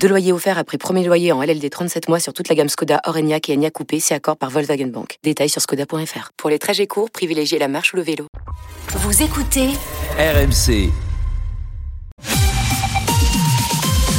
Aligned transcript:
Deux 0.00 0.08
loyers 0.08 0.32
offerts 0.32 0.58
après 0.58 0.78
premier 0.78 1.04
loyer 1.04 1.32
en 1.32 1.42
LLD 1.42 1.68
37 1.70 2.08
mois 2.08 2.20
sur 2.20 2.32
toute 2.32 2.48
la 2.48 2.54
gamme 2.54 2.68
Skoda, 2.68 3.00
Orenia 3.04 3.38
et 3.48 3.52
Enya 3.54 3.70
Coupé, 3.70 3.98
c'est 3.98 4.14
accord 4.14 4.36
par 4.36 4.50
Volkswagen 4.50 4.86
Bank. 4.86 5.18
Détails 5.24 5.48
sur 5.48 5.60
skoda.fr. 5.60 6.30
Pour 6.36 6.50
les 6.50 6.58
trajets 6.58 6.86
courts, 6.86 7.10
privilégiez 7.10 7.58
la 7.58 7.68
marche 7.68 7.92
ou 7.92 7.96
le 7.96 8.02
vélo. 8.02 8.26
Vous 8.88 9.22
écoutez 9.22 9.70
RMC. 10.18 10.90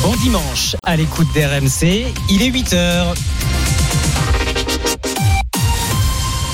Bon 0.02 0.16
dimanche 0.22 0.76
à 0.84 0.96
l'écoute 0.96 1.28
d'RMC. 1.34 2.14
Il 2.30 2.42
est 2.42 2.52
8h. 2.52 3.16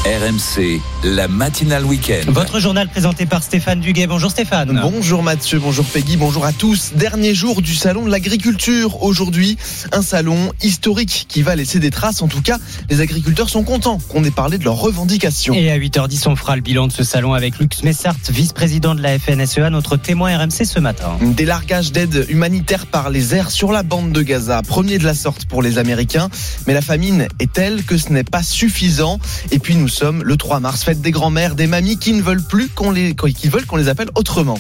RMC, 0.06 0.82
la 1.06 1.30
matinale 1.30 1.86
week-end. 1.86 2.30
Votre 2.30 2.60
journal 2.60 2.90
présenté 2.90 3.26
par 3.26 3.42
Stéphane 3.42 3.80
Duguet. 3.80 4.06
Bonjour 4.06 4.30
Stéphane. 4.30 4.78
Bonjour 4.82 5.24
Mathieu, 5.24 5.60
bonjour 5.60 5.86
Peggy, 5.86 6.18
bonjour 6.18 6.44
à 6.44 6.52
tous. 6.52 6.92
Dernier 6.96 7.34
jour 7.34 7.62
du 7.62 7.74
salon 7.74 8.04
de 8.04 8.12
l'agriculture. 8.12 9.02
Aujourd'hui, 9.02 9.58
un 9.94 10.02
salon 10.02 10.52
historique 10.62 11.28
qui 11.30 11.42
va 11.42 11.56
laisser 11.56 11.80
des 11.80 11.90
traces. 11.90 12.22
En 12.22 12.28
tout 12.28 12.42
cas, 12.42 12.58
les 12.90 13.00
agriculteurs 13.00 13.48
sont 13.48 13.64
contents 13.64 13.98
qu'on 14.10 14.26
ait 14.26 14.32
parlé 14.32 14.58
de 14.58 14.66
leurs 14.66 14.76
revendications. 14.76 15.54
Et 15.54 15.72
à 15.72 15.78
8h10, 15.78 16.28
on 16.28 16.36
fera 16.36 16.58
le 16.58 16.62
bilan 16.62 16.88
de 16.88 16.92
ce 16.92 17.06
salon 17.06 17.34
avec 17.34 17.58
Lux 17.60 17.82
Messart, 17.84 18.18
vice-président 18.28 18.96
de 18.96 19.02
la 19.02 19.18
FNSEA, 19.18 19.70
notre 19.70 19.96
témoin 19.96 20.38
RMC 20.38 20.66
ce 20.66 20.80
matin. 20.82 21.18
Des 21.22 21.46
largages 21.46 21.94
d'aide 21.94 22.26
humanitaire 22.28 22.88
par 22.88 23.10
les 23.10 23.36
airs 23.36 23.52
sur 23.52 23.72
la 23.72 23.84
bande 23.84 24.12
de 24.12 24.22
Gaza. 24.22 24.64
Premier 24.68 24.98
de 24.98 25.06
la 25.06 25.14
sorte 25.14 25.46
pour 25.46 25.62
les 25.62 25.78
Américains. 25.78 26.28
Mais 26.68 26.74
la 26.74 26.82
famine 26.82 27.30
est 27.40 27.54
telle 27.54 27.86
que 27.86 27.98
ce 27.98 28.12
n'est 28.12 28.26
pas 28.26 28.44
suffisant. 28.44 29.18
Et 29.52 29.60
puis 29.60 29.78
nous 29.78 29.93
sommes 29.94 30.24
le 30.24 30.38
3 30.38 30.60
mars, 30.60 30.84
fête 30.84 31.02
des 31.02 31.12
grands-mères, 31.12 31.56
des 31.56 31.68
mamies 31.68 31.98
qui 31.98 32.14
ne 32.14 32.22
veulent 32.22 32.44
plus 32.44 32.68
qu'on 32.68 32.92
les, 32.92 33.16
qui 33.16 33.48
veulent 33.48 33.66
qu'on 33.66 33.78
les 33.78 33.90
appelle 33.90 34.10
autrement. 34.16 34.60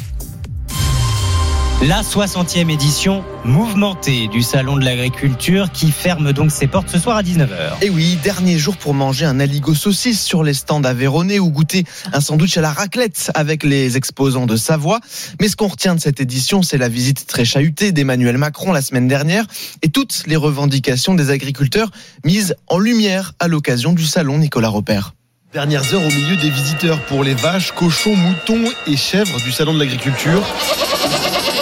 La 1.81 2.02
60e 2.02 2.70
édition 2.70 3.26
mouvementée 3.44 4.30
du 4.30 4.42
Salon 4.42 4.78
de 4.78 4.86
l'Agriculture 4.86 5.70
qui 5.73 5.92
ferme 5.92 6.31
donc 6.31 6.50
ses 6.50 6.67
portes 6.67 6.88
ce 6.88 6.98
soir 6.98 7.17
à 7.17 7.23
19h. 7.23 7.81
Et 7.81 7.89
oui, 7.89 8.17
dernier 8.23 8.58
jour 8.58 8.78
pour 8.78 8.94
manger 8.94 9.26
un 9.26 9.39
aligot 9.39 9.73
saucisse 9.73 10.22
sur 10.22 10.44
les 10.44 10.54
stands 10.54 10.84
à 10.84 10.94
Véronée 10.94 11.39
ou 11.39 11.50
goûter 11.50 11.84
un 12.14 12.22
sandwich 12.22 12.58
à 12.58 12.61
la 12.61 12.72
raclette 12.72 13.31
avec 13.34 13.64
les 13.64 13.98
exposants 13.98 14.45
de 14.45 14.56
Savoie. 14.56 15.02
Mais 15.42 15.50
ce 15.50 15.58
qu'on 15.58 15.67
retient 15.67 15.95
de 15.95 16.00
cette 16.00 16.22
édition, 16.22 16.61
c'est 16.61 16.78
la 16.78 16.88
visite 16.88 17.28
très 17.28 17.44
chahutée 17.44 17.92
d'Emmanuel 17.92 18.38
Macron 18.38 18.72
la 18.72 18.81
semaine 18.81 19.09
dernière 19.09 19.45
et 19.81 19.89
toutes 19.89 20.23
les 20.28 20.38
revendications 20.38 21.16
des 21.16 21.31
agriculteurs 21.31 21.92
mises 22.23 22.56
en 22.67 22.78
lumière 22.78 23.34
à 23.39 23.50
l'occasion 23.50 23.92
du 23.92 24.06
Salon 24.06 24.38
Nicolas 24.38 24.70
Repère. 24.70 25.14
Dernières 25.53 25.93
heures 25.93 26.01
au 26.01 26.07
milieu 26.07 26.35
des 26.35 26.49
visiteurs 26.49 26.99
pour 27.01 27.23
les 27.23 27.35
vaches, 27.35 27.73
cochons, 27.73 28.15
moutons 28.15 28.63
et 28.87 28.97
chèvres 28.97 29.39
du 29.45 29.51
Salon 29.51 29.75
de 29.75 29.79
l'Agriculture. 29.79 30.41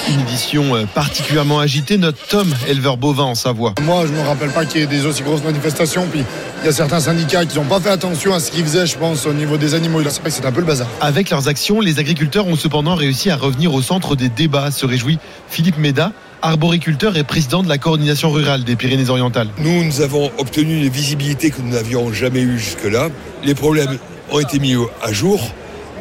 Une 0.08 0.22
édition 0.22 0.78
euh, 0.78 0.86
particulièrement 0.86 1.60
agitée. 1.60 1.98
Notre 1.98 2.26
Tom, 2.26 2.56
éleveur 2.70 2.96
bovin 2.96 3.26
en 3.26 3.36
Savoie. 3.36 3.74
Moi, 3.82 4.06
je 4.06 4.14
ne 4.14 4.18
me 4.18 4.22
rappelle 4.22 4.52
pas 4.52 4.64
qu'il 4.64 4.80
y 4.80 4.84
ait 4.86 4.88
des 4.88 5.06
aussi 5.06 5.24
grosses 5.24 5.44
manifestations. 5.44 6.08
Puis 6.10 6.24
il 6.62 6.66
y 6.66 6.70
a 6.70 6.72
certains 6.72 7.02
syndicats 7.02 7.46
qui 7.46 7.58
n'ont 7.58 7.66
pas 7.66 7.82
fait 7.82 7.90
attention 7.90 8.34
à 8.34 8.40
ce 8.40 8.50
qu'ils 8.52 8.64
faisaient, 8.64 8.86
je 8.86 8.98
pense, 8.98 9.26
au 9.26 9.34
niveau 9.34 9.58
des 9.58 9.74
animaux. 9.74 10.02
C'est 10.04 10.22
vrai 10.22 10.30
que 10.30 10.36
c'est 10.38 10.46
un 10.46 10.54
peu 10.54 10.62
le 10.62 10.68
bazar. 10.68 10.88
Avec 11.02 11.30
leurs 11.30 11.50
actions, 11.50 11.82
les 11.82 12.00
agriculteurs 12.00 12.48
ont 12.48 12.56
cependant 12.56 12.96
réussi 12.96 13.30
à 13.30 13.36
revenir 13.36 13.74
au 13.74 13.82
centre 13.82 14.16
des 14.16 14.30
débats, 14.30 14.72
se 14.72 14.86
réjouit 14.86 15.20
Philippe 15.50 15.78
Méda 15.78 16.14
arboriculteur 16.42 17.18
et 17.18 17.24
président 17.24 17.64
de 17.64 17.70
la 17.70 17.78
coordination 17.78 18.32
rurale 18.32 18.64
des 18.64 18.76
Pyrénées-Orientales. 18.76 19.50
Nous, 19.60 19.84
nous 19.84 20.02
avons 20.02 20.32
obtenu 20.38 20.84
une 20.84 20.90
visibilité 20.90 21.52
que 21.52 21.62
nous 21.62 21.72
n'avions 21.72 22.12
jamais 22.12 22.42
eue 22.42 22.60
jusque-là. 22.60 23.10
Les 23.44 23.56
problèmes 23.56 23.98
ont 24.32 24.40
été 24.40 24.60
mis 24.60 24.76
à 25.04 25.12
jour 25.12 25.42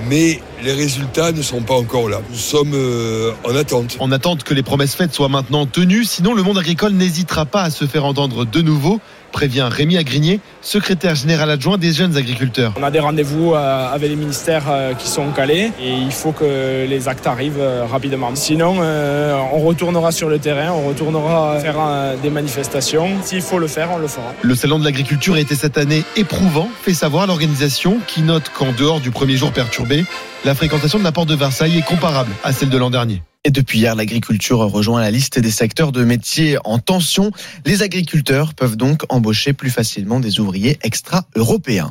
mais 0.08 0.40
les 0.62 0.72
résultats 0.72 1.32
ne 1.32 1.42
sont 1.42 1.62
pas 1.62 1.74
encore 1.74 2.08
là. 2.08 2.20
Nous 2.30 2.36
sommes 2.36 2.72
euh, 2.74 3.32
en 3.44 3.54
attente. 3.54 3.96
En 3.98 4.12
attente 4.12 4.44
que 4.44 4.54
les 4.54 4.62
promesses 4.62 4.94
faites 4.94 5.12
soient 5.12 5.28
maintenant 5.28 5.66
tenues, 5.66 6.04
sinon 6.04 6.34
le 6.34 6.42
monde 6.42 6.58
agricole 6.58 6.92
n'hésitera 6.92 7.46
pas 7.46 7.62
à 7.62 7.70
se 7.70 7.86
faire 7.86 8.04
entendre 8.04 8.44
de 8.44 8.62
nouveau 8.62 9.00
prévient 9.30 9.68
Rémi 9.70 9.96
Agrigné, 9.96 10.40
secrétaire 10.60 11.14
général 11.14 11.50
adjoint 11.50 11.78
des 11.78 11.92
jeunes 11.92 12.16
agriculteurs. 12.16 12.74
On 12.78 12.82
a 12.82 12.90
des 12.90 13.00
rendez-vous 13.00 13.54
euh, 13.54 13.92
avec 13.92 14.10
les 14.10 14.16
ministères 14.16 14.64
euh, 14.68 14.94
qui 14.94 15.08
sont 15.08 15.30
calés 15.30 15.72
et 15.80 15.92
il 15.92 16.12
faut 16.12 16.32
que 16.32 16.86
les 16.86 17.08
actes 17.08 17.26
arrivent 17.26 17.60
euh, 17.60 17.84
rapidement. 17.84 18.30
Sinon, 18.34 18.76
on 19.52 19.58
retournera 19.60 20.12
sur 20.12 20.28
le 20.28 20.38
terrain, 20.38 20.72
on 20.72 20.88
retournera 20.88 21.58
faire 21.60 21.78
des 22.22 22.30
manifestations. 22.30 23.08
S'il 23.22 23.42
faut 23.42 23.58
le 23.58 23.66
faire, 23.66 23.90
on 23.92 23.98
le 23.98 24.08
fera. 24.08 24.34
Le 24.42 24.54
salon 24.54 24.78
de 24.78 24.84
l'agriculture 24.84 25.34
a 25.34 25.40
été 25.40 25.54
cette 25.54 25.78
année 25.78 26.04
éprouvant, 26.16 26.68
fait 26.82 26.94
savoir 26.94 27.26
l'organisation 27.26 27.98
qui 28.06 28.22
note 28.22 28.50
qu'en 28.50 28.72
dehors 28.72 29.00
du 29.00 29.10
premier 29.10 29.36
jour 29.36 29.52
perturbé, 29.52 30.04
la 30.44 30.54
fréquentation 30.54 30.98
de 30.98 31.04
la 31.04 31.12
porte 31.12 31.28
de 31.28 31.34
Versailles 31.34 31.78
est 31.78 31.86
comparable 31.86 32.30
à 32.44 32.52
celle 32.52 32.70
de 32.70 32.78
l'an 32.78 32.90
dernier. 32.90 33.22
Et 33.42 33.50
depuis 33.50 33.78
hier, 33.78 33.94
l'agriculture 33.94 34.58
rejoint 34.58 35.00
la 35.00 35.10
liste 35.10 35.38
des 35.38 35.50
secteurs 35.50 35.92
de 35.92 36.04
métiers 36.04 36.58
en 36.64 36.78
tension. 36.78 37.30
Les 37.64 37.82
agriculteurs 37.82 38.52
peuvent 38.52 38.76
donc 38.76 39.04
embaucher 39.08 39.54
plus 39.54 39.70
facilement 39.70 40.20
des 40.20 40.40
ouvriers 40.40 40.78
extra-européens. 40.82 41.90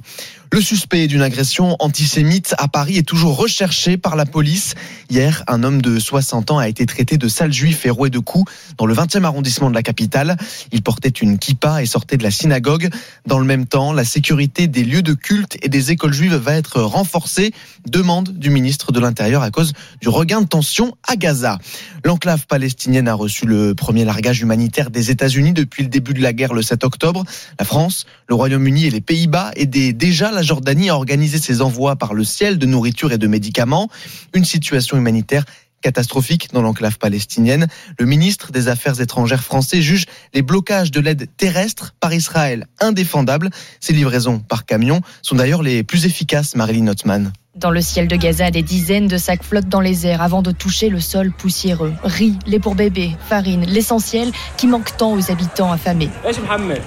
Le 0.51 0.61
suspect 0.61 1.05
d'une 1.05 1.21
agression 1.21 1.75
antisémite 1.77 2.55
à 2.57 2.67
Paris 2.67 2.97
est 2.97 3.07
toujours 3.07 3.37
recherché 3.37 3.97
par 3.97 4.15
la 4.15 4.25
police. 4.25 4.73
Hier, 5.11 5.43
un 5.47 5.61
homme 5.61 5.79
de 5.79 5.99
60 5.99 6.49
ans 6.49 6.57
a 6.57 6.67
été 6.67 6.87
traité 6.87 7.17
de 7.17 7.27
sale 7.27 7.53
juif 7.53 7.85
et 7.85 7.91
roué 7.91 8.09
de 8.09 8.17
coups 8.17 8.51
dans 8.75 8.87
le 8.87 8.95
20e 8.95 9.25
arrondissement 9.25 9.69
de 9.69 9.75
la 9.75 9.83
capitale. 9.83 10.37
Il 10.71 10.81
portait 10.81 11.09
une 11.09 11.37
kippa 11.37 11.83
et 11.83 11.85
sortait 11.85 12.17
de 12.17 12.23
la 12.23 12.31
synagogue. 12.31 12.89
Dans 13.27 13.37
le 13.37 13.45
même 13.45 13.67
temps, 13.67 13.93
la 13.93 14.03
sécurité 14.03 14.67
des 14.67 14.83
lieux 14.83 15.03
de 15.03 15.13
culte 15.13 15.57
et 15.61 15.69
des 15.69 15.91
écoles 15.91 16.13
juives 16.13 16.33
va 16.33 16.55
être 16.55 16.81
renforcée. 16.81 17.53
Demande 17.87 18.29
du 18.29 18.49
ministre 18.49 18.91
de 18.91 18.99
l'Intérieur 18.99 19.43
à 19.43 19.51
cause 19.51 19.73
du 20.01 20.09
regain 20.09 20.41
de 20.41 20.47
tension 20.47 20.97
à 21.07 21.15
Gaza. 21.15 21.59
L'enclave 22.03 22.47
palestinienne 22.47 23.07
a 23.07 23.13
reçu 23.13 23.45
le 23.45 23.75
premier 23.75 24.03
largage 24.03 24.41
humanitaire 24.41 24.89
des 24.89 25.11
États-Unis 25.11 25.53
depuis 25.53 25.83
le 25.83 25.89
début 25.89 26.15
de 26.15 26.23
la 26.23 26.33
guerre 26.33 26.55
le 26.55 26.63
7 26.63 26.83
octobre. 26.83 27.23
La 27.59 27.65
France, 27.65 28.07
le 28.27 28.33
Royaume-Uni 28.33 28.87
et 28.87 28.89
les 28.89 29.01
Pays-Bas 29.01 29.51
aidaient 29.55 29.93
déjà 29.93 30.31
Jordanie 30.41 30.89
a 30.89 30.95
organisé 30.95 31.39
ses 31.39 31.61
envois 31.61 31.95
par 31.95 32.13
le 32.13 32.23
ciel 32.23 32.57
de 32.57 32.65
nourriture 32.65 33.11
et 33.11 33.17
de 33.17 33.27
médicaments. 33.27 33.89
Une 34.33 34.45
situation 34.45 34.97
humanitaire 34.97 35.45
catastrophique 35.81 36.49
dans 36.53 36.61
l'enclave 36.61 36.97
palestinienne. 36.97 37.67
Le 37.97 38.05
ministre 38.05 38.51
des 38.51 38.67
Affaires 38.67 38.99
étrangères 39.01 39.43
français 39.43 39.81
juge 39.81 40.05
les 40.33 40.41
blocages 40.41 40.91
de 40.91 40.99
l'aide 40.99 41.27
terrestre 41.37 41.95
par 41.99 42.13
Israël 42.13 42.67
indéfendables. 42.79 43.49
Ces 43.79 43.93
livraisons 43.93 44.39
par 44.39 44.65
camion 44.65 45.01
sont 45.21 45.35
d'ailleurs 45.35 45.63
les 45.63 45.83
plus 45.83 46.05
efficaces, 46.05 46.55
Marilyn 46.55 46.85
Notman. 46.85 47.31
Dans 47.59 47.71
le 47.71 47.81
ciel 47.81 48.07
de 48.07 48.15
Gaza, 48.15 48.51
des 48.51 48.61
dizaines 48.61 49.07
de 49.07 49.17
sacs 49.17 49.43
flottent 49.43 49.67
dans 49.67 49.81
les 49.81 50.07
airs 50.07 50.21
avant 50.21 50.41
de 50.41 50.51
toucher 50.51 50.87
le 50.87 51.01
sol 51.01 51.33
poussiéreux. 51.37 51.91
Riz, 52.05 52.39
lait 52.47 52.59
pour 52.59 52.73
bébé, 52.73 53.17
farine, 53.27 53.65
l'essentiel 53.65 54.31
qui 54.55 54.65
manque 54.65 54.95
tant 54.95 55.11
aux 55.11 55.29
habitants 55.29 55.69
affamés. 55.69 56.09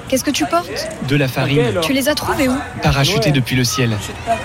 Qu'est-ce 0.08 0.24
que 0.24 0.30
tu 0.30 0.46
portes? 0.46 0.88
De 1.08 1.16
la 1.16 1.28
farine. 1.28 1.78
Tu 1.82 1.92
les 1.92 2.08
as 2.08 2.14
trouvés 2.14 2.48
où? 2.48 2.54
Parachutés 2.82 3.32
depuis 3.32 3.54
le 3.54 3.64
ciel. 3.64 3.98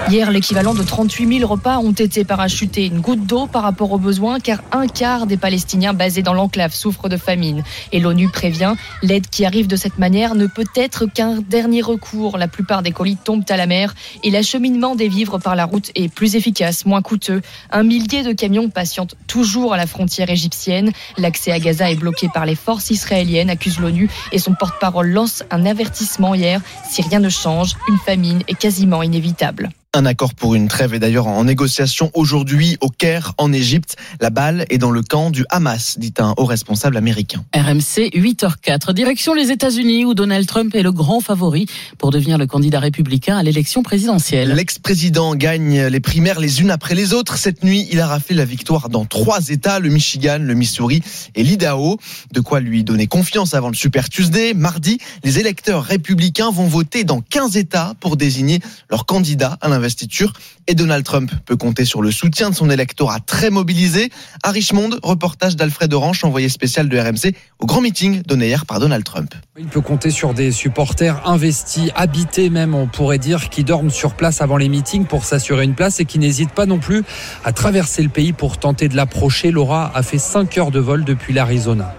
Hier, 0.09 0.29
l'équivalent 0.29 0.73
de 0.73 0.83
38 0.83 1.39
000 1.39 1.49
repas 1.49 1.77
ont 1.77 1.93
été 1.93 2.25
parachutés. 2.25 2.87
Une 2.87 2.99
goutte 2.99 3.25
d'eau 3.25 3.47
par 3.47 3.63
rapport 3.63 3.93
aux 3.93 3.97
besoins, 3.97 4.41
car 4.41 4.59
un 4.73 4.87
quart 4.87 5.27
des 5.27 5.37
Palestiniens 5.37 5.93
basés 5.93 6.23
dans 6.23 6.33
l'enclave 6.33 6.73
souffrent 6.73 7.07
de 7.07 7.15
famine. 7.15 7.63
Et 7.93 8.01
l'ONU 8.01 8.27
prévient, 8.27 8.73
l'aide 9.01 9.29
qui 9.29 9.45
arrive 9.45 9.67
de 9.67 9.77
cette 9.77 9.97
manière 9.97 10.35
ne 10.35 10.47
peut 10.47 10.67
être 10.75 11.05
qu'un 11.05 11.35
dernier 11.35 11.81
recours. 11.81 12.37
La 12.37 12.49
plupart 12.49 12.83
des 12.83 12.91
colis 12.91 13.15
tombent 13.15 13.45
à 13.47 13.55
la 13.55 13.65
mer 13.65 13.95
et 14.25 14.29
l'acheminement 14.29 14.95
des 14.95 15.07
vivres 15.07 15.37
par 15.37 15.55
la 15.55 15.63
route 15.63 15.89
est 15.95 16.16
plus 16.17 16.35
efficace, 16.35 16.87
moins 16.87 17.03
coûteux. 17.03 17.43
Un 17.69 17.83
millier 17.83 18.23
de 18.23 18.33
camions 18.33 18.69
patientent 18.69 19.13
toujours 19.27 19.75
à 19.75 19.77
la 19.77 19.85
frontière 19.85 20.31
égyptienne. 20.31 20.91
L'accès 21.19 21.51
à 21.51 21.59
Gaza 21.59 21.91
est 21.91 21.95
bloqué 21.95 22.27
par 22.33 22.47
les 22.47 22.55
forces 22.55 22.89
israéliennes, 22.89 23.51
accuse 23.51 23.79
l'ONU, 23.79 24.09
et 24.31 24.39
son 24.39 24.55
porte-parole 24.55 25.11
lance 25.11 25.43
un 25.51 25.63
avertissement 25.67 26.33
hier. 26.33 26.59
Si 26.89 27.03
rien 27.03 27.19
ne 27.19 27.29
change, 27.29 27.75
une 27.87 27.99
famine 27.99 28.41
est 28.47 28.57
quasiment 28.57 29.03
inévitable. 29.03 29.69
Un 29.93 30.05
accord 30.05 30.33
pour 30.35 30.53
une 30.53 30.67
trêve 30.67 30.93
est 30.93 30.99
d'ailleurs 30.99 31.27
en 31.27 31.45
négociation 31.45 32.11
aujourd'hui 32.13 32.77
au 32.81 32.89
Caire, 32.89 33.33
en 33.37 33.53
Égypte. 33.53 33.95
La 34.19 34.29
balle 34.29 34.65
est 34.69 34.77
dans 34.77 34.91
le 34.91 35.01
camp 35.01 35.31
du 35.31 35.45
Hamas, 35.49 35.97
dit 35.97 36.13
un 36.19 36.33
haut 36.37 36.45
responsable 36.45 36.97
américain. 36.97 37.45
RMC 37.55 38.11
8h04. 38.13 38.93
Direction 38.93 39.33
les 39.33 39.49
États-Unis 39.49 40.03
où 40.03 40.13
Donald 40.13 40.45
Trump 40.45 40.75
est 40.75 40.83
le 40.83 40.91
grand 40.91 41.21
favori 41.21 41.67
pour 41.97 42.11
devenir 42.11 42.37
le 42.37 42.45
candidat 42.47 42.81
républicain 42.81 43.37
à 43.37 43.43
l'élection 43.43 43.81
présidentielle. 43.81 44.51
L'ex-président 44.53 45.35
gagne 45.35 45.85
les 45.85 45.99
primaires 46.01 46.41
les 46.41 46.61
unes 46.61 46.69
après 46.69 46.93
les 46.93 47.13
autres. 47.13 47.37
Cette 47.37 47.63
nuit, 47.63 47.87
il 47.89 48.01
a 48.01 48.07
raflé 48.07 48.35
la 48.35 48.45
victoire 48.45 48.89
dans 48.89 49.05
trois 49.05 49.47
États, 49.49 49.79
le 49.79 49.89
Michigan, 49.89 50.39
le 50.41 50.53
Missouri 50.53 51.01
et 51.33 51.43
l'Idaho. 51.43 51.97
De 52.33 52.41
quoi 52.41 52.59
lui 52.59 52.83
donner 52.83 53.07
confiance 53.07 53.53
avant 53.53 53.69
le 53.69 53.75
Super 53.75 54.09
Tuesday. 54.09 54.53
Mardi, 54.53 54.99
les 55.23 55.39
électeurs 55.39 55.85
républicains 55.85 56.51
vont 56.51 56.67
voter 56.67 57.05
dans 57.05 57.21
15 57.21 57.55
États 57.55 57.93
pour 58.01 58.17
désigner 58.17 58.59
leur 58.91 59.05
candidat 59.05 59.57
à 59.61 59.69
investiture. 59.77 60.27
Et 60.69 60.75
Donald 60.75 61.05
Trump 61.05 61.31
peut 61.45 61.55
compter 61.55 61.85
sur 61.85 62.01
le 62.01 62.11
soutien 62.11 62.49
de 62.49 62.55
son 62.55 62.69
électorat 62.69 63.21
très 63.21 63.49
mobilisé. 63.49 64.09
À 64.43 64.51
Richmond, 64.51 64.89
reportage 65.01 65.55
d'Alfred 65.55 65.93
Orange, 65.93 66.25
envoyé 66.25 66.49
spécial 66.49 66.89
de 66.89 66.99
RMC 66.99 67.33
au 67.59 67.65
grand 67.65 67.79
meeting 67.79 68.21
donné 68.23 68.47
hier 68.47 68.65
par 68.65 68.81
Donald 68.81 69.05
Trump. 69.05 69.33
Il 69.57 69.67
peut 69.67 69.79
compter 69.79 70.11
sur 70.11 70.33
des 70.33 70.51
supporters 70.51 71.25
investis, 71.25 71.89
habités 71.95 72.49
même, 72.49 72.75
on 72.75 72.87
pourrait 72.87 73.17
dire, 73.17 73.49
qui 73.49 73.63
dorment 73.63 73.89
sur 73.89 74.13
place 74.13 74.41
avant 74.41 74.57
les 74.57 74.67
meetings 74.67 75.05
pour 75.05 75.23
s'assurer 75.23 75.63
une 75.63 75.73
place 75.73 76.01
et 76.01 76.05
qui 76.05 76.19
n'hésitent 76.19 76.51
pas 76.51 76.65
non 76.65 76.79
plus 76.79 77.05
à 77.45 77.53
traverser 77.53 78.03
le 78.03 78.09
pays 78.09 78.33
pour 78.33 78.57
tenter 78.57 78.89
de 78.89 78.97
l'approcher. 78.97 79.51
Laura 79.51 79.89
a 79.95 80.03
fait 80.03 80.19
5 80.19 80.57
heures 80.57 80.71
de 80.71 80.79
vol 80.79 81.05
depuis 81.05 81.31
l'Arizona. 81.31 81.95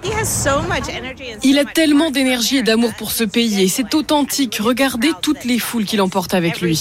Il 1.43 1.59
a 1.59 1.65
tellement 1.65 2.11
d'énergie 2.11 2.59
et 2.59 2.63
d'amour 2.63 2.93
pour 2.99 3.13
ce 3.13 3.25
pays 3.25 3.63
et 3.63 3.69
c'est 3.69 3.95
authentique. 3.95 4.59
Regardez 4.61 5.13
toutes 5.23 5.45
les 5.45 5.59
foules 5.59 5.87
qu'il 5.87 6.03
emporte 6.03 6.35
avec 6.35 6.61
lui. 6.61 6.79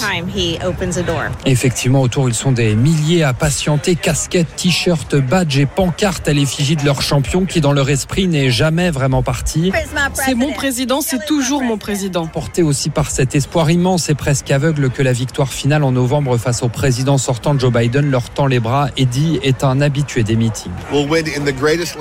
Effectivement, 1.45 1.76
autour, 1.85 2.27
ils 2.27 2.35
sont 2.35 2.51
des 2.51 2.75
milliers 2.75 3.23
à 3.23 3.33
patienter, 3.33 3.95
casquettes, 3.95 4.55
t-shirts, 4.55 5.15
badges 5.15 5.59
et 5.59 5.65
pancartes 5.65 6.27
à 6.27 6.33
l'effigie 6.33 6.75
de 6.75 6.83
leur 6.83 7.01
champion 7.01 7.45
qui, 7.45 7.61
dans 7.61 7.71
leur 7.71 7.89
esprit, 7.89 8.27
n'est 8.27 8.49
jamais 8.49 8.89
vraiment 8.89 9.21
parti. 9.21 9.71
C'est 10.13 10.33
mon 10.33 10.53
président, 10.53 11.01
c'est 11.01 11.25
toujours 11.25 11.61
mon 11.61 11.77
président. 11.77 12.27
Porté 12.27 12.63
aussi 12.63 12.89
par 12.89 13.11
cet 13.11 13.35
espoir 13.35 13.69
immense 13.69 14.09
et 14.09 14.15
presque 14.15 14.49
aveugle 14.51 14.89
que 14.89 15.03
la 15.03 15.13
victoire 15.13 15.53
finale 15.53 15.83
en 15.83 15.91
novembre 15.91 16.37
face 16.37 16.63
au 16.63 16.67
président 16.67 17.17
sortant 17.17 17.57
Joe 17.57 17.71
Biden 17.71 18.09
leur 18.09 18.29
tend 18.29 18.47
les 18.47 18.59
bras. 18.59 18.89
Eddie 18.97 19.39
est 19.43 19.63
un 19.63 19.79
habitué 19.79 20.23
des 20.23 20.35
meetings. 20.35 20.71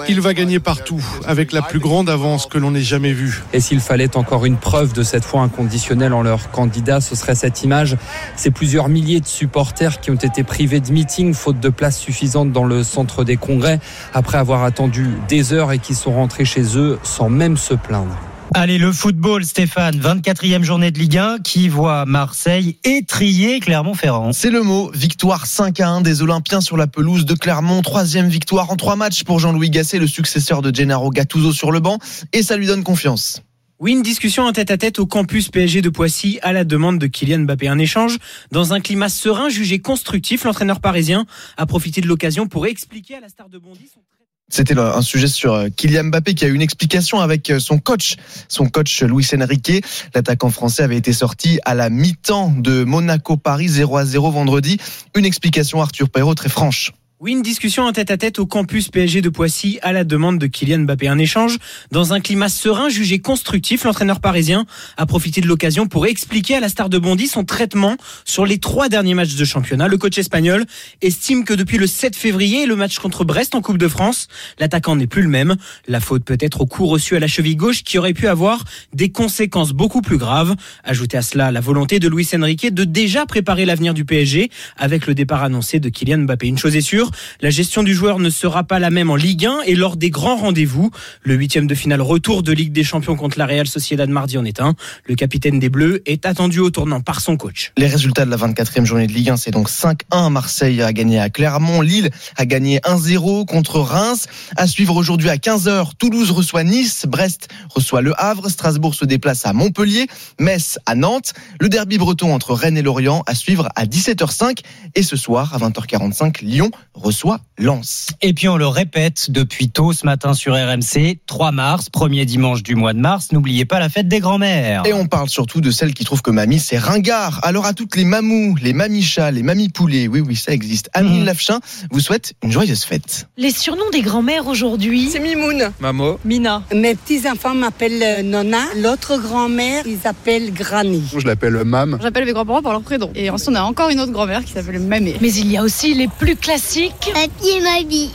Il 0.08 0.20
va 0.20 0.34
gagner 0.34 0.58
partout, 0.58 1.04
avec 1.26 1.52
la 1.52 1.62
plus 1.62 1.80
grande 1.80 2.08
avance 2.08 2.46
que 2.46 2.58
l'on 2.58 2.74
ait 2.74 2.80
jamais 2.80 3.12
vue. 3.12 3.42
Et 3.52 3.60
s'il 3.60 3.80
fallait 3.80 4.16
encore 4.16 4.46
une 4.46 4.56
preuve 4.56 4.94
de 4.94 5.02
cette 5.02 5.24
foi 5.24 5.42
inconditionnelle 5.42 6.14
en 6.14 6.22
leur 6.22 6.50
candidat, 6.50 7.00
ce 7.00 7.14
serait 7.14 7.34
cette 7.34 7.62
image. 7.62 7.96
Ces 8.36 8.50
plusieurs 8.50 8.88
milliers 8.88 9.20
de 9.20 9.26
supporters 9.26 9.65
qui 9.74 10.10
ont 10.10 10.14
été 10.14 10.42
privés 10.42 10.80
de 10.80 10.92
meetings 10.92 11.34
faute 11.34 11.60
de 11.60 11.68
place 11.68 11.98
suffisante 11.98 12.52
dans 12.52 12.64
le 12.64 12.82
centre 12.82 13.24
des 13.24 13.36
congrès 13.36 13.80
après 14.14 14.38
avoir 14.38 14.64
attendu 14.64 15.08
des 15.28 15.52
heures 15.52 15.72
et 15.72 15.78
qui 15.78 15.94
sont 15.94 16.12
rentrés 16.12 16.44
chez 16.44 16.76
eux 16.76 16.98
sans 17.02 17.28
même 17.28 17.56
se 17.56 17.74
plaindre. 17.74 18.16
Allez, 18.54 18.78
le 18.78 18.92
football, 18.92 19.44
Stéphane, 19.44 19.96
24e 19.96 20.62
journée 20.62 20.90
de 20.90 20.98
Ligue 20.98 21.18
1 21.18 21.38
qui 21.40 21.68
voit 21.68 22.06
Marseille 22.06 22.78
étrier 22.84 23.60
Clermont-Ferrand? 23.60 24.32
C'est 24.32 24.50
le 24.50 24.62
mot, 24.62 24.90
victoire 24.94 25.46
5 25.46 25.80
à 25.80 25.88
1 25.88 26.00
des 26.00 26.22
Olympiens 26.22 26.60
sur 26.60 26.76
la 26.76 26.86
pelouse 26.86 27.26
de 27.26 27.34
Clermont. 27.34 27.82
Troisième 27.82 28.28
victoire 28.28 28.70
en 28.70 28.76
trois 28.76 28.96
matchs 28.96 29.24
pour 29.24 29.40
Jean-Louis 29.40 29.70
Gasset, 29.70 29.98
le 29.98 30.06
successeur 30.06 30.62
de 30.62 30.74
Gennaro 30.74 31.10
Gattuso 31.10 31.52
sur 31.52 31.72
le 31.72 31.80
banc. 31.80 31.98
Et 32.32 32.42
ça 32.42 32.56
lui 32.56 32.66
donne 32.66 32.84
confiance. 32.84 33.42
Oui, 33.78 33.92
une 33.92 34.02
discussion 34.02 34.44
en 34.44 34.52
tête 34.52 34.70
à 34.70 34.78
tête 34.78 34.98
au 34.98 35.06
campus 35.06 35.50
PSG 35.50 35.82
de 35.82 35.90
Poissy 35.90 36.38
à 36.42 36.54
la 36.54 36.64
demande 36.64 36.98
de 36.98 37.06
Kylian 37.06 37.40
Mbappé. 37.40 37.68
Un 37.68 37.78
échange 37.78 38.16
dans 38.50 38.72
un 38.72 38.80
climat 38.80 39.10
serein 39.10 39.50
jugé 39.50 39.80
constructif. 39.80 40.44
L'entraîneur 40.44 40.80
parisien 40.80 41.26
a 41.58 41.66
profité 41.66 42.00
de 42.00 42.06
l'occasion 42.06 42.46
pour 42.46 42.66
expliquer 42.66 43.16
à 43.16 43.20
la 43.20 43.28
star 43.28 43.50
de 43.50 43.58
Bondy 43.58 43.86
son 43.92 44.00
c'était 44.48 44.78
un 44.78 45.02
sujet 45.02 45.26
sur 45.26 45.54
euh, 45.54 45.68
Kylian 45.76 46.04
Mbappé 46.04 46.34
qui 46.34 46.44
a 46.44 46.48
eu 46.48 46.54
une 46.54 46.62
explication 46.62 47.18
avec 47.18 47.50
euh, 47.50 47.58
son 47.58 47.78
coach, 47.78 48.14
son 48.46 48.68
coach 48.68 49.02
Luis 49.02 49.26
Enrique. 49.34 49.84
L'attaquant 50.14 50.50
français 50.50 50.84
avait 50.84 50.96
été 50.96 51.12
sorti 51.12 51.58
à 51.64 51.74
la 51.74 51.90
mi-temps 51.90 52.52
de 52.56 52.84
Monaco-Paris 52.84 53.66
0 53.66 53.96
à 53.96 54.04
0 54.04 54.30
vendredi. 54.30 54.78
Une 55.16 55.24
explication 55.24 55.82
Arthur 55.82 56.08
Perrault 56.08 56.36
très 56.36 56.48
franche. 56.48 56.92
Oui, 57.18 57.32
une 57.32 57.40
discussion 57.40 57.84
en 57.84 57.92
tête 57.92 58.10
à 58.10 58.18
tête 58.18 58.38
au 58.38 58.44
campus 58.44 58.90
PSG 58.90 59.22
de 59.22 59.30
Poissy 59.30 59.78
à 59.80 59.94
la 59.94 60.04
demande 60.04 60.38
de 60.38 60.46
Kylian 60.46 60.80
Mbappé. 60.80 61.08
Un 61.08 61.16
échange 61.16 61.56
dans 61.90 62.12
un 62.12 62.20
climat 62.20 62.50
serein 62.50 62.90
jugé 62.90 63.20
constructif. 63.20 63.84
L'entraîneur 63.84 64.20
parisien 64.20 64.66
a 64.98 65.06
profité 65.06 65.40
de 65.40 65.46
l'occasion 65.46 65.86
pour 65.86 66.06
expliquer 66.06 66.56
à 66.56 66.60
la 66.60 66.68
star 66.68 66.90
de 66.90 66.98
Bondy 66.98 67.26
son 67.26 67.42
traitement 67.42 67.96
sur 68.26 68.44
les 68.44 68.58
trois 68.58 68.90
derniers 68.90 69.14
matchs 69.14 69.34
de 69.34 69.46
championnat. 69.46 69.88
Le 69.88 69.96
coach 69.96 70.18
espagnol 70.18 70.66
estime 71.00 71.44
que 71.44 71.54
depuis 71.54 71.78
le 71.78 71.86
7 71.86 72.14
février 72.14 72.66
le 72.66 72.76
match 72.76 72.98
contre 72.98 73.24
Brest 73.24 73.54
en 73.54 73.62
Coupe 73.62 73.78
de 73.78 73.88
France, 73.88 74.28
l'attaquant 74.58 74.94
n'est 74.94 75.06
plus 75.06 75.22
le 75.22 75.30
même. 75.30 75.56
La 75.88 76.00
faute 76.00 76.22
peut 76.22 76.36
être 76.38 76.60
au 76.60 76.66
coup 76.66 76.84
reçu 76.84 77.16
à 77.16 77.18
la 77.18 77.28
cheville 77.28 77.56
gauche 77.56 77.82
qui 77.82 77.96
aurait 77.96 78.12
pu 78.12 78.28
avoir 78.28 78.62
des 78.92 79.08
conséquences 79.08 79.72
beaucoup 79.72 80.02
plus 80.02 80.18
graves. 80.18 80.54
Ajoutez 80.84 81.16
à 81.16 81.22
cela 81.22 81.50
la 81.50 81.62
volonté 81.62 81.98
de 81.98 82.08
Luis 82.08 82.28
Enrique 82.34 82.74
de 82.74 82.84
déjà 82.84 83.24
préparer 83.24 83.64
l'avenir 83.64 83.94
du 83.94 84.04
PSG 84.04 84.50
avec 84.76 85.06
le 85.06 85.14
départ 85.14 85.42
annoncé 85.42 85.80
de 85.80 85.88
Kylian 85.88 86.18
Mbappé. 86.18 86.46
Une 86.46 86.58
chose 86.58 86.76
est 86.76 86.82
sûre, 86.82 87.05
la 87.40 87.50
gestion 87.50 87.82
du 87.82 87.94
joueur 87.94 88.18
ne 88.18 88.30
sera 88.30 88.64
pas 88.64 88.78
la 88.78 88.90
même 88.90 89.10
en 89.10 89.16
Ligue 89.16 89.46
1 89.46 89.62
et 89.66 89.74
lors 89.74 89.96
des 89.96 90.10
grands 90.10 90.36
rendez-vous. 90.36 90.90
Le 91.22 91.34
huitième 91.34 91.66
de 91.66 91.74
finale 91.74 92.02
retour 92.02 92.42
de 92.42 92.52
Ligue 92.52 92.72
des 92.72 92.84
Champions 92.84 93.16
contre 93.16 93.38
la 93.38 93.46
Real 93.46 93.66
Sociedad 93.66 94.08
mardi 94.08 94.38
en 94.38 94.44
est 94.44 94.60
un. 94.60 94.74
Le 95.04 95.14
capitaine 95.14 95.58
des 95.58 95.68
Bleus 95.68 96.02
est 96.06 96.26
attendu 96.26 96.60
au 96.60 96.70
tournant 96.70 97.00
par 97.00 97.20
son 97.20 97.36
coach. 97.36 97.72
Les 97.76 97.86
résultats 97.86 98.24
de 98.24 98.30
la 98.30 98.36
24e 98.36 98.84
journée 98.84 99.06
de 99.06 99.12
Ligue 99.12 99.30
1, 99.30 99.36
c'est 99.36 99.50
donc 99.50 99.68
5-1. 99.68 100.30
Marseille 100.30 100.82
a 100.82 100.92
gagné 100.92 101.18
à 101.18 101.30
Clermont. 101.30 101.80
Lille 101.80 102.10
a 102.36 102.46
gagné 102.46 102.78
1-0 102.80 103.46
contre 103.46 103.80
Reims. 103.80 104.26
À 104.56 104.66
suivre 104.66 104.96
aujourd'hui 104.96 105.30
à 105.30 105.36
15h, 105.36 105.90
Toulouse 105.98 106.30
reçoit 106.30 106.64
Nice. 106.64 107.06
Brest 107.06 107.48
reçoit 107.68 108.00
Le 108.00 108.12
Havre. 108.20 108.48
Strasbourg 108.48 108.94
se 108.94 109.04
déplace 109.04 109.46
à 109.46 109.52
Montpellier. 109.52 110.06
Metz 110.40 110.78
à 110.86 110.94
Nantes. 110.94 111.32
Le 111.60 111.68
derby 111.68 111.98
breton 111.98 112.34
entre 112.34 112.54
Rennes 112.54 112.76
et 112.76 112.82
Lorient 112.82 113.22
à 113.26 113.34
suivre 113.34 113.68
à 113.76 113.84
17h05. 113.84 114.60
Et 114.94 115.02
ce 115.02 115.16
soir, 115.16 115.54
à 115.54 115.58
20h45, 115.58 116.44
Lyon 116.44 116.70
reçoit 116.96 117.40
Lens. 117.58 118.08
Et 118.22 118.32
puis 118.34 118.48
on 118.48 118.56
le 118.56 118.66
répète 118.66 119.30
depuis 119.30 119.70
tôt 119.70 119.92
ce 119.92 120.04
matin 120.04 120.34
sur 120.34 120.54
RMC, 120.54 121.18
3 121.26 121.52
mars, 121.52 121.88
premier 121.90 122.24
dimanche 122.24 122.62
du 122.62 122.74
mois 122.74 122.92
de 122.92 122.98
mars, 122.98 123.32
n'oubliez 123.32 123.64
pas 123.64 123.78
la 123.80 123.88
fête 123.88 124.08
des 124.08 124.20
grands-mères. 124.20 124.82
Et 124.86 124.92
on 124.92 125.06
parle 125.06 125.28
surtout 125.28 125.60
de 125.60 125.70
celles 125.70 125.94
qui 125.94 126.04
trouvent 126.04 126.22
que 126.22 126.30
mamie 126.30 126.58
c'est 126.58 126.78
ringard. 126.78 127.40
Alors 127.42 127.66
à 127.66 127.72
toutes 127.72 127.96
les 127.96 128.04
mamous, 128.04 128.56
les 128.60 128.72
mamichas, 128.72 129.30
les 129.30 129.42
mamies 129.42 129.70
poulets, 129.70 130.08
oui 130.08 130.20
oui 130.20 130.36
ça 130.36 130.52
existe. 130.52 130.90
Amine 130.92 131.16
Mmh. 131.16 131.24
Lafchin 131.24 131.60
vous 131.90 132.00
souhaite 132.00 132.34
une 132.42 132.50
joyeuse 132.52 132.84
fête. 132.84 133.28
Les 133.36 133.50
surnoms 133.50 133.90
des 133.92 134.02
grands-mères 134.02 134.46
aujourd'hui. 134.46 135.08
C'est 135.10 135.20
Mimoun. 135.20 135.72
Mamo. 135.80 136.18
Mina. 136.24 136.62
Mes 136.74 136.94
petits-enfants 136.94 137.54
m'appellent 137.54 138.02
euh, 138.02 138.22
Nona. 138.22 138.62
L'autre 138.82 139.18
grand-mère, 139.18 139.84
ils 139.86 139.98
s'appellent 139.98 140.52
Granny. 140.52 141.02
Je 141.16 141.26
l'appelle 141.26 141.62
Mam. 141.64 141.98
J'appelle 142.02 142.24
mes 142.24 142.32
grands-parents 142.32 142.62
par 142.62 142.72
leur 142.72 142.82
prénom. 142.82 143.10
Et 143.14 143.30
ensuite, 143.30 143.50
on 143.50 143.54
a 143.54 143.62
encore 143.62 143.90
une 143.90 144.00
autre 144.00 144.12
grand-mère 144.12 144.44
qui 144.44 144.52
s'appelle 144.52 144.80
Mamé. 144.80 145.16
Mais 145.20 145.32
il 145.32 145.50
y 145.50 145.56
a 145.56 145.62
aussi 145.62 145.94
les 145.94 146.08
plus 146.08 146.36
classiques. 146.36 146.85
Papier 146.90 147.60
mamie. 147.62 148.10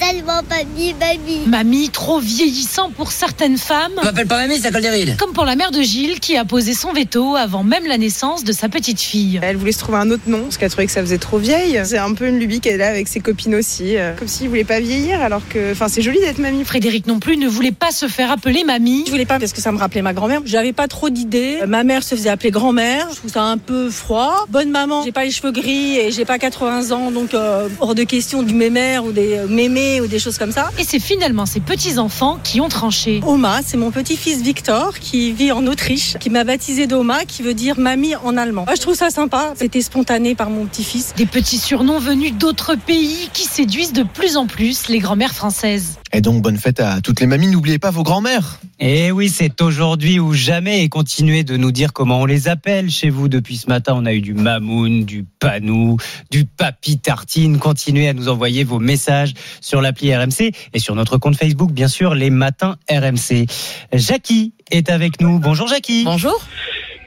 Seulement 0.00 0.42
papier 0.48 0.94
mamie. 1.00 1.40
Mamie, 1.46 1.88
trop 1.90 2.20
vieillissant 2.20 2.90
pour 2.90 3.10
certaines 3.10 3.56
femmes. 3.58 3.92
On 4.00 4.04
m'appelle 4.04 4.26
pas 4.26 4.36
mamie, 4.46 4.58
ça 4.60 4.70
colle 4.70 4.82
des 4.82 4.90
rides. 4.90 5.16
Comme 5.18 5.32
pour 5.32 5.44
la 5.44 5.56
mère 5.56 5.70
de 5.70 5.80
Gilles 5.82 6.20
qui 6.20 6.36
a 6.36 6.44
posé 6.44 6.74
son 6.74 6.92
veto 6.92 7.34
avant 7.36 7.64
même 7.64 7.86
la 7.86 7.98
naissance 7.98 8.44
de 8.44 8.52
sa 8.52 8.68
petite 8.68 9.00
fille. 9.00 9.40
Elle 9.42 9.56
voulait 9.56 9.72
se 9.72 9.78
trouver 9.80 9.98
un 9.98 10.10
autre 10.10 10.22
nom 10.28 10.42
parce 10.42 10.56
qu'elle 10.58 10.70
trouvait 10.70 10.86
que 10.86 10.92
ça 10.92 11.00
faisait 11.00 11.18
trop 11.18 11.38
vieille. 11.38 11.80
C'est 11.84 11.98
un 11.98 12.12
peu 12.14 12.26
une 12.28 12.38
lubie 12.38 12.60
qu'elle 12.60 12.80
a 12.82 12.88
avec 12.88 13.08
ses 13.08 13.20
copines 13.20 13.54
aussi. 13.54 13.96
euh, 13.96 14.14
Comme 14.14 14.28
s'il 14.28 14.48
voulait 14.48 14.64
pas 14.64 14.78
vieillir 14.80 15.20
alors 15.22 15.42
que. 15.48 15.72
Enfin, 15.72 15.88
c'est 15.88 16.02
joli 16.02 16.20
d'être 16.20 16.38
mamie. 16.38 16.64
Frédéric 16.64 17.06
non 17.06 17.18
plus 17.18 17.36
ne 17.36 17.48
voulait 17.48 17.72
pas 17.72 17.90
se 17.90 18.06
faire 18.08 18.30
appeler 18.30 18.62
mamie. 18.64 19.04
Je 19.06 19.10
voulais 19.10 19.26
pas 19.26 19.38
parce 19.40 19.52
que 19.52 19.60
ça 19.60 19.72
me 19.72 19.78
rappelait 19.78 20.02
ma 20.02 20.12
grand-mère. 20.12 20.42
J'avais 20.44 20.72
pas 20.72 20.86
trop 20.88 21.10
d'idées. 21.10 21.58
Euh, 21.62 21.66
Ma 21.66 21.82
mère 21.84 22.02
se 22.02 22.14
faisait 22.14 22.28
appeler 22.30 22.50
grand-mère. 22.50 23.08
Je 23.10 23.16
trouve 23.16 23.32
ça 23.32 23.42
un 23.42 23.58
peu 23.58 23.90
froid. 23.90 24.44
Bonne 24.50 24.70
maman. 24.70 25.02
J'ai 25.04 25.12
pas 25.12 25.24
les 25.24 25.30
cheveux 25.30 25.52
gris 25.52 25.96
et 25.98 26.10
j'ai 26.12 26.24
pas 26.24 26.38
80 26.38 26.90
ans, 26.90 27.10
donc 27.10 27.34
euh, 27.34 27.68
hors 27.80 27.94
de 27.94 28.02
question 28.12 28.42
du 28.42 28.52
mémère 28.52 29.06
ou 29.06 29.12
des 29.12 29.38
euh, 29.38 29.46
mémés 29.48 30.02
ou 30.02 30.06
des 30.06 30.18
choses 30.18 30.36
comme 30.36 30.52
ça. 30.52 30.68
Et 30.78 30.84
c'est 30.84 30.98
finalement 30.98 31.46
ses 31.46 31.60
petits-enfants 31.60 32.38
qui 32.44 32.60
ont 32.60 32.68
tranché. 32.68 33.22
Oma, 33.26 33.60
c'est 33.64 33.78
mon 33.78 33.90
petit-fils 33.90 34.42
Victor 34.42 34.98
qui 34.98 35.32
vit 35.32 35.50
en 35.50 35.66
Autriche, 35.66 36.18
qui 36.20 36.28
m'a 36.28 36.44
baptisé 36.44 36.86
d'Oma, 36.86 37.24
qui 37.24 37.42
veut 37.42 37.54
dire 37.54 37.78
mamie 37.78 38.14
en 38.16 38.36
allemand. 38.36 38.66
Ah, 38.68 38.74
je 38.76 38.82
trouve 38.82 38.96
ça 38.96 39.08
sympa. 39.08 39.54
C'était 39.56 39.80
spontané 39.80 40.34
par 40.34 40.50
mon 40.50 40.66
petit-fils. 40.66 41.14
Des 41.16 41.24
petits 41.24 41.56
surnoms 41.56 42.00
venus 42.00 42.34
d'autres 42.34 42.74
pays 42.74 43.30
qui 43.32 43.44
séduisent 43.44 43.94
de 43.94 44.02
plus 44.02 44.36
en 44.36 44.46
plus 44.46 44.88
les 44.88 44.98
grand-mères 44.98 45.34
françaises. 45.34 45.98
Et 46.14 46.20
donc 46.20 46.42
bonne 46.42 46.58
fête 46.58 46.78
à 46.78 47.00
toutes 47.00 47.20
les 47.20 47.26
mamies. 47.26 47.48
N'oubliez 47.48 47.78
pas 47.78 47.90
vos 47.90 48.02
grands-mères. 48.02 48.60
Et 48.78 49.10
oui, 49.10 49.30
c'est 49.30 49.62
aujourd'hui 49.62 50.20
ou 50.20 50.34
jamais. 50.34 50.82
Et 50.82 50.90
continuez 50.90 51.42
de 51.42 51.56
nous 51.56 51.72
dire 51.72 51.94
comment 51.94 52.20
on 52.20 52.26
les 52.26 52.48
appelle 52.48 52.90
chez 52.90 53.08
vous. 53.08 53.28
Depuis 53.28 53.56
ce 53.56 53.68
matin, 53.68 53.94
on 53.96 54.04
a 54.04 54.12
eu 54.12 54.20
du 54.20 54.34
mamoun, 54.34 55.04
du 55.06 55.24
panou, 55.24 55.96
du 56.30 56.44
papy 56.44 56.98
tartine. 56.98 57.58
Continuez 57.58 58.08
à 58.08 58.12
nous 58.12 58.28
envoyer 58.28 58.62
vos 58.62 58.78
messages 58.78 59.32
sur 59.62 59.80
l'appli 59.80 60.14
RMC 60.14 60.52
et 60.74 60.78
sur 60.78 60.94
notre 60.94 61.16
compte 61.16 61.36
Facebook, 61.36 61.72
bien 61.72 61.88
sûr, 61.88 62.14
les 62.14 62.28
matins 62.28 62.76
RMC. 62.90 63.46
Jackie 63.94 64.52
est 64.70 64.90
avec 64.90 65.20
nous. 65.20 65.38
Bonjour 65.38 65.66
Jackie. 65.66 66.04
Bonjour. 66.04 66.38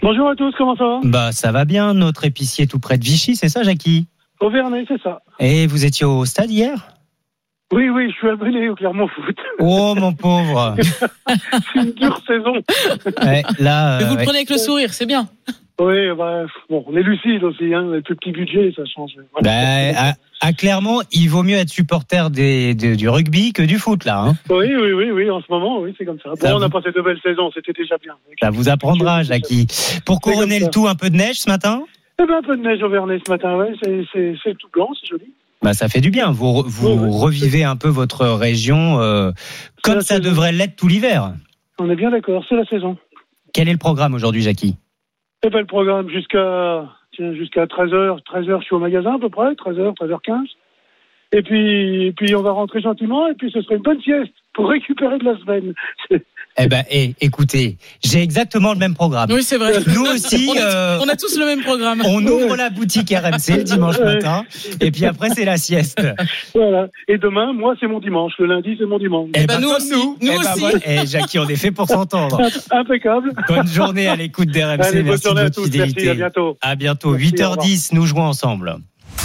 Bonjour 0.01 0.29
à 0.29 0.35
tous, 0.35 0.53
comment 0.57 0.75
ça 0.75 0.83
va? 0.83 1.00
Bah 1.03 1.31
ça 1.31 1.51
va 1.51 1.65
bien. 1.65 1.93
Notre 1.93 2.25
épicier 2.25 2.65
tout 2.65 2.79
près 2.79 2.97
de 2.97 3.03
Vichy, 3.03 3.35
c'est 3.35 3.50
ça, 3.50 3.62
Jackie? 3.62 4.07
Au 4.39 4.50
Vernet, 4.50 4.85
c'est 4.88 5.01
ça. 5.01 5.21
Et 5.39 5.67
vous 5.67 5.85
étiez 5.85 6.05
au 6.05 6.25
stade 6.25 6.50
hier? 6.50 6.94
Oui, 7.74 7.89
oui, 7.89 8.10
je 8.12 8.15
suis 8.15 8.29
abonné 8.29 8.69
au 8.69 8.75
Clermont 8.75 9.07
Foot. 9.07 9.38
Oh 9.60 9.95
mon 9.98 10.13
pauvre. 10.13 10.75
c'est 11.74 11.79
une 11.81 11.91
dure 11.93 12.22
saison. 12.27 12.53
Ouais, 13.24 13.43
là. 13.60 13.98
Mais 14.00 14.05
vous 14.05 14.13
euh, 14.13 14.17
le 14.19 14.24
prenez 14.24 14.38
avec 14.39 14.50
le 14.51 14.57
sourire, 14.57 14.93
c'est 14.93 15.07
bien. 15.07 15.27
Oui, 15.79 16.07
bah, 16.17 16.45
bon, 16.69 16.86
on 16.88 16.95
est 16.95 17.01
lucide 17.01 17.43
aussi, 17.43 17.74
hein, 17.74 17.89
avec 17.89 18.07
le 18.07 18.15
petit 18.15 18.31
budget, 18.31 18.72
ça 18.75 18.84
change. 18.86 19.12
Voilà. 19.34 19.91
Bah, 19.93 20.00
à, 20.41 20.48
à 20.48 20.53
Clermont, 20.53 21.01
il 21.12 21.27
vaut 21.27 21.43
mieux 21.43 21.57
être 21.57 21.69
supporter 21.69 22.29
des, 22.29 22.75
de- 22.75 22.95
du 22.95 23.10
rugby 23.10 23.51
que 23.51 23.63
du 23.63 23.77
foot, 23.77 24.05
là. 24.05 24.22
Hein. 24.22 24.36
Oui, 24.50 24.67
oui, 24.74 24.93
oui, 24.93 25.12
oui, 25.12 25.29
en 25.31 25.41
ce 25.41 25.48
moment, 25.50 25.79
oui, 25.81 25.93
c'est 25.98 26.05
comme 26.05 26.19
ça. 26.19 26.29
Bon, 26.29 26.36
Ça 26.36 26.55
on 26.55 26.62
a 26.62 26.69
passé 26.69 26.91
de 26.95 27.01
belles 27.01 27.19
saisons, 27.22 27.50
c'était 27.53 27.74
déjà 27.74 27.98
bien. 27.98 28.13
Ça 28.41 28.51
vous 28.51 28.69
apprendra, 28.69 29.24
Jackie. 29.24 29.67
Pour 30.05 30.22
couronner 30.22 30.60
le 30.60 30.69
tout, 30.69 30.88
un 30.88 30.95
peu 30.95 31.10
de 31.10 31.15
neige 31.17 31.38
ce 31.39 31.50
matin? 31.50 31.84
Eh 32.22 32.25
ben, 32.25 32.36
un 32.36 32.41
peu 32.43 32.55
de 32.55 32.62
neige 32.62 32.81
au 32.81 32.89
Vernet 32.89 33.19
ce 33.25 33.31
matin, 33.31 33.57
ouais, 33.57 33.74
c'est 33.81 34.57
tout 34.57 34.69
blanc, 34.72 34.89
c'est 35.01 35.07
joli. 35.07 35.25
Bah, 35.65 35.74
ça 35.74 35.89
fait 35.89 36.00
du 36.00 36.12
bien. 36.12 36.31
Vous, 36.31 36.62
vous 36.62 37.12
revivez 37.17 37.63
un 37.63 37.75
peu 37.75 37.88
votre 37.88 38.24
région 38.27 39.01
euh, 39.01 39.31
comme 39.81 40.01
ça 40.01 40.19
devrait 40.19 40.51
l'être 40.51 40.75
tout 40.75 40.88
l'hiver. 40.88 41.34
On 41.79 41.89
est 41.89 41.95
bien 41.95 42.12
d'accord, 42.12 42.45
c'est 42.48 42.55
la 42.55 42.65
saison. 42.65 42.98
Quel 43.51 43.67
est 43.67 43.72
le 43.72 43.79
programme 43.79 44.13
aujourd'hui, 44.13 44.43
Jackie? 44.43 44.75
Eh 45.41 45.50
ben, 45.50 45.62
le 45.62 45.65
programme 45.65 46.07
jusqu'à 46.07 46.88
jusqu'à 47.17 47.65
13h, 47.65 48.19
13h, 48.22 48.60
je 48.60 48.65
suis 48.65 48.75
au 48.75 48.79
magasin 48.79 49.15
à 49.15 49.19
peu 49.19 49.29
près, 49.29 49.53
13h, 49.53 49.95
13h15. 49.95 50.45
Et 51.31 51.41
puis, 51.41 52.05
et 52.05 52.12
puis 52.12 52.36
on 52.36 52.43
va 52.43 52.51
rentrer 52.51 52.81
gentiment, 52.81 53.27
et 53.27 53.34
puis 53.34 53.50
ce 53.50 53.63
serait 53.63 53.77
une 53.77 53.81
bonne 53.81 54.01
sieste 54.01 54.36
pour 54.53 54.69
récupérer 54.69 55.17
de 55.17 55.25
la 55.25 55.38
semaine. 55.39 55.74
Eh 56.57 56.67
ben, 56.67 56.83
eh, 56.89 57.13
écoutez, 57.19 57.77
j'ai 58.01 58.21
exactement 58.21 58.71
le 58.71 58.79
même 58.79 58.93
programme. 58.95 59.29
Oui, 59.29 59.43
c'est 59.43 59.57
vrai. 59.57 59.74
Nous 59.93 60.05
aussi, 60.05 60.47
on 60.55 60.57
a, 60.57 60.62
euh, 60.62 61.00
on 61.01 61.07
a 61.09 61.15
tous 61.17 61.38
le 61.38 61.45
même 61.45 61.62
programme. 61.62 62.01
on 62.05 62.25
ouvre 62.25 62.55
la 62.55 62.69
boutique 62.69 63.09
RMC 63.13 63.57
le 63.57 63.63
dimanche 63.63 64.00
matin, 64.00 64.45
et 64.79 64.89
puis 64.89 65.05
après 65.05 65.29
c'est 65.31 65.43
la 65.43 65.57
sieste. 65.57 66.01
Voilà. 66.53 66.88
Et 67.09 67.17
demain, 67.17 67.51
moi, 67.51 67.75
c'est 67.79 67.88
mon 67.88 68.00
dimanche. 68.00 68.33
Le 68.39 68.45
lundi, 68.45 68.75
c'est 68.79 68.85
mon 68.85 69.00
dimanche. 69.00 69.29
Eh 69.35 69.45
ben, 69.45 69.59
nous 69.59 69.67
comme 69.67 69.77
aussi, 69.77 69.91
nous. 69.91 70.17
nous 70.21 70.31
Eh 70.31 70.38
ben, 70.43 70.51
aussi. 70.51 70.59
voilà. 70.59 70.77
Eh, 70.85 71.05
Jackie, 71.07 71.39
on 71.39 71.47
est 71.50 71.55
fait 71.57 71.71
pour 71.71 71.88
s'entendre. 71.89 72.39
Impeccable. 72.71 73.33
Bonne 73.50 73.67
journée 73.67 74.07
à 74.07 74.15
l'écoute 74.15 74.50
d'RMC. 74.50 74.79
Allez, 74.81 75.01
bonne 75.01 75.05
Merci 75.12 75.24
journée 75.24 75.41
de 75.41 75.45
à 75.45 75.50
votre 75.50 75.55
tous. 75.55 75.69
Merci, 75.77 75.89
fidélité. 75.89 76.09
à 76.09 76.13
bientôt. 76.13 76.57
À 76.62 76.75
bientôt. 76.75 77.12
Merci, 77.17 77.43
au 77.43 77.55
8h10, 77.55 77.89
nous 77.93 78.05
jouons 78.05 78.24
ensemble. 78.24 78.77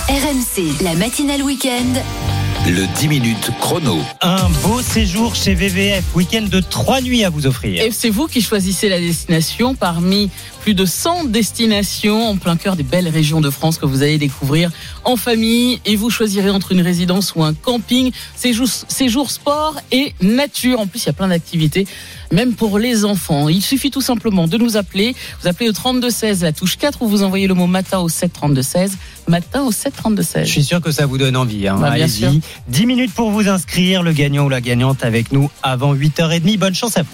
RMC, 0.08 0.82
la 0.84 0.94
matinale 0.94 1.42
week-end. 1.42 2.29
Le 2.66 2.86
10 2.98 3.08
minutes 3.08 3.50
chrono. 3.58 3.96
Un 4.20 4.48
beau 4.62 4.80
séjour 4.82 5.34
chez 5.34 5.54
VVF, 5.54 6.04
week-end 6.14 6.46
de 6.48 6.60
trois 6.60 7.00
nuits 7.00 7.24
à 7.24 7.30
vous 7.30 7.46
offrir. 7.46 7.82
Et 7.82 7.90
c'est 7.90 8.10
vous 8.10 8.26
qui 8.26 8.42
choisissez 8.42 8.88
la 8.88 9.00
destination 9.00 9.74
parmi 9.74 10.30
plus 10.60 10.74
de 10.74 10.84
100 10.84 11.24
destinations 11.24 12.28
en 12.28 12.36
plein 12.36 12.56
cœur 12.56 12.76
des 12.76 12.82
belles 12.82 13.08
régions 13.08 13.40
de 13.40 13.48
France 13.48 13.78
que 13.78 13.86
vous 13.86 14.02
allez 14.02 14.18
découvrir 14.18 14.70
en 15.04 15.16
famille 15.16 15.80
et 15.86 15.96
vous 15.96 16.10
choisirez 16.10 16.50
entre 16.50 16.72
une 16.72 16.82
résidence 16.82 17.34
ou 17.34 17.42
un 17.42 17.54
camping, 17.54 18.12
séjour, 18.36 18.68
séjour 18.68 19.30
sport 19.30 19.76
et 19.90 20.14
nature. 20.20 20.80
En 20.80 20.86
plus, 20.86 21.04
il 21.04 21.06
y 21.06 21.10
a 21.10 21.14
plein 21.14 21.28
d'activités, 21.28 21.86
même 22.30 22.52
pour 22.52 22.78
les 22.78 23.06
enfants. 23.06 23.48
Il 23.48 23.62
suffit 23.62 23.90
tout 23.90 24.02
simplement 24.02 24.46
de 24.46 24.58
nous 24.58 24.76
appeler. 24.76 25.16
Vous 25.42 25.48
appelez 25.48 25.70
au 25.70 25.72
3216 25.72 26.42
la 26.42 26.52
touche 26.52 26.76
4 26.76 27.00
ou 27.02 27.08
vous 27.08 27.22
envoyez 27.22 27.46
le 27.46 27.54
mot 27.54 27.66
matin 27.66 28.00
au 28.00 28.10
7 28.10 28.32
32 28.32 28.62
16. 28.62 28.98
Matin 29.30 29.62
au 29.62 29.72
7 29.72 29.94
32 29.96 30.22
16. 30.22 30.46
Je 30.46 30.50
suis 30.50 30.64
sûr 30.64 30.80
que 30.80 30.90
ça 30.90 31.06
vous 31.06 31.16
donne 31.16 31.37
envie. 31.37 31.68
Hein. 31.68 31.78
Bah, 31.80 31.92
Allez-y. 31.92 32.08
sûr. 32.08 32.32
10 32.68 32.87
minutes 32.87 33.14
pour 33.14 33.30
vous 33.30 33.49
inscrire, 33.49 34.02
le 34.02 34.12
gagnant 34.12 34.44
ou 34.44 34.49
la 34.49 34.60
gagnante 34.60 35.04
avec 35.04 35.32
nous 35.32 35.50
avant 35.62 35.94
8h30. 35.94 36.58
Bonne 36.58 36.75
chance 36.75 36.96
à 36.96 37.02
vous. 37.02 37.08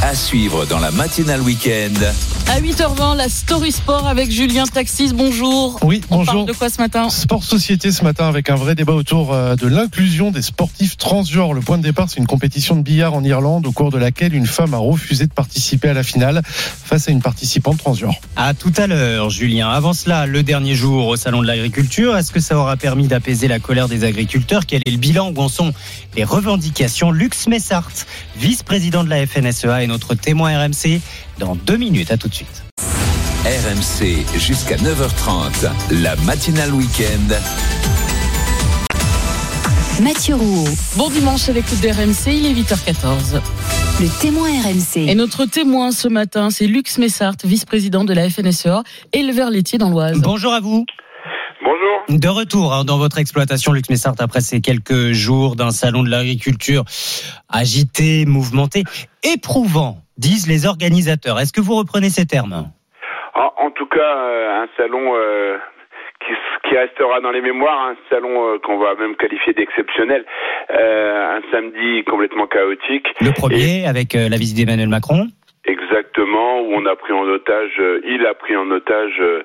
À 0.00 0.14
suivre 0.14 0.64
dans 0.64 0.78
la 0.78 0.92
matinale 0.92 1.40
week-end. 1.40 1.92
À 2.46 2.60
8h20, 2.60 3.16
la 3.16 3.28
Story 3.28 3.72
Sport 3.72 4.06
avec 4.06 4.30
Julien 4.30 4.64
Taxis. 4.64 5.12
Bonjour. 5.12 5.76
Oui, 5.82 6.02
On 6.08 6.18
bonjour. 6.18 6.34
parle 6.34 6.46
de 6.46 6.52
quoi 6.52 6.70
ce 6.70 6.80
matin? 6.80 7.10
Sport 7.10 7.42
Société 7.42 7.90
ce 7.90 8.04
matin 8.04 8.28
avec 8.28 8.48
un 8.48 8.54
vrai 8.54 8.76
débat 8.76 8.92
autour 8.92 9.34
euh, 9.34 9.56
de 9.56 9.66
l'inclusion 9.66 10.30
des 10.30 10.40
sportifs 10.40 10.96
transgenres. 10.98 11.52
Le 11.52 11.60
point 11.62 11.78
de 11.78 11.82
départ, 11.82 12.06
c'est 12.08 12.18
une 12.20 12.28
compétition 12.28 12.76
de 12.76 12.82
billard 12.82 13.12
en 13.12 13.24
Irlande 13.24 13.66
au 13.66 13.72
cours 13.72 13.90
de 13.90 13.98
laquelle 13.98 14.34
une 14.34 14.46
femme 14.46 14.72
a 14.72 14.78
refusé 14.78 15.26
de 15.26 15.32
participer 15.32 15.88
à 15.88 15.94
la 15.94 16.04
finale 16.04 16.42
face 16.44 17.08
à 17.08 17.10
une 17.10 17.20
participante 17.20 17.78
transgenre. 17.78 18.14
À 18.36 18.54
tout 18.54 18.72
à 18.76 18.86
l'heure, 18.86 19.30
Julien. 19.30 19.68
Avant 19.68 19.94
cela, 19.94 20.26
le 20.26 20.44
dernier 20.44 20.76
jour 20.76 21.08
au 21.08 21.16
Salon 21.16 21.42
de 21.42 21.46
l'Agriculture, 21.48 22.16
est-ce 22.16 22.30
que 22.30 22.40
ça 22.40 22.56
aura 22.56 22.76
permis 22.76 23.08
d'apaiser 23.08 23.48
la 23.48 23.58
colère 23.58 23.88
des 23.88 24.04
agriculteurs? 24.04 24.64
Quel 24.64 24.82
est 24.86 24.90
le 24.92 24.96
bilan? 24.98 25.32
Où 25.36 25.40
en 25.42 25.48
sont 25.48 25.72
les 26.16 26.22
revendications? 26.24 27.10
Lux 27.10 27.48
Messart, 27.48 27.90
vice-président 28.38 29.02
de 29.02 29.10
la 29.10 29.26
FNSEA 29.26 29.77
et 29.82 29.86
notre 29.86 30.14
témoin 30.14 30.58
RMC, 30.58 31.00
dans 31.38 31.54
deux 31.54 31.76
minutes. 31.76 32.10
À 32.10 32.16
tout 32.16 32.28
de 32.28 32.34
suite. 32.34 32.62
RMC 33.44 34.38
jusqu'à 34.38 34.76
9h30. 34.76 35.70
La 36.02 36.16
matinale 36.16 36.72
week-end. 36.74 37.34
Mathieu 40.02 40.36
Rouault, 40.36 40.68
Bon 40.96 41.10
dimanche 41.10 41.48
à 41.48 41.52
l'écoute 41.52 41.80
d'RMC, 41.80 42.28
il 42.28 42.46
est 42.46 42.54
8h14. 42.54 43.40
le 44.00 44.20
témoin 44.20 44.48
RMC. 44.48 45.08
Et 45.08 45.14
notre 45.16 45.44
témoin 45.44 45.90
ce 45.90 46.06
matin, 46.06 46.50
c'est 46.50 46.66
Lux 46.66 46.98
Messart, 46.98 47.34
vice-président 47.42 48.04
de 48.04 48.12
la 48.12 48.30
FNSEA, 48.30 48.84
éleveur 49.12 49.50
laitier 49.50 49.76
dans 49.78 49.90
l'Oise. 49.90 50.20
Bonjour 50.20 50.52
à 50.52 50.60
vous. 50.60 50.86
Bonjour. 51.68 52.04
De 52.08 52.28
retour 52.28 52.72
hein, 52.72 52.84
dans 52.86 52.96
votre 52.96 53.18
exploitation, 53.18 53.72
Lux 53.72 53.90
Messart, 53.90 54.14
après 54.20 54.40
ces 54.40 54.62
quelques 54.62 55.12
jours 55.12 55.54
d'un 55.54 55.70
salon 55.70 56.02
de 56.02 56.08
l'agriculture 56.08 56.84
agité, 57.52 58.24
mouvementé, 58.24 58.84
éprouvant, 59.22 59.98
disent 60.16 60.48
les 60.48 60.64
organisateurs. 60.64 61.38
Est-ce 61.38 61.52
que 61.52 61.60
vous 61.60 61.74
reprenez 61.74 62.08
ces 62.08 62.24
termes? 62.24 62.70
En, 63.34 63.66
en 63.66 63.70
tout 63.70 63.84
cas, 63.84 64.00
euh, 64.00 64.62
un 64.62 64.68
salon 64.78 65.12
euh, 65.14 65.58
qui, 66.64 66.74
restera 66.74 67.20
dans 67.20 67.32
les 67.32 67.42
mémoires, 67.42 67.90
un 67.92 67.96
salon 68.08 68.54
euh, 68.54 68.58
qu'on 68.64 68.78
va 68.78 68.94
même 68.94 69.14
qualifier 69.16 69.52
d'exceptionnel, 69.52 70.24
Euh, 70.70 71.38
un 71.38 71.42
samedi 71.52 72.04
complètement 72.04 72.46
chaotique. 72.46 73.08
Le 73.20 73.32
premier, 73.32 73.86
avec 73.86 74.14
la 74.14 74.36
visite 74.36 74.56
d'Emmanuel 74.56 74.88
Macron. 74.88 75.28
Exactement, 75.68 76.62
où 76.62 76.72
on 76.72 76.86
a 76.86 76.96
pris 76.96 77.12
en 77.12 77.24
otage, 77.28 77.72
euh, 77.78 78.00
il 78.02 78.24
a 78.24 78.32
pris 78.32 78.56
en 78.56 78.70
otage 78.70 79.20
euh, 79.20 79.42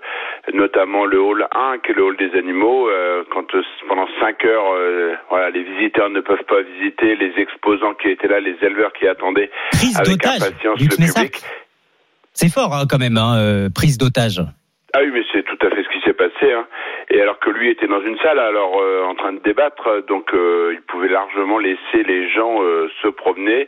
notamment 0.54 1.04
le 1.06 1.20
hall 1.20 1.46
1, 1.52 1.80
qui 1.84 1.92
est 1.92 1.96
le 1.96 2.04
hall 2.04 2.16
des 2.16 2.32
animaux. 2.40 2.88
euh, 2.88 3.24
quand 3.30 3.44
pendant 3.90 4.08
5 4.22 4.46
heures, 4.46 5.18
voilà, 5.30 5.50
les 5.50 5.64
visiteurs 5.64 6.10
ne 6.10 6.22
peuvent 6.22 6.46
pas 6.48 6.62
visiter, 6.62 7.18
les 7.18 7.34
exposants 7.42 7.94
qui 7.96 8.08
étaient 8.08 8.30
là, 8.30 8.40
les 8.40 8.56
éleveurs 8.62 8.94
qui 8.94 9.06
attendaient 9.06 9.52
Prise 9.74 9.98
avec 9.98 10.12
d'otage, 10.12 10.42
impatience 10.44 10.80
le 10.80 10.88
public. 10.88 11.42
C'est 12.32 12.50
fort 12.50 12.74
hein, 12.74 12.86
quand 12.90 13.00
même, 13.00 13.18
hein, 13.18 13.68
prise 13.76 13.98
d'otage. 13.98 14.42
Ah 14.96 15.00
oui, 15.02 15.10
mais 15.12 15.24
c'est 15.32 15.44
tout 15.44 15.58
à 15.66 15.70
fait 15.72 15.84
ce 15.84 15.90
qui 15.90 16.02
s'est 16.06 16.14
passé. 16.14 16.54
Hein. 16.54 16.68
Et 17.10 17.20
alors 17.20 17.40
que 17.40 17.50
lui 17.50 17.70
était 17.70 17.88
dans 17.88 18.02
une 18.02 18.18
salle, 18.20 18.38
alors 18.38 18.80
euh, 18.80 19.04
en 19.06 19.16
train 19.16 19.34
de 19.34 19.40
débattre, 19.40 20.06
donc 20.08 20.32
euh, 20.36 20.72
il 20.74 20.82
pouvait 20.82 21.08
largement 21.10 21.58
laisser 21.58 22.04
les 22.06 22.30
gens 22.30 22.62
euh, 22.62 22.88
se 23.02 23.08
promener. 23.08 23.68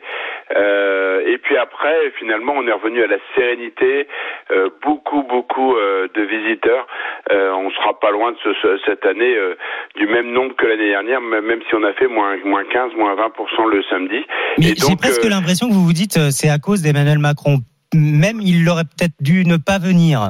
Euh, 0.54 1.22
et 1.26 1.38
puis 1.38 1.56
après, 1.56 2.12
finalement, 2.18 2.54
on 2.56 2.66
est 2.68 2.72
revenu 2.72 3.02
à 3.02 3.08
la 3.08 3.16
sérénité. 3.34 4.06
Euh, 4.52 4.70
beaucoup, 4.84 5.24
beaucoup 5.24 5.74
euh, 5.76 6.06
de 6.14 6.22
visiteurs. 6.22 6.86
Euh, 7.32 7.50
on 7.54 7.70
sera 7.70 7.98
pas 7.98 8.12
loin 8.12 8.30
de 8.30 8.36
ce, 8.44 8.54
ce- 8.62 8.78
cette 8.86 9.04
année 9.04 9.34
euh, 9.36 9.56
du 9.96 10.06
même 10.06 10.30
nombre 10.30 10.54
que 10.54 10.66
l'année 10.66 10.90
dernière, 10.90 11.20
même 11.20 11.60
si 11.68 11.74
on 11.74 11.82
a 11.82 11.92
fait 11.94 12.06
moins 12.06 12.36
moins 12.44 12.64
15, 12.64 12.92
moins 12.96 13.16
20% 13.16 13.68
le 13.68 13.82
samedi. 13.90 14.24
Mais 14.58 14.74
j'ai 14.76 14.96
presque 14.96 15.24
l'impression 15.24 15.68
que 15.68 15.72
vous 15.74 15.84
vous 15.84 15.92
dites 15.92 16.18
c'est 16.30 16.48
à 16.50 16.58
cause 16.58 16.82
d'Emmanuel 16.82 17.18
Macron. 17.18 17.58
Même 17.94 18.38
il 18.40 18.68
aurait 18.68 18.84
peut-être 18.84 19.14
dû 19.20 19.44
ne 19.44 19.56
pas 19.56 19.78
venir. 19.80 20.20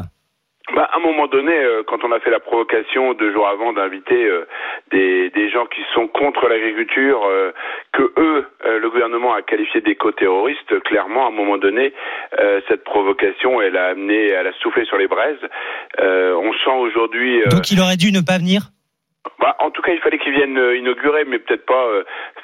Bah, 0.75 0.91
à 0.93 0.97
un 0.97 1.01
moment 1.01 1.29
donné, 1.29 1.53
euh, 1.53 1.85
quand 1.87 2.03
on 2.03 2.11
a 2.11 2.19
fait 2.19 2.31
la 2.31 2.41
provocation 2.41 3.15
deux 3.15 3.33
jours 3.33 3.47
avant 3.47 3.73
d'inviter 3.73 4.27
euh, 4.27 4.49
des, 4.91 5.31
des 5.31 5.49
gens 5.49 5.67
qui 5.67 5.81
sont 5.95 6.09
contre 6.09 6.49
l'agriculture, 6.49 7.23
euh, 7.25 7.53
que 7.93 8.13
eux, 8.19 8.47
le 8.65 8.91
gouvernement 8.91 9.33
a 9.33 9.43
qualifié 9.43 9.81
d'éco-terroristes, 9.81 10.81
clairement, 10.81 11.27
à 11.27 11.29
un 11.29 11.33
moment 11.33 11.57
donné, 11.57 11.93
cette 12.69 12.85
provocation, 12.85 13.63
elle 13.63 13.77
a 13.77 13.87
amené, 13.87 14.29
elle 14.29 14.47
a 14.47 14.53
soufflé 14.61 14.85
sur 14.85 14.99
les 14.99 15.07
braises. 15.07 15.39
On 15.99 16.53
sent 16.53 16.77
aujourd'hui. 16.79 17.43
Donc 17.49 17.71
il 17.71 17.81
aurait 17.81 17.97
dû 17.97 18.13
ne 18.13 18.21
pas 18.21 18.39
venir? 18.39 18.63
Bah, 19.39 19.57
en 19.61 19.71
tout 19.71 19.83
cas, 19.83 19.93
il 19.93 20.01
fallait 20.01 20.19
qu'ils 20.19 20.33
viennent 20.33 20.59
euh, 20.59 20.77
inaugurer, 20.77 21.25
mais 21.27 21.39
peut-être 21.39 21.67
pas 21.67 21.87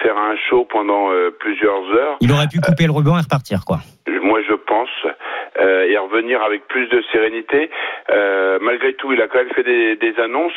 faire 0.00 0.16
un 0.16 0.36
show 0.48 0.64
pendant 0.64 1.10
plusieurs 1.38 1.82
heures. 1.94 2.16
Il 2.20 2.32
aurait 2.32 2.48
pu 2.48 2.60
couper 2.60 2.84
le 2.86 2.92
ruban 2.92 3.18
et 3.18 3.22
repartir, 3.22 3.64
quoi. 3.66 3.78
Moi, 4.08 4.40
je 4.48 4.54
pense, 4.54 4.90
euh, 5.60 5.84
et 5.84 5.98
revenir 5.98 6.42
avec 6.42 6.66
plus 6.66 6.88
de 6.88 7.02
sérénité. 7.12 7.70
Euh, 8.10 8.58
malgré 8.62 8.94
tout, 8.94 9.12
il 9.12 9.20
a 9.20 9.28
quand 9.28 9.38
même 9.38 9.52
fait 9.54 9.62
des, 9.62 9.96
des 9.96 10.18
annonces. 10.18 10.52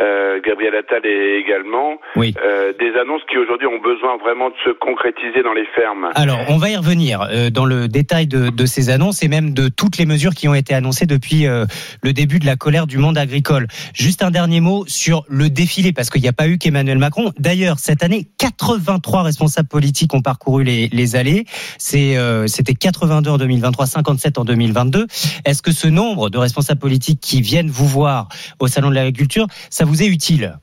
Euh, 0.00 0.40
Gabriel 0.44 0.74
Attal 0.74 1.04
est 1.04 1.38
également. 1.38 2.00
Oui. 2.16 2.34
Des 2.78 2.98
annonces 2.98 3.22
qui 3.30 3.36
aujourd'hui 3.36 3.66
ont 3.66 3.78
besoin 3.78 4.16
vraiment 4.16 4.48
de 4.48 4.54
se 4.64 4.70
concrétiser 4.70 5.42
dans 5.42 5.52
les 5.52 5.66
fermes. 5.74 6.08
Alors, 6.14 6.38
on 6.48 6.56
va 6.56 6.70
y 6.70 6.76
revenir 6.76 7.28
dans 7.52 7.64
le 7.64 7.88
détail 7.88 8.26
de, 8.26 8.50
de 8.50 8.66
ces 8.66 8.90
annonces 8.90 9.22
et 9.22 9.28
même 9.28 9.52
de 9.52 9.68
toutes 9.68 9.98
les 9.98 10.06
mesures 10.06 10.32
qui 10.34 10.48
ont 10.48 10.54
été 10.54 10.74
annoncées 10.74 11.06
depuis 11.06 11.44
le 11.46 12.12
début 12.12 12.38
de 12.38 12.46
la 12.46 12.56
colère 12.56 12.86
du 12.86 12.98
monde 12.98 13.18
agricole. 13.18 13.66
Juste 13.94 14.22
un 14.22 14.30
dernier 14.30 14.60
mot 14.60 14.84
sur 14.86 15.24
le 15.28 15.50
défilé, 15.50 15.92
parce 15.92 16.10
qu'il 16.10 16.22
n'y 16.22 16.28
a 16.28 16.32
pas 16.32 16.48
eu 16.48 16.58
qu'Emmanuel 16.58 16.98
Macron. 16.98 17.32
D'ailleurs, 17.38 17.78
cette 17.78 18.02
année, 18.02 18.26
83 18.38 19.22
responsables 19.22 19.68
politiques 19.68 20.14
ont 20.14 20.22
parcouru 20.22 20.64
les, 20.64 20.88
les 20.88 21.16
allées. 21.16 21.44
C'était 21.78 22.74
82 22.74 23.30
en 23.30 23.38
2023, 23.38 23.86
57 24.22 24.38
en 24.38 24.44
2022. 24.44 25.06
Est-ce 25.44 25.62
que 25.62 25.72
ce 25.72 25.88
nombre 25.88 26.30
de 26.30 26.38
responsables 26.38 26.80
politiques 26.80 27.20
qui 27.20 27.40
viennent 27.40 27.70
vous 27.70 27.86
voir 27.86 28.28
au 28.60 28.68
Salon 28.68 28.90
de 28.90 28.94
l'Agriculture, 28.94 29.46
ça 29.70 29.84
vous 29.84 30.02
est 30.02 30.06
utile? 30.06 30.58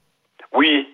Oui, 0.55 0.87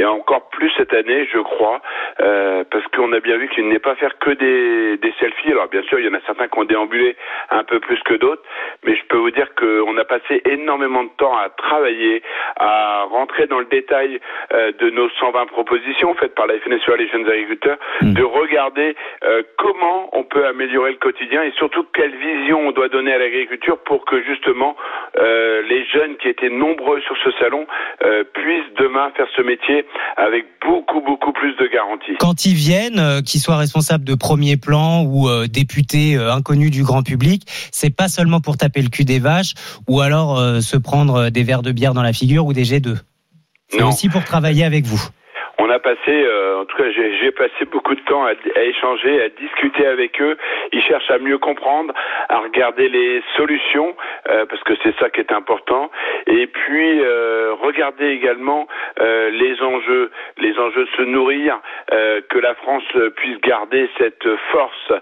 et 0.00 0.04
encore 0.06 0.48
plus 0.48 0.70
cette 0.78 0.94
année, 0.94 1.28
je 1.30 1.38
crois, 1.38 1.82
euh, 2.20 2.64
parce 2.70 2.86
qu'on 2.88 3.12
a 3.12 3.20
bien 3.20 3.36
vu 3.36 3.48
qu'il 3.50 3.68
n'est 3.68 3.78
pas 3.78 3.94
faire 3.96 4.18
que 4.18 4.30
des, 4.30 4.96
des 4.96 5.12
selfies. 5.20 5.50
Alors 5.50 5.68
bien 5.68 5.82
sûr, 5.82 5.98
il 5.98 6.06
y 6.06 6.08
en 6.08 6.14
a 6.14 6.20
certains 6.24 6.48
qui 6.48 6.58
ont 6.58 6.64
déambulé 6.64 7.16
un 7.50 7.64
peu 7.64 7.80
plus 7.80 8.00
que 8.04 8.14
d'autres, 8.14 8.42
mais 8.84 8.96
je 8.96 9.04
peux 9.08 9.18
vous 9.18 9.30
dire 9.30 9.54
qu'on 9.56 9.96
a 9.98 10.04
passé 10.04 10.40
énormément 10.46 11.04
de 11.04 11.10
temps 11.18 11.36
à 11.36 11.50
travailler, 11.50 12.22
à 12.56 13.04
rentrer 13.10 13.46
dans 13.46 13.58
le 13.58 13.66
détail 13.66 14.20
euh, 14.54 14.72
de 14.78 14.88
nos 14.88 15.10
120 15.10 15.46
propositions 15.46 16.14
faites 16.14 16.34
par 16.34 16.46
la 16.46 16.58
FNSEA, 16.60 16.96
les 16.96 17.08
jeunes 17.08 17.28
agriculteurs, 17.28 17.76
de 18.00 18.22
regarder 18.22 18.96
euh, 19.24 19.42
comment 19.58 20.08
on 20.12 20.22
peut 20.22 20.46
améliorer 20.46 20.92
le 20.92 20.96
quotidien 20.96 21.42
et 21.42 21.52
surtout 21.58 21.84
quelle 21.92 22.16
vision 22.16 22.68
on 22.68 22.72
doit 22.72 22.88
donner 22.88 23.12
à 23.12 23.18
l'agriculture 23.18 23.76
pour 23.84 24.06
que 24.06 24.22
justement 24.22 24.76
euh, 25.18 25.60
les 25.68 25.84
jeunes 25.84 26.16
qui 26.16 26.28
étaient 26.28 26.48
nombreux 26.48 27.00
sur 27.02 27.16
ce 27.18 27.30
salon 27.32 27.66
euh, 28.02 28.24
puissent 28.24 28.72
demain 28.76 29.10
faire 29.16 29.28
ce 29.36 29.42
métier 29.42 29.84
avec 30.16 30.44
beaucoup 30.66 31.00
beaucoup 31.00 31.32
plus 31.32 31.54
de 31.56 31.66
garanties. 31.72 32.16
Quand 32.18 32.44
ils 32.44 32.54
viennent, 32.54 32.98
euh, 32.98 33.22
qu'ils 33.22 33.40
soient 33.40 33.56
responsables 33.56 34.04
de 34.04 34.14
premier 34.14 34.56
plan 34.56 35.02
ou 35.02 35.28
euh, 35.28 35.46
députés 35.46 36.16
euh, 36.16 36.32
inconnus 36.32 36.70
du 36.70 36.82
grand 36.82 37.02
public, 37.02 37.46
c'est 37.72 37.94
pas 37.94 38.08
seulement 38.08 38.40
pour 38.40 38.56
taper 38.56 38.82
le 38.82 38.88
cul 38.88 39.04
des 39.04 39.18
vaches 39.18 39.54
ou 39.88 40.00
alors 40.00 40.38
se 40.62 40.76
prendre 40.76 41.30
des 41.30 41.42
verres 41.42 41.62
de 41.62 41.72
bière 41.72 41.94
dans 41.94 42.02
la 42.02 42.12
figure 42.12 42.46
ou 42.46 42.52
des 42.52 42.64
G2. 42.64 42.96
C'est 43.68 43.80
Non. 43.80 43.88
aussi 43.88 44.08
pour 44.08 44.24
travailler 44.24 44.64
avec 44.64 44.84
vous. 44.84 45.00
On 45.62 45.68
a 45.68 45.78
passé, 45.78 45.98
euh, 46.08 46.62
en 46.62 46.64
tout 46.64 46.74
cas, 46.78 46.90
j'ai 46.90 47.30
passé 47.32 47.66
beaucoup 47.70 47.94
de 47.94 48.00
temps 48.00 48.24
à, 48.24 48.30
à 48.30 48.62
échanger, 48.62 49.20
à 49.20 49.28
discuter 49.28 49.86
avec 49.86 50.18
eux. 50.22 50.38
Ils 50.72 50.80
cherchent 50.80 51.10
à 51.10 51.18
mieux 51.18 51.36
comprendre, 51.36 51.92
à 52.30 52.38
regarder 52.38 52.88
les 52.88 53.22
solutions, 53.36 53.94
euh, 54.30 54.46
parce 54.46 54.62
que 54.62 54.72
c'est 54.82 54.96
ça 54.98 55.10
qui 55.10 55.20
est 55.20 55.32
important. 55.32 55.90
Et 56.26 56.46
puis 56.46 57.00
euh, 57.02 57.52
regarder 57.60 58.08
également 58.08 58.68
euh, 59.00 59.28
les 59.28 59.60
enjeux, 59.60 60.10
les 60.38 60.58
enjeux 60.58 60.86
de 60.86 60.96
se 60.96 61.02
nourrir, 61.02 61.60
euh, 61.92 62.22
que 62.30 62.38
la 62.38 62.54
France 62.54 62.84
puisse 63.16 63.38
garder 63.42 63.86
cette 63.98 64.34
force, 64.52 64.92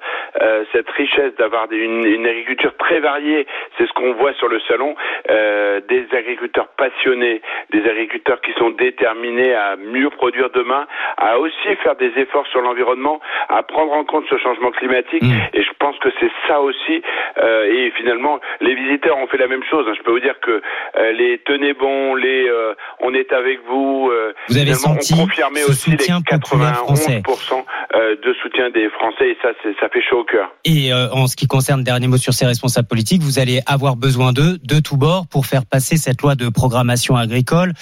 euh, 0.43 0.65
cette 0.73 0.91
richesse 0.91 1.37
d'avoir 1.37 1.71
une, 1.71 2.05
une 2.05 2.27
agriculture 2.27 2.77
très 2.79 2.99
variée. 2.99 3.47
C'est 3.77 3.87
ce 3.87 3.93
qu'on 3.93 4.13
voit 4.15 4.33
sur 4.35 4.49
le 4.49 4.59
salon, 4.67 4.97
des 5.29 6.07
agriculteurs 6.13 6.69
passionnés, 6.77 7.43
des 7.71 7.89
agriculteurs 7.89 8.41
qui 8.41 8.53
sont 8.55 8.71
déterminés 8.71 9.55
à 9.55 9.77
mieux 9.77 10.11
produire 10.11 10.48
demain, 10.55 10.87
à 11.17 11.39
aussi 11.39 11.69
faire 11.83 11.97
des 11.97 12.13
efforts 12.17 12.47
sur 12.49 12.61
l'environnement, 12.61 13.21
à 13.49 13.63
prendre 13.63 13.93
en 13.93 14.05
compte 14.05 14.25
ce 14.31 14.39
changement 14.39 14.71
climatique. 14.71 15.23
Et 15.55 15.63
je 15.63 15.71
pense 15.79 15.99
que 15.99 16.09
c'est 16.21 16.31
ça 16.47 16.61
aussi. 16.61 17.03
euh, 17.39 17.65
et 17.73 17.91
finalement, 17.97 18.41
les 18.61 18.75
visiteurs 18.75 19.17
ont 19.17 19.27
fait 19.27 19.39
la 19.39 19.47
même 19.49 19.63
chose. 19.71 19.85
hein. 19.89 19.95
Je 19.97 20.03
peux 20.03 20.13
vous 20.13 20.21
dire 20.21 20.39
que 20.41 20.61
euh, 20.97 21.13
les 21.13 21.39
tenez 21.45 21.75
bon, 21.75 22.15
les 22.15 22.47
euh, 22.49 22.75
on 23.01 23.15
est 23.15 23.33
avec 23.33 23.61
vous. 23.69 24.11
Vous 24.49 24.59
avez 24.59 24.75
senti 24.75 25.15
ont 25.15 25.25
confirmé 25.27 25.61
ce 25.61 25.71
aussi 25.71 25.91
les 25.91 25.99
soutien 25.99 26.21
français. 26.41 27.23
91% 27.27 27.65
euh, 27.95 28.17
de 28.25 28.35
soutien 28.43 28.71
des 28.71 28.89
Français. 28.91 29.31
Et 29.31 29.37
ça, 29.43 29.49
ça 29.81 29.89
fait 29.89 30.03
chaud 30.09 30.21
au 30.21 30.25
cœur. 30.25 30.51
Et 30.65 30.93
en 30.93 31.27
ce 31.27 31.37
qui 31.37 31.47
concerne 31.47 31.83
dernier 31.83 32.09
mot 32.09 32.17
sur 32.17 32.33
ces 32.33 32.47
responsables 32.47 32.89
politiques, 32.89 33.23
vous 33.23 33.39
allez 33.39 33.61
avoir 33.67 33.97
besoin 33.97 34.33
d'eux 34.33 34.59
de 34.63 34.81
tous 34.81 34.97
bords 34.97 35.27
pour 35.31 35.47
faire 35.47 35.63
passer 35.71 35.97
cette 35.97 36.23
loi 36.23 36.35
de 36.35 36.49
programmation 36.49 37.17
agricole. 37.17 37.73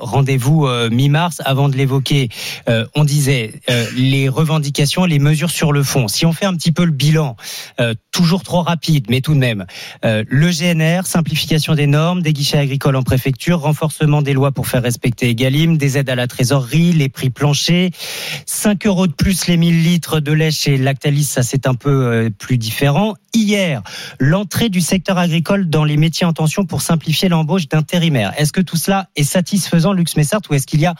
Rendez-vous 0.00 0.66
mi-mars. 0.90 1.42
Avant 1.44 1.68
de 1.68 1.76
l'évoquer, 1.76 2.03
euh, 2.68 2.86
on 2.94 3.04
disait 3.04 3.52
euh, 3.70 3.86
les 3.96 4.28
revendications, 4.28 5.04
les 5.04 5.18
mesures 5.18 5.50
sur 5.50 5.72
le 5.72 5.82
fond. 5.82 6.08
Si 6.08 6.26
on 6.26 6.32
fait 6.32 6.46
un 6.46 6.54
petit 6.54 6.72
peu 6.72 6.84
le 6.84 6.90
bilan, 6.90 7.36
euh, 7.80 7.94
toujours 8.12 8.42
trop 8.42 8.62
rapide, 8.62 9.06
mais 9.08 9.20
tout 9.20 9.34
de 9.34 9.38
même, 9.38 9.66
le 10.02 10.50
GNR, 10.50 11.06
simplification 11.06 11.74
des 11.74 11.86
normes, 11.86 12.22
des 12.22 12.32
guichets 12.32 12.58
agricoles 12.58 12.94
en 12.94 13.02
préfecture, 13.02 13.60
renforcement 13.60 14.22
des 14.22 14.32
lois 14.32 14.52
pour 14.52 14.68
faire 14.68 14.82
respecter 14.82 15.30
Egalim, 15.30 15.76
des 15.76 15.98
aides 15.98 16.10
à 16.10 16.14
la 16.14 16.28
trésorerie, 16.28 16.92
les 16.92 17.08
prix 17.08 17.30
planchers, 17.30 17.90
5 18.46 18.86
euros 18.86 19.06
de 19.08 19.12
plus 19.12 19.48
les 19.48 19.56
1000 19.56 19.82
litres 19.82 20.20
de 20.20 20.32
lait 20.32 20.52
chez 20.52 20.76
Lactalis, 20.76 21.24
ça 21.24 21.42
c'est 21.42 21.66
un 21.66 21.74
peu 21.74 22.30
plus 22.38 22.56
différent. 22.56 23.14
Hier, 23.34 23.80
l'entrée 24.20 24.68
du 24.68 24.80
secteur 24.80 25.18
agricole 25.18 25.68
dans 25.68 25.84
les 25.84 25.96
métiers 25.96 26.24
en 26.26 26.32
tension 26.32 26.64
pour 26.64 26.82
simplifier 26.82 27.28
l'embauche 27.28 27.68
d'intérimaires. 27.68 28.30
Est-ce 28.38 28.52
que 28.52 28.60
tout 28.60 28.76
cela 28.76 29.06
est 29.16 29.24
satisfaisant, 29.24 29.92
Lux 29.92 30.16
Messart, 30.16 30.40
ou 30.50 30.54
est-ce 30.54 30.68
qu'il 30.68 30.80
y 30.80 30.86
a 30.86 30.94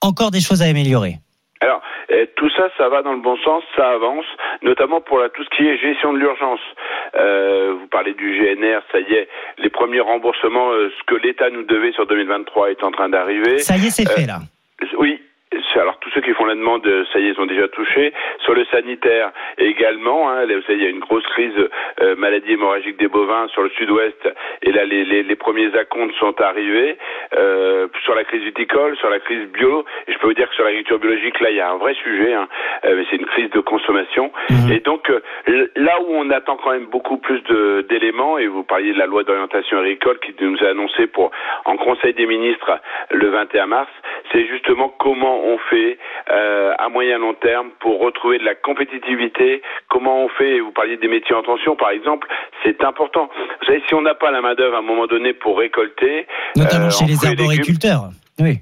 encore 0.00 0.30
des 0.30 0.40
choses 0.40 0.62
à 0.62 0.66
améliorer? 0.66 1.16
Alors, 1.60 1.82
euh, 2.12 2.26
tout 2.36 2.48
ça, 2.56 2.68
ça 2.78 2.88
va 2.88 3.02
dans 3.02 3.12
le 3.12 3.20
bon 3.20 3.36
sens, 3.44 3.62
ça 3.76 3.90
avance, 3.90 4.24
notamment 4.62 5.00
pour 5.00 5.18
la, 5.18 5.28
tout 5.28 5.42
ce 5.44 5.50
qui 5.56 5.66
est 5.66 5.76
gestion 5.78 6.12
de 6.12 6.18
l'urgence. 6.18 6.60
Euh, 7.16 7.74
vous 7.78 7.88
parlez 7.88 8.14
du 8.14 8.38
GNR, 8.38 8.80
ça 8.92 9.00
y 9.00 9.12
est, 9.12 9.28
les 9.58 9.68
premiers 9.68 10.00
remboursements, 10.00 10.70
euh, 10.70 10.90
ce 10.96 11.04
que 11.12 11.20
l'État 11.20 11.50
nous 11.50 11.64
devait 11.64 11.92
sur 11.92 12.06
2023 12.06 12.70
est 12.70 12.82
en 12.82 12.92
train 12.92 13.08
d'arriver. 13.08 13.58
Ça 13.58 13.76
y 13.76 13.86
est, 13.86 13.90
c'est 13.90 14.08
Euh, 14.08 14.14
fait 14.14 14.26
là. 14.26 14.38
Oui. 14.98 15.20
Alors 15.74 15.98
tous 15.98 16.10
ceux 16.10 16.20
qui 16.20 16.32
font 16.34 16.44
la 16.44 16.54
demande, 16.54 16.86
euh, 16.86 17.04
ça 17.12 17.18
y 17.18 17.26
est, 17.26 17.30
ils 17.32 17.40
ont 17.40 17.46
déjà 17.46 17.66
touché. 17.68 18.12
Sur 18.44 18.54
le 18.54 18.64
sanitaire 18.66 19.32
également, 19.58 20.30
hein, 20.30 20.44
vous 20.46 20.62
savez, 20.62 20.78
il 20.78 20.82
y 20.84 20.86
a 20.86 20.90
une 20.90 21.00
grosse 21.00 21.26
crise 21.28 21.54
euh, 22.00 22.14
maladie 22.16 22.52
hémorragique 22.52 22.98
des 22.98 23.08
bovins 23.08 23.48
sur 23.48 23.62
le 23.62 23.70
sud-ouest, 23.70 24.28
et 24.62 24.70
là 24.72 24.84
les, 24.84 25.04
les, 25.04 25.22
les 25.24 25.36
premiers 25.36 25.74
acomptes 25.76 26.14
sont 26.16 26.40
arrivés. 26.40 26.96
Euh, 27.36 27.88
sur 28.04 28.14
la 28.14 28.24
crise 28.24 28.42
viticole, 28.42 28.96
sur 28.96 29.10
la 29.10 29.18
crise 29.20 29.48
bio, 29.48 29.84
et 30.06 30.12
je 30.12 30.18
peux 30.18 30.28
vous 30.28 30.34
dire 30.34 30.48
que 30.48 30.54
sur 30.54 30.64
l'agriculture 30.64 30.98
biologique, 30.98 31.40
là 31.40 31.50
il 31.50 31.56
y 31.56 31.60
a 31.60 31.70
un 31.70 31.76
vrai 31.78 31.94
sujet, 31.94 32.32
hein, 32.32 32.48
euh, 32.84 32.94
mais 32.96 33.04
c'est 33.10 33.16
une 33.16 33.26
crise 33.26 33.50
de 33.50 33.60
consommation. 33.60 34.32
Et 34.72 34.80
donc 34.80 35.10
euh, 35.10 35.20
là 35.76 36.00
où 36.02 36.06
on 36.14 36.30
attend 36.30 36.56
quand 36.58 36.70
même 36.70 36.86
beaucoup 36.86 37.16
plus 37.18 37.40
de- 37.44 37.86
d'éléments, 37.88 38.38
et 38.38 38.46
vous 38.46 38.62
parliez 38.64 38.92
de 38.92 38.98
la 38.98 39.06
loi 39.06 39.24
d'orientation 39.24 39.78
agricole 39.78 40.18
qui 40.20 40.34
nous 40.40 40.62
a 40.64 40.68
annoncé 40.68 41.06
pour 41.08 41.30
en 41.64 41.76
Conseil 41.76 42.14
des 42.14 42.26
ministres 42.26 42.70
le 43.10 43.28
21 43.28 43.66
mars, 43.66 43.90
c'est 44.32 44.46
justement 44.46 44.88
comment 44.98 45.39
on 45.42 45.58
fait 45.70 45.98
euh, 46.30 46.74
à 46.78 46.88
moyen 46.88 47.18
long 47.18 47.34
terme 47.34 47.70
pour 47.80 48.00
retrouver 48.00 48.38
de 48.38 48.44
la 48.44 48.54
compétitivité, 48.54 49.62
comment 49.88 50.24
on 50.24 50.28
fait, 50.28 50.60
vous 50.60 50.72
parliez 50.72 50.96
des 50.96 51.08
métiers 51.08 51.34
en 51.34 51.42
tension 51.42 51.76
par 51.76 51.90
exemple, 51.90 52.28
c'est 52.62 52.82
important. 52.84 53.28
Vous 53.60 53.66
savez, 53.66 53.82
si 53.86 53.94
on 53.94 54.02
n'a 54.02 54.14
pas 54.14 54.30
la 54.30 54.40
main 54.40 54.54
d'œuvre 54.54 54.76
à 54.76 54.78
un 54.78 54.82
moment 54.82 55.06
donné 55.06 55.32
pour 55.32 55.58
récolter, 55.58 56.26
Notamment 56.56 56.86
euh, 56.86 56.90
chez 56.90 57.06
les 57.06 57.24
arboriculteurs. 57.24 58.10
Oui. 58.38 58.60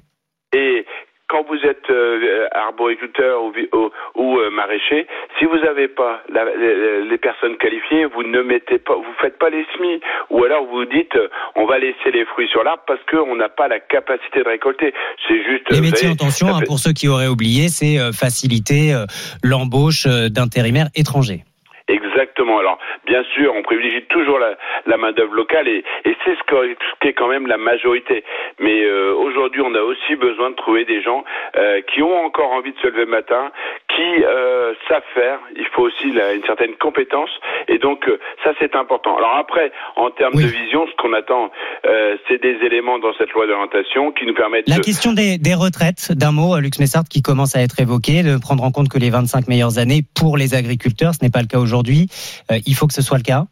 et 0.53 0.85
quand 1.29 1.45
vous 1.47 1.61
êtes 1.65 1.89
euh, 1.89 2.47
arboriculteur 2.51 3.43
ou, 3.43 3.53
ou, 3.73 3.89
ou, 4.15 4.39
euh, 4.39 4.49
maraîcher, 4.49 5.07
si 5.37 5.45
vous 5.45 5.57
n'avez 5.57 5.87
pas 5.87 6.21
la- 6.29 6.45
les, 6.55 7.05
les 7.05 7.17
personnes 7.17 7.55
qualifiées, 7.57 8.05
vous 8.05 8.23
ne 8.23 8.41
mettez 8.41 8.79
pas, 8.79 8.95
vous 8.95 9.13
faites 9.21 9.37
pas 9.37 9.49
les 9.49 9.65
semis, 9.75 10.01
ou 10.31 10.43
alors 10.43 10.65
vous 10.65 10.85
dites 10.85 11.15
euh, 11.15 11.27
on 11.55 11.65
va 11.65 11.77
laisser 11.79 12.11
les 12.11 12.25
fruits 12.25 12.49
sur 12.49 12.63
l'arbre 12.63 12.83
parce 12.87 12.99
qu'on 13.09 13.35
n'a 13.35 13.49
pas 13.49 13.67
la 13.67 13.79
capacité 13.79 14.39
de 14.39 14.49
récolter. 14.49 14.93
C'est 15.27 15.41
juste. 15.43 15.69
Les 15.69 15.77
vous 15.77 15.83
métiers 15.83 16.09
en 16.09 16.15
tension, 16.15 16.47
hein, 16.47 16.61
pour 16.65 16.79
ceux 16.79 16.93
qui 16.93 17.07
auraient 17.07 17.27
oublié, 17.27 17.69
c'est 17.69 17.99
euh, 17.99 18.11
faciliter 18.11 18.93
euh, 18.93 19.05
l'embauche 19.43 20.05
euh, 20.07 20.29
d'intérimaires 20.29 20.87
étrangers. 20.95 21.43
Exactement. 21.89 22.59
Alors, 22.59 22.77
bien 23.07 23.23
sûr, 23.33 23.53
on 23.55 23.63
privilégie 23.63 24.03
toujours 24.05 24.37
la, 24.37 24.55
la 24.85 24.97
main 24.97 25.11
d'œuvre 25.11 25.33
locale 25.33 25.67
et, 25.67 25.83
et 26.05 26.15
c'est 26.23 26.35
ce, 26.37 26.43
que- 26.43 26.75
ce 26.75 26.99
qui 27.01 27.07
est 27.07 27.13
quand 27.13 27.27
même 27.27 27.47
la 27.47 27.57
majorité. 27.57 28.23
Mais 28.59 28.83
euh, 28.83 29.13
aujourd'hui, 29.15 29.61
on 29.65 29.73
a 29.73 29.81
aussi 29.81 30.15
besoin 30.15 30.51
de 30.51 30.55
trouver 30.55 30.85
des 30.85 31.01
gens 31.01 31.23
euh, 31.57 31.81
qui 31.81 32.03
ont 32.03 32.15
encore 32.25 32.51
envie 32.51 32.71
de 32.73 32.79
se 32.79 32.87
lever 32.87 33.05
le 33.05 33.11
matin, 33.11 33.51
qui 33.95 34.23
euh, 34.23 34.73
savent 34.87 35.03
faire. 35.13 35.39
Il 35.55 35.65
faut 35.73 35.83
aussi 35.83 36.09
une 36.09 36.43
certaine 36.45 36.75
compétence 36.75 37.29
et 37.67 37.77
donc 37.77 38.07
euh, 38.07 38.19
ça 38.43 38.53
c'est 38.59 38.75
important. 38.75 39.17
Alors 39.17 39.35
après, 39.35 39.71
en 39.95 40.11
termes 40.11 40.35
de 40.35 40.47
vision, 40.47 40.85
ce 40.87 40.95
qu'on 40.95 41.13
attend, 41.13 41.51
euh, 41.85 42.17
c'est 42.27 42.41
des 42.41 42.57
éléments 42.65 42.99
dans 42.99 43.13
cette 43.17 43.31
loi 43.31 43.47
d'orientation 43.47 44.11
qui 44.11 44.25
nous 44.25 44.33
permettent 44.33 44.69
La 44.69 44.77
de 44.77 44.81
question 44.81 45.13
des, 45.13 45.37
des 45.37 45.55
retraites, 45.55 46.11
d'un 46.11 46.31
mot, 46.31 46.55
euh, 46.55 46.61
Lux 46.61 46.79
Messart, 46.79 47.03
qui 47.09 47.21
commence 47.21 47.55
à 47.55 47.61
être 47.61 47.79
évoquée, 47.79 48.23
de 48.23 48.37
prendre 48.37 48.63
en 48.63 48.71
compte 48.71 48.89
que 48.89 48.99
les 48.99 49.09
25 49.09 49.47
meilleures 49.47 49.79
années 49.79 50.01
pour 50.15 50.37
les 50.37 50.53
agriculteurs, 50.53 51.13
ce 51.13 51.23
n'est 51.23 51.31
pas 51.31 51.41
le 51.41 51.47
cas 51.47 51.59
aujourd'hui. 51.59 52.07
Euh, 52.51 52.59
il 52.65 52.75
faut 52.75 52.87
que 52.87 52.93
ce 52.93 53.01
soit 53.01 53.17
le 53.17 53.23
cas. 53.23 53.43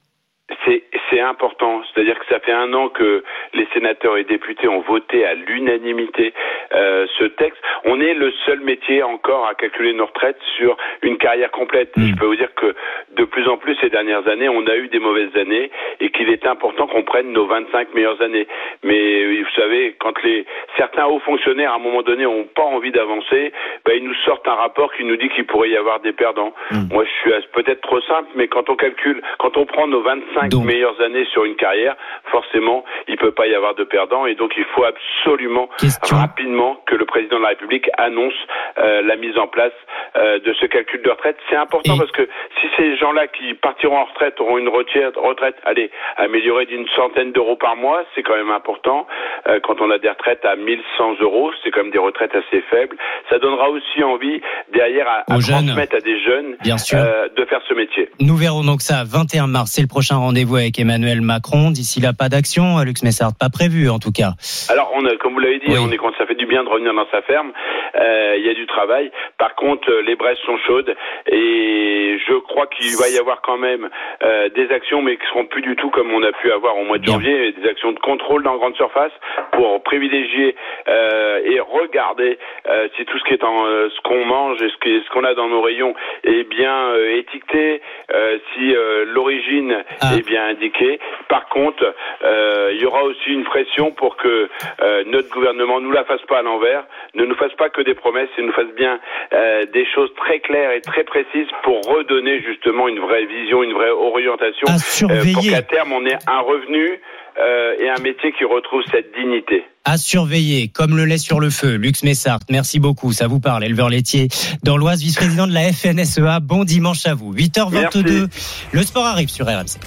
C'est 0.65 0.83
c'est 1.09 1.21
important, 1.21 1.81
c'est-à-dire 1.87 2.19
que 2.19 2.25
ça 2.37 2.45
fait 2.45 2.53
un 2.53 2.71
an 2.73 2.89
que 2.89 3.23
les 3.53 3.67
sénateurs 3.73 4.17
et 4.17 4.23
députés 4.23 4.67
ont 4.67 4.81
voté 4.81 5.25
à 5.25 5.33
l'unanimité 5.33 6.33
euh, 6.73 7.07
ce 7.17 7.23
texte. 7.23 7.59
On 7.85 7.99
est 7.99 8.13
le 8.13 8.31
seul 8.45 8.59
métier 8.59 9.01
encore 9.01 9.47
à 9.47 9.55
calculer 9.55 9.93
nos 9.93 10.05
retraites 10.05 10.39
sur 10.55 10.77
une 11.01 11.17
carrière 11.17 11.49
complète. 11.51 11.91
Je 11.97 12.13
peux 12.15 12.25
vous 12.25 12.35
dire 12.35 12.53
que 12.55 12.75
de 13.15 13.23
plus 13.23 13.47
en 13.47 13.57
plus 13.57 13.75
ces 13.81 13.89
dernières 13.89 14.27
années, 14.27 14.49
on 14.49 14.67
a 14.67 14.75
eu 14.75 14.87
des 14.87 14.99
mauvaises 14.99 15.35
années 15.35 15.71
et 15.99 16.09
qu'il 16.11 16.29
est 16.29 16.45
important 16.45 16.85
qu'on 16.85 17.03
prenne 17.03 17.31
nos 17.31 17.47
25 17.47 17.93
meilleures 17.95 18.21
années. 18.21 18.47
Mais 18.83 19.23
euh, 19.23 19.43
vous 19.43 19.61
savez, 19.61 19.95
quand 19.99 20.21
les 20.23 20.45
certains 20.77 21.05
hauts 21.05 21.19
fonctionnaires 21.19 21.71
à 21.71 21.75
un 21.75 21.79
moment 21.79 22.03
donné 22.03 22.25
ont 22.25 22.43
pas 22.43 22.63
envie 22.63 22.91
d'avancer, 22.91 23.51
ben, 23.85 23.93
ils 23.95 24.03
nous 24.03 24.15
sortent 24.25 24.47
un 24.47 24.55
rapport 24.55 24.93
qui 24.93 25.05
nous 25.05 25.15
dit 25.15 25.29
qu'il 25.29 25.45
pourrait 25.45 25.69
y 25.69 25.77
avoir 25.77 26.01
des 26.01 26.11
perdants. 26.11 26.53
Moi, 26.91 27.05
je 27.05 27.31
suis 27.31 27.47
peut-être 27.53 27.81
trop 27.81 28.01
simple, 28.01 28.29
mais 28.35 28.47
quand 28.47 28.69
on 28.69 28.75
calcule, 28.75 29.21
quand 29.39 29.57
on 29.57 29.65
prend 29.65 29.87
nos 29.87 30.01
25 30.01 30.53
meilleures 30.63 30.99
années 31.01 31.25
sur 31.31 31.45
une 31.45 31.55
carrière, 31.55 31.95
forcément, 32.31 32.83
il 33.07 33.17
peut 33.17 33.31
pas 33.31 33.47
y 33.47 33.55
avoir 33.55 33.75
de 33.75 33.83
perdants 33.83 34.25
et 34.25 34.35
donc 34.35 34.53
il 34.57 34.65
faut 34.75 34.83
absolument 34.83 35.69
rapidement 36.11 36.27
rapidement 36.37 36.77
que 36.85 36.95
le 36.95 37.05
président 37.05 37.37
de 37.37 37.43
la 37.43 37.49
République 37.49 37.89
annonce 37.97 38.33
euh, 38.77 39.01
la 39.01 39.15
mise 39.15 39.37
en 39.37 39.47
place 39.47 39.71
euh, 40.15 40.39
de 40.39 40.53
ce 40.59 40.65
calcul 40.65 41.01
de 41.01 41.09
retraite. 41.09 41.37
C'est 41.49 41.55
important 41.55 41.97
parce 41.97 42.11
que 42.11 42.27
si 42.61 42.67
ces 42.77 42.97
gens-là 42.97 43.27
qui 43.27 43.53
partiront 43.55 43.97
en 43.97 44.05
retraite 44.05 44.39
auront 44.39 44.57
une 44.57 44.67
retraite, 44.69 45.15
retraite 45.15 45.55
allez, 45.63 45.89
améliorée 46.17 46.65
d'une 46.65 46.87
centaine 46.95 47.31
d'euros 47.31 47.55
par 47.55 47.75
mois, 47.75 48.03
c'est 48.13 48.23
quand 48.23 48.35
même 48.35 48.51
important. 48.51 49.07
Euh, 49.47 49.59
quand 49.63 49.81
on 49.81 49.89
a 49.89 49.97
des 49.97 50.09
retraites 50.09 50.43
à 50.45 50.55
1100 50.55 51.15
euros, 51.21 51.51
c'est 51.63 51.71
quand 51.71 51.83
même 51.83 51.91
des 51.91 51.97
retraites 51.97 52.35
assez 52.35 52.61
faibles. 52.69 52.97
Ça 53.29 53.39
donnera 53.39 53.69
aussi 53.69 54.03
envie 54.03 54.41
derrière 54.73 55.07
à, 55.07 55.23
à 55.33 55.39
transmettre 55.39 55.95
à 55.95 55.99
des 55.99 56.21
jeunes 56.23 56.55
Bien 56.63 56.77
sûr. 56.77 56.97
euh, 56.99 57.29
de 57.35 57.45
faire 57.45 57.61
ce 57.67 57.73
métier. 57.73 58.09
Nous 58.19 58.35
verrons 58.35 58.63
donc 58.63 58.81
ça 58.81 59.03
21 59.05 59.47
mars. 59.47 59.71
C'est 59.73 59.81
le 59.81 59.87
prochain 59.87 60.17
rendez-vous 60.17 60.57
avec 60.57 60.77
Emmanuel 60.79 61.21
Macron. 61.21 61.71
D'ici 61.71 61.99
là, 62.01 62.13
pas 62.17 62.29
d'action. 62.29 62.79
Lux 62.83 63.03
Messard, 63.03 63.31
pas 63.39 63.49
prévu 63.49 63.89
en 63.89 63.99
tout 63.99 64.11
cas. 64.11 64.31
Alors, 64.69 64.91
on 64.95 65.05
a, 65.05 65.15
comme 65.17 65.33
vous 65.33 65.39
l'avez 65.39 65.59
dit, 65.59 65.73
on 65.77 65.91
est 65.91 65.97
ça 66.17 66.25
fait 66.25 66.35
du 66.35 66.45
bien 66.45 66.63
de 66.63 66.69
revenir 66.69 66.93
dans 66.93 67.07
sa 67.11 67.21
ferme. 67.21 67.51
Euh, 67.95 68.35
Il 68.37 68.45
y 68.45 68.49
a 68.49 68.53
du 68.53 68.65
travail. 68.67 69.11
Par 69.37 69.55
contre, 69.55 69.89
euh, 69.89 70.01
les 70.01 70.15
braises 70.15 70.37
sont 70.45 70.57
chaudes 70.65 70.95
et 71.27 72.17
je 72.27 72.33
crois 72.33 72.67
qu'il 72.67 72.95
va 72.97 73.09
y 73.09 73.17
avoir 73.17 73.41
quand 73.41 73.57
même 73.57 73.89
euh, 74.23 74.49
des 74.49 74.69
actions, 74.71 75.01
mais 75.01 75.17
qui 75.17 75.25
seront 75.27 75.45
plus 75.45 75.61
du 75.61 75.75
tout 75.75 75.89
comme 75.89 76.11
on 76.13 76.23
a 76.23 76.31
pu 76.31 76.51
avoir 76.51 76.77
au 76.77 76.83
mois 76.83 76.97
de 76.97 77.05
janvier, 77.05 77.51
des 77.53 77.67
actions 77.67 77.91
de 77.91 77.99
contrôle 77.99 78.43
dans 78.43 78.57
grande 78.57 78.75
surface 78.75 79.11
pour 79.51 79.83
privilégier 79.83 80.55
euh, 80.87 81.41
et 81.45 81.59
regarder 81.59 82.37
euh, 82.69 82.87
si 82.95 83.05
tout 83.05 83.17
ce 83.19 83.23
qui 83.25 83.33
est 83.33 83.43
en 83.43 83.65
euh, 83.65 83.89
ce 83.95 84.01
qu'on 84.01 84.25
mange 84.25 84.61
et 84.61 84.69
ce 84.69 85.09
qu'on 85.11 85.23
a 85.23 85.33
dans 85.33 85.47
nos 85.47 85.61
rayons 85.61 85.93
est 86.23 86.43
bien 86.49 86.75
euh, 86.89 87.17
étiqueté, 87.17 87.81
euh, 88.13 88.37
si 88.53 88.75
euh, 88.75 89.05
l'origine 89.05 89.83
est 90.15 90.25
bien 90.25 90.47
indiquée. 90.47 90.99
Par 91.27 91.47
contre, 91.49 91.93
il 92.23 92.79
y 92.81 92.85
aura 92.85 93.03
aussi 93.03 93.29
une 93.29 93.43
pression 93.43 93.91
pour 93.91 94.17
que 94.17 94.49
euh, 94.81 95.03
notre 95.07 95.29
gouvernement 95.29 95.79
nous 95.79 95.91
la 95.91 96.03
fasse 96.05 96.21
pas 96.27 96.39
à 96.39 96.41
l'envers, 96.41 96.85
ne 97.15 97.25
nous 97.25 97.35
fasse 97.35 97.53
pas 97.57 97.69
que 97.69 97.81
des 97.81 97.95
promesses 97.95 98.29
et 98.37 98.41
nous 98.41 98.53
fasse 98.53 98.73
bien 98.75 98.99
euh, 99.33 99.65
des 99.73 99.85
choses 99.93 100.09
très 100.17 100.39
claires 100.39 100.71
et 100.71 100.81
très 100.81 101.03
précises 101.03 101.47
pour 101.63 101.81
redonner 101.81 102.41
justement 102.41 102.87
une 102.87 102.99
vraie 102.99 103.25
vision, 103.25 103.63
une 103.63 103.73
vraie 103.73 103.89
orientation, 103.89 104.67
euh, 104.67 104.73
pour 104.73 104.81
surveiller. 104.81 105.51
qu'à 105.51 105.61
terme 105.61 105.91
on 105.93 106.05
ait 106.05 106.17
un 106.27 106.39
revenu 106.39 106.99
euh, 107.39 107.75
et 107.79 107.89
un 107.89 108.01
métier 108.01 108.31
qui 108.37 108.45
retrouve 108.45 108.81
cette 108.91 109.13
dignité. 109.13 109.63
À 109.85 109.97
surveiller, 109.97 110.69
comme 110.69 110.97
le 110.97 111.05
lait 111.05 111.17
sur 111.17 111.39
le 111.39 111.49
feu. 111.49 111.75
Lux 111.75 112.03
Messard, 112.03 112.39
merci 112.49 112.79
beaucoup. 112.79 113.13
Ça 113.13 113.27
vous 113.27 113.39
parle, 113.39 113.63
éleveur 113.63 113.89
laitier 113.89 114.27
dans 114.63 114.75
l'Oise, 114.75 115.01
vice-président 115.01 115.47
de 115.47 115.53
la 115.53 115.71
FNSEA. 115.71 116.39
Bon 116.41 116.63
dimanche 116.63 117.05
à 117.05 117.13
vous. 117.13 117.33
8h22. 117.33 118.27
Le 118.73 118.81
sport 118.81 119.05
arrive 119.05 119.29
sur 119.29 119.45
RMC. 119.45 119.77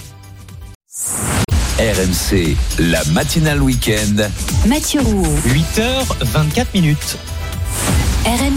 RMC, 1.81 2.59
la 2.79 3.03
matinale 3.13 3.63
week-end. 3.63 4.29
Mathieu 4.67 5.01
Rouault. 5.01 5.39
8h24 5.47 6.67
minutes. 6.75 7.17
RMC. 8.27 8.50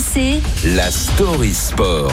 La 0.65 0.89
story 0.89 1.53
sport. 1.53 2.11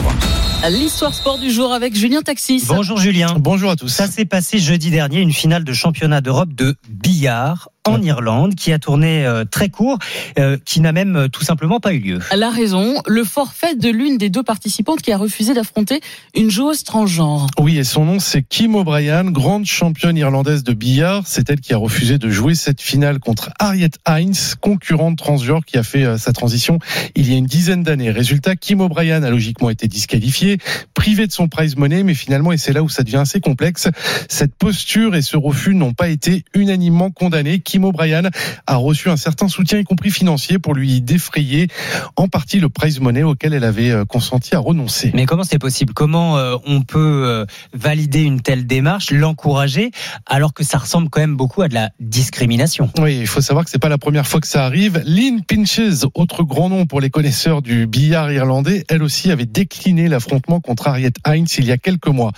L'histoire 0.69 1.15
sport 1.15 1.39
du 1.39 1.49
jour 1.49 1.73
avec 1.73 1.95
Julien 1.95 2.21
Taxis. 2.21 2.63
Bonjour 2.67 2.99
Julien. 2.99 3.35
Bonjour 3.39 3.71
à 3.71 3.75
tous. 3.75 3.87
Ça 3.87 4.05
s'est 4.05 4.25
passé 4.25 4.59
jeudi 4.59 4.91
dernier, 4.91 5.19
une 5.19 5.33
finale 5.33 5.63
de 5.63 5.73
championnat 5.73 6.21
d'Europe 6.21 6.53
de 6.53 6.75
billard 6.87 7.69
en 7.87 7.99
Irlande 7.99 8.53
qui 8.53 8.71
a 8.71 8.77
tourné 8.77 9.25
euh, 9.25 9.43
très 9.43 9.69
court, 9.69 9.97
euh, 10.37 10.55
qui 10.63 10.81
n'a 10.81 10.91
même 10.91 11.15
euh, 11.15 11.27
tout 11.29 11.43
simplement 11.43 11.79
pas 11.79 11.93
eu 11.93 11.99
lieu. 11.99 12.19
La 12.35 12.51
raison, 12.51 13.01
le 13.07 13.23
forfait 13.23 13.73
de 13.73 13.89
l'une 13.89 14.19
des 14.19 14.29
deux 14.29 14.43
participantes 14.43 15.01
qui 15.01 15.11
a 15.11 15.17
refusé 15.17 15.55
d'affronter 15.55 15.99
une 16.35 16.51
joueuse 16.51 16.83
transgenre. 16.83 17.47
Oui, 17.59 17.79
et 17.79 17.83
son 17.83 18.05
nom, 18.05 18.19
c'est 18.19 18.43
Kim 18.43 18.75
O'Brien, 18.75 19.23
grande 19.23 19.65
championne 19.65 20.15
irlandaise 20.15 20.63
de 20.63 20.73
billard. 20.73 21.23
C'est 21.25 21.49
elle 21.49 21.59
qui 21.59 21.73
a 21.73 21.77
refusé 21.77 22.19
de 22.19 22.29
jouer 22.29 22.53
cette 22.53 22.81
finale 22.81 23.17
contre 23.17 23.49
Harriet 23.57 23.89
Hines, 24.07 24.35
concurrente 24.59 25.17
transgenre 25.17 25.65
qui 25.65 25.79
a 25.79 25.83
fait 25.83 26.03
euh, 26.03 26.17
sa 26.19 26.33
transition 26.33 26.77
il 27.15 27.31
y 27.31 27.33
a 27.33 27.37
une 27.37 27.45
dizaine 27.45 27.80
d'années. 27.83 28.11
Résultat, 28.11 28.55
Kim 28.55 28.81
O'Brien 28.81 29.23
a 29.23 29.29
logiquement 29.29 29.69
été 29.69 29.87
disqualifiée, 29.87 30.57
privée 30.93 31.27
de 31.27 31.31
son 31.31 31.47
prize 31.47 31.75
money, 31.75 32.03
mais 32.03 32.13
finalement, 32.13 32.51
et 32.51 32.57
c'est 32.57 32.73
là 32.73 32.83
où 32.83 32.89
ça 32.89 33.03
devient 33.03 33.17
assez 33.17 33.39
complexe, 33.39 33.89
cette 34.29 34.55
posture 34.55 35.15
et 35.15 35.21
ce 35.21 35.37
refus 35.37 35.75
n'ont 35.75 35.93
pas 35.93 36.09
été 36.09 36.43
unanimement 36.53 37.11
condamnés. 37.11 37.59
Kim 37.59 37.85
O'Brien 37.85 38.23
a 38.67 38.75
reçu 38.75 39.09
un 39.09 39.17
certain 39.17 39.47
soutien, 39.47 39.79
y 39.79 39.83
compris 39.83 40.11
financier, 40.11 40.59
pour 40.59 40.73
lui 40.73 41.01
défrayer 41.01 41.67
en 42.15 42.27
partie 42.27 42.59
le 42.59 42.69
prize 42.69 42.99
money 42.99 43.23
auquel 43.23 43.53
elle 43.53 43.63
avait 43.63 43.91
euh, 43.91 44.05
consenti 44.05 44.55
à 44.55 44.59
renoncer. 44.59 45.11
Mais 45.13 45.25
comment 45.25 45.43
c'est 45.43 45.59
possible? 45.59 45.93
Comment 45.93 46.37
euh, 46.37 46.55
on 46.65 46.81
peut 46.81 47.23
euh, 47.25 47.45
valider 47.73 48.21
une 48.21 48.41
telle 48.41 48.67
démarche, 48.67 49.11
l'encourager, 49.11 49.91
alors 50.25 50.53
que 50.53 50.63
ça 50.63 50.77
ressemble 50.77 51.09
quand 51.09 51.21
même 51.21 51.35
beaucoup 51.35 51.61
à 51.61 51.67
de 51.67 51.73
la 51.73 51.89
discrimination? 51.99 52.89
Oui, 52.99 53.17
il 53.19 53.27
faut 53.27 53.41
savoir 53.41 53.65
que 53.65 53.71
c'est 53.71 53.79
pas 53.79 53.89
la 53.89 53.97
première 53.97 54.27
fois 54.27 54.39
que 54.39 54.47
ça 54.47 54.65
arrive. 54.65 55.01
Lynn 55.05 55.43
Pinches, 55.43 56.05
autre 56.13 56.43
grand 56.43 56.69
nom 56.69 56.85
pour 56.85 57.01
les 57.01 57.09
connaisseurs 57.09 57.60
du 57.61 57.87
billard 57.87 58.31
irlandais, 58.31 58.83
elle 58.89 59.03
aussi 59.03 59.31
avait 59.31 59.45
décliné 59.45 60.07
l'affrontement 60.07 60.59
contre 60.59 60.87
Harriet 60.87 61.13
Hines 61.27 61.47
il 61.57 61.65
y 61.65 61.71
a 61.71 61.77
quelques 61.77 62.07
mois. 62.07 62.31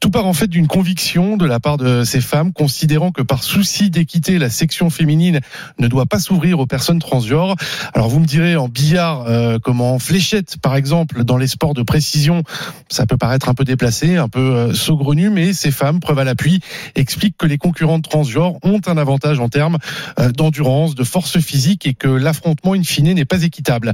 Tout 0.00 0.10
part 0.10 0.26
en 0.26 0.32
fait 0.32 0.46
d'une 0.46 0.66
conviction 0.66 1.36
de 1.36 1.46
la 1.46 1.60
part 1.60 1.76
de 1.76 2.04
ces 2.04 2.20
femmes, 2.20 2.52
considérant 2.52 3.12
que 3.12 3.22
par 3.22 3.42
souci 3.42 3.90
d'équité, 3.90 4.38
la 4.38 4.50
section 4.50 4.90
féminine 4.90 5.40
ne 5.78 5.88
doit 5.88 6.06
pas 6.06 6.18
s'ouvrir 6.18 6.58
aux 6.58 6.66
personnes 6.66 6.98
transgenres. 6.98 7.56
Alors 7.94 8.08
vous 8.08 8.20
me 8.20 8.26
direz 8.26 8.56
en 8.56 8.68
billard, 8.68 9.26
euh, 9.28 9.58
comme 9.58 9.80
en 9.80 9.98
fléchette 9.98 10.56
par 10.60 10.76
exemple, 10.76 11.24
dans 11.24 11.36
les 11.36 11.46
sports 11.46 11.74
de 11.74 11.82
précision, 11.82 12.42
ça 12.88 13.06
peut 13.06 13.16
paraître 13.16 13.48
un 13.48 13.54
peu 13.54 13.64
déplacé, 13.64 14.16
un 14.16 14.28
peu 14.28 14.40
euh, 14.40 14.74
saugrenu, 14.74 15.30
mais 15.30 15.52
ces 15.52 15.70
femmes, 15.70 16.00
preuve 16.00 16.18
à 16.18 16.24
l'appui, 16.24 16.60
expliquent 16.94 17.36
que 17.36 17.46
les 17.46 17.58
concurrentes 17.58 18.08
transgenres 18.08 18.56
ont 18.62 18.80
un 18.86 18.96
avantage 18.96 19.40
en 19.40 19.48
termes 19.48 19.78
euh, 20.18 20.30
d'endurance, 20.30 20.94
de 20.94 21.04
force 21.04 21.38
physique 21.38 21.86
et 21.86 21.94
que 21.94 22.08
l'affrontement 22.08 22.74
in 22.74 22.82
fine 22.82 23.12
n'est 23.12 23.24
pas 23.24 23.42
équitable. 23.42 23.92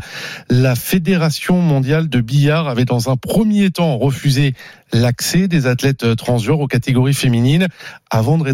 Fédération 0.75 1.61
mondiale 1.61 2.09
de 2.09 2.21
billard 2.21 2.69
avait 2.69 2.85
dans 2.85 3.11
un 3.11 3.17
premier 3.17 3.71
temps 3.71 3.99
refusé 3.99 4.55
l'accès 4.93 5.49
des 5.49 5.67
athlètes 5.67 6.17
transgenres 6.17 6.61
aux 6.61 6.67
catégories 6.67 7.15
féminines 7.15 7.69
avant 8.11 8.39
de 8.39 8.45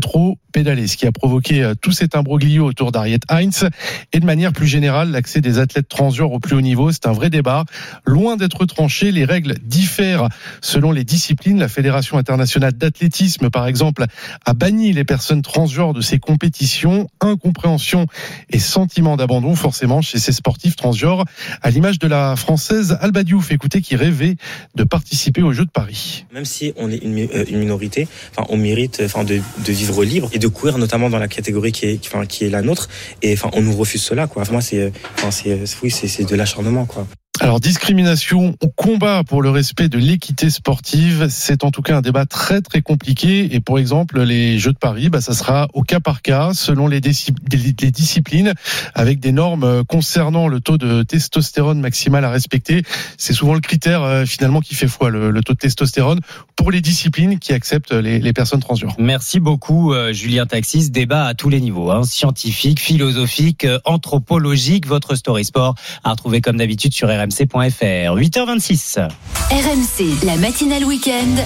rétro-pédaler, 0.50 0.86
ce 0.86 0.96
qui 0.96 1.06
a 1.06 1.12
provoqué 1.12 1.62
euh, 1.62 1.74
tout 1.80 1.92
cet 1.92 2.14
imbroglio 2.14 2.66
autour 2.66 2.92
d'Harriet 2.92 3.20
Heinz. 3.28 3.68
Et 4.12 4.20
de 4.20 4.26
manière 4.26 4.52
plus 4.52 4.66
générale, 4.66 5.10
l'accès 5.10 5.40
des 5.40 5.58
athlètes 5.58 5.88
transgenres 5.88 6.32
au 6.32 6.40
plus 6.40 6.56
haut 6.56 6.60
niveau, 6.60 6.90
c'est 6.92 7.06
un 7.06 7.12
vrai 7.12 7.30
débat. 7.30 7.64
Loin 8.04 8.36
d'être 8.36 8.64
tranché, 8.66 9.12
les 9.12 9.24
règles 9.24 9.54
diffèrent 9.62 10.28
selon 10.60 10.92
les 10.92 11.04
disciplines. 11.04 11.58
La 11.58 11.68
Fédération 11.68 12.18
internationale 12.18 12.72
d'athlétisme, 12.72 13.50
par 13.50 13.66
exemple, 13.66 14.04
a 14.44 14.54
banni 14.54 14.92
les 14.92 15.04
personnes 15.04 15.42
transgenres 15.42 15.94
de 15.94 16.00
ses 16.00 16.18
compétitions. 16.18 17.08
Incompréhension 17.20 18.06
et 18.50 18.58
sentiment 18.58 19.16
d'abandon, 19.16 19.54
forcément, 19.54 20.02
chez 20.02 20.18
ces 20.18 20.32
sportifs 20.32 20.76
transgenres, 20.76 21.24
à 21.62 21.70
l'image 21.70 21.98
de 21.98 22.08
la 22.08 22.36
française 22.36 22.98
Alba 23.00 23.22
Diouf, 23.22 23.52
écoutez, 23.52 23.80
qui 23.80 23.96
rêvait 23.96 24.36
de 24.74 24.84
participer 24.84 25.42
aux 25.42 25.52
Jeux 25.52 25.64
de 25.64 25.70
Paris. 25.70 26.24
Même 26.32 26.44
si 26.44 26.72
on 26.76 26.90
est 26.90 26.96
une, 26.96 27.18
euh, 27.18 27.44
minorité, 27.50 28.08
on 28.48 28.56
mérite 28.56 29.00
de 29.00 29.72
vivre 29.72 30.04
libre 30.04 30.28
et 30.32 30.39
de 30.40 30.48
courir 30.48 30.78
notamment 30.78 31.08
dans 31.08 31.18
la 31.20 31.28
catégorie 31.28 31.70
qui 31.70 31.86
est, 31.86 31.96
qui- 31.98 32.08
enfin, 32.08 32.26
qui 32.26 32.44
est 32.44 32.50
la 32.50 32.62
nôtre. 32.62 32.88
Et 33.22 33.32
enfin, 33.34 33.50
on 33.52 33.60
nous 33.62 33.76
refuse 33.76 34.02
cela. 34.02 34.26
Quoi. 34.26 34.42
Enfin, 34.42 34.52
moi, 34.52 34.60
c'est, 34.60 34.78
euh, 34.78 34.90
enfin, 35.18 35.30
c'est, 35.30 35.50
euh, 35.52 35.64
oui, 35.84 35.90
c'est, 35.92 36.08
c'est 36.08 36.24
de 36.24 36.34
l'acharnement. 36.34 36.86
Quoi. 36.86 37.06
Alors, 37.42 37.58
discrimination 37.58 38.54
ou 38.62 38.68
combat 38.68 39.24
pour 39.24 39.40
le 39.40 39.48
respect 39.48 39.88
de 39.88 39.96
l'équité 39.96 40.50
sportive, 40.50 41.28
c'est 41.30 41.64
en 41.64 41.70
tout 41.70 41.80
cas 41.80 41.96
un 41.96 42.02
débat 42.02 42.26
très 42.26 42.60
très 42.60 42.82
compliqué. 42.82 43.54
Et 43.54 43.60
pour 43.60 43.78
exemple, 43.78 44.20
les 44.20 44.58
Jeux 44.58 44.74
de 44.74 44.78
Paris, 44.78 45.08
bah, 45.08 45.22
ça 45.22 45.32
sera 45.32 45.66
au 45.72 45.82
cas 45.82 46.00
par 46.00 46.20
cas, 46.20 46.50
selon 46.52 46.86
les, 46.86 47.00
disciplines, 47.00 48.52
avec 48.94 49.20
des 49.20 49.32
normes 49.32 49.64
euh, 49.64 49.82
concernant 49.84 50.48
le 50.48 50.60
taux 50.60 50.76
de 50.76 51.02
testostérone 51.02 51.80
maximal 51.80 52.26
à 52.26 52.30
respecter. 52.30 52.82
C'est 53.16 53.32
souvent 53.32 53.54
le 53.54 53.60
critère 53.60 54.02
euh, 54.02 54.26
finalement 54.26 54.60
qui 54.60 54.74
fait 54.74 54.86
foi, 54.86 55.08
le, 55.08 55.40
taux 55.40 55.54
de 55.54 55.58
testostérone, 55.58 56.20
pour 56.56 56.70
les 56.70 56.82
disciplines 56.82 57.38
qui 57.38 57.54
acceptent 57.54 57.92
les, 57.92 58.32
personnes 58.34 58.60
transgenres. 58.60 58.96
Merci 58.98 59.40
beaucoup, 59.40 59.94
euh, 59.94 60.12
Julien 60.12 60.44
Taxis. 60.44 60.90
Débat 60.90 61.24
à 61.24 61.32
tous 61.32 61.48
les 61.48 61.62
niveaux, 61.62 61.90
hein, 61.90 62.02
scientifique, 62.04 62.80
philosophique, 62.80 63.66
anthropologique. 63.86 64.86
Votre 64.86 65.14
story 65.14 65.46
sport 65.46 65.74
à 66.04 66.10
retrouver 66.10 66.42
comme 66.42 66.58
d'habitude 66.58 66.92
sur 66.92 67.08
rmc.fr. 67.40 68.16
8h26. 68.16 69.08
RMC, 69.50 70.24
la 70.26 70.36
matinale 70.36 70.84
week-end. 70.84 71.42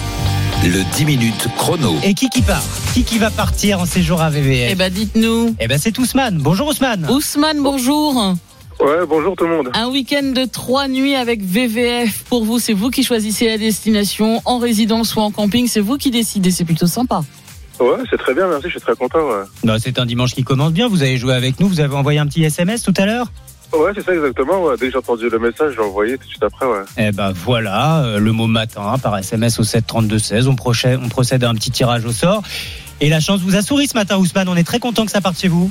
Le 0.63 0.83
10 0.95 1.05
minutes 1.05 1.47
chrono. 1.57 1.93
Et 2.03 2.13
qui 2.13 2.27
qui 2.29 2.41
part 2.41 2.63
Qui 2.93 3.03
qui 3.03 3.19
va 3.19 3.29
partir 3.29 3.79
en 3.79 3.85
séjour 3.85 4.21
à 4.21 4.29
VVF 4.31 4.69
Eh 4.71 4.75
ben, 4.75 4.91
dites-nous. 4.91 5.55
Eh 5.59 5.67
ben, 5.67 5.77
c'est 5.77 5.97
Ousmane. 5.99 6.39
Bonjour 6.39 6.67
Ousmane. 6.67 7.07
Ousmane, 7.09 7.61
bonjour. 7.61 8.15
Ouais, 8.79 9.05
bonjour 9.07 9.35
tout 9.35 9.45
le 9.45 9.51
monde. 9.51 9.69
Un 9.73 9.87
week-end 9.89 10.23
de 10.35 10.45
trois 10.45 10.87
nuits 10.87 11.15
avec 11.15 11.43
VVF. 11.43 12.23
Pour 12.29 12.43
vous, 12.45 12.57
c'est 12.59 12.73
vous 12.73 12.89
qui 12.89 13.03
choisissez 13.03 13.47
la 13.47 13.57
destination, 13.57 14.41
en 14.45 14.57
résidence 14.57 15.15
ou 15.15 15.19
en 15.19 15.29
camping. 15.31 15.67
C'est 15.67 15.79
vous 15.81 15.97
qui 15.97 16.09
décidez. 16.11 16.51
C'est 16.51 16.65
plutôt 16.65 16.87
sympa. 16.87 17.21
Ouais, 17.79 17.87
c'est 18.09 18.17
très 18.17 18.33
bien, 18.33 18.47
merci, 18.47 18.65
je 18.65 18.69
suis 18.71 18.79
très 18.81 18.95
content. 18.95 19.19
Ouais, 19.19 19.43
Bah, 19.63 19.75
c'est 19.79 19.99
un 19.99 20.05
dimanche 20.05 20.33
qui 20.33 20.43
commence 20.43 20.71
bien. 20.71 20.87
Vous 20.87 21.03
avez 21.03 21.17
joué 21.17 21.33
avec 21.33 21.59
nous. 21.59 21.67
Vous 21.67 21.79
avez 21.81 21.93
envoyé 21.95 22.19
un 22.19 22.25
petit 22.25 22.43
SMS 22.43 22.81
tout 22.83 22.93
à 22.97 23.05
l'heure 23.05 23.27
ouais 23.77 23.91
c'est 23.95 24.03
ça 24.03 24.13
exactement. 24.13 24.63
Ouais. 24.63 24.75
Dès 24.77 24.87
que 24.87 24.91
j'ai 24.91 24.97
entendu 24.97 25.29
le 25.29 25.39
message, 25.39 25.73
je 25.73 25.77
l'ai 25.77 25.85
envoyé 25.85 26.17
tout 26.17 26.25
de 26.25 26.29
suite 26.29 26.43
après. 26.43 26.65
Ouais. 26.65 26.83
Eh 26.97 27.11
ben 27.11 27.31
voilà, 27.31 28.03
euh, 28.03 28.19
le 28.19 28.31
mot 28.31 28.47
matin 28.47 28.95
par 29.01 29.17
SMS 29.17 29.59
au 29.59 29.63
7 29.63 29.85
32 29.85 30.19
16. 30.19 30.47
On 30.47 30.55
procède, 30.55 30.99
on 31.03 31.09
procède 31.09 31.43
à 31.43 31.49
un 31.49 31.55
petit 31.55 31.71
tirage 31.71 32.05
au 32.05 32.11
sort. 32.11 32.43
Et 33.01 33.09
la 33.09 33.19
chance 33.19 33.41
vous 33.41 33.55
a 33.55 33.61
souri 33.61 33.87
ce 33.87 33.95
matin, 33.95 34.17
Ousmane. 34.17 34.47
On 34.49 34.55
est 34.55 34.63
très 34.63 34.79
content 34.79 35.05
que 35.05 35.11
ça 35.11 35.21
parte 35.21 35.39
chez 35.39 35.47
vous. 35.47 35.69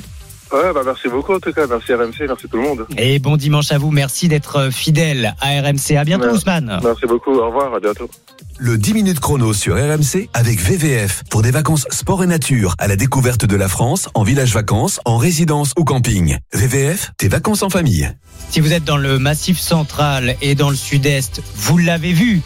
Ouais, 0.51 0.71
bah 0.73 0.81
merci 0.85 1.07
beaucoup 1.07 1.33
en 1.33 1.39
tout 1.39 1.51
cas. 1.51 1.65
Merci 1.67 1.93
RMC, 1.93 2.27
merci 2.27 2.47
tout 2.47 2.57
le 2.57 2.63
monde. 2.63 2.85
Et 2.97 3.17
bon 3.19 3.35
dimanche 3.35 3.71
à 3.71 3.77
vous. 3.79 3.91
Merci 3.91 4.27
d'être 4.27 4.71
fidèle 4.71 5.35
à 5.41 5.61
RMC. 5.61 5.97
À 5.97 6.03
bientôt, 6.03 6.25
Merci. 6.25 6.37
Ousmane. 6.37 6.79
Merci 6.83 7.05
beaucoup. 7.07 7.31
Au 7.31 7.47
revoir. 7.47 7.73
À 7.73 7.79
bientôt. 7.79 8.09
Le 8.57 8.77
10 8.77 8.93
minutes 8.93 9.19
chrono 9.19 9.53
sur 9.53 9.75
RMC 9.75 10.29
avec 10.33 10.61
VVF 10.61 11.23
pour 11.29 11.41
des 11.41 11.51
vacances 11.51 11.85
sport 11.89 12.23
et 12.23 12.27
nature 12.27 12.73
à 12.79 12.87
la 12.87 12.95
découverte 12.95 13.45
de 13.45 13.55
la 13.57 13.67
France 13.67 14.07
en 14.13 14.23
village 14.23 14.53
vacances, 14.53 15.01
en 15.03 15.17
résidence 15.17 15.73
ou 15.77 15.83
camping. 15.83 16.37
VVF, 16.53 17.11
tes 17.17 17.27
vacances 17.27 17.63
en 17.63 17.69
famille. 17.69 18.09
Si 18.49 18.61
vous 18.61 18.71
êtes 18.71 18.85
dans 18.85 18.95
le 18.95 19.19
massif 19.19 19.59
central 19.59 20.37
et 20.41 20.55
dans 20.55 20.69
le 20.69 20.77
sud-est, 20.77 21.41
vous 21.55 21.77
l'avez 21.77 22.13
vu. 22.13 22.41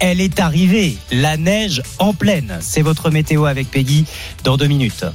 Elle 0.00 0.20
est 0.20 0.38
arrivée, 0.38 0.98
la 1.10 1.38
neige 1.38 1.82
en 1.98 2.12
pleine. 2.12 2.58
C'est 2.60 2.82
votre 2.82 3.10
météo 3.10 3.46
avec 3.46 3.70
Peggy 3.70 4.04
dans 4.42 4.58
deux 4.58 4.66
minutes. 4.66 5.06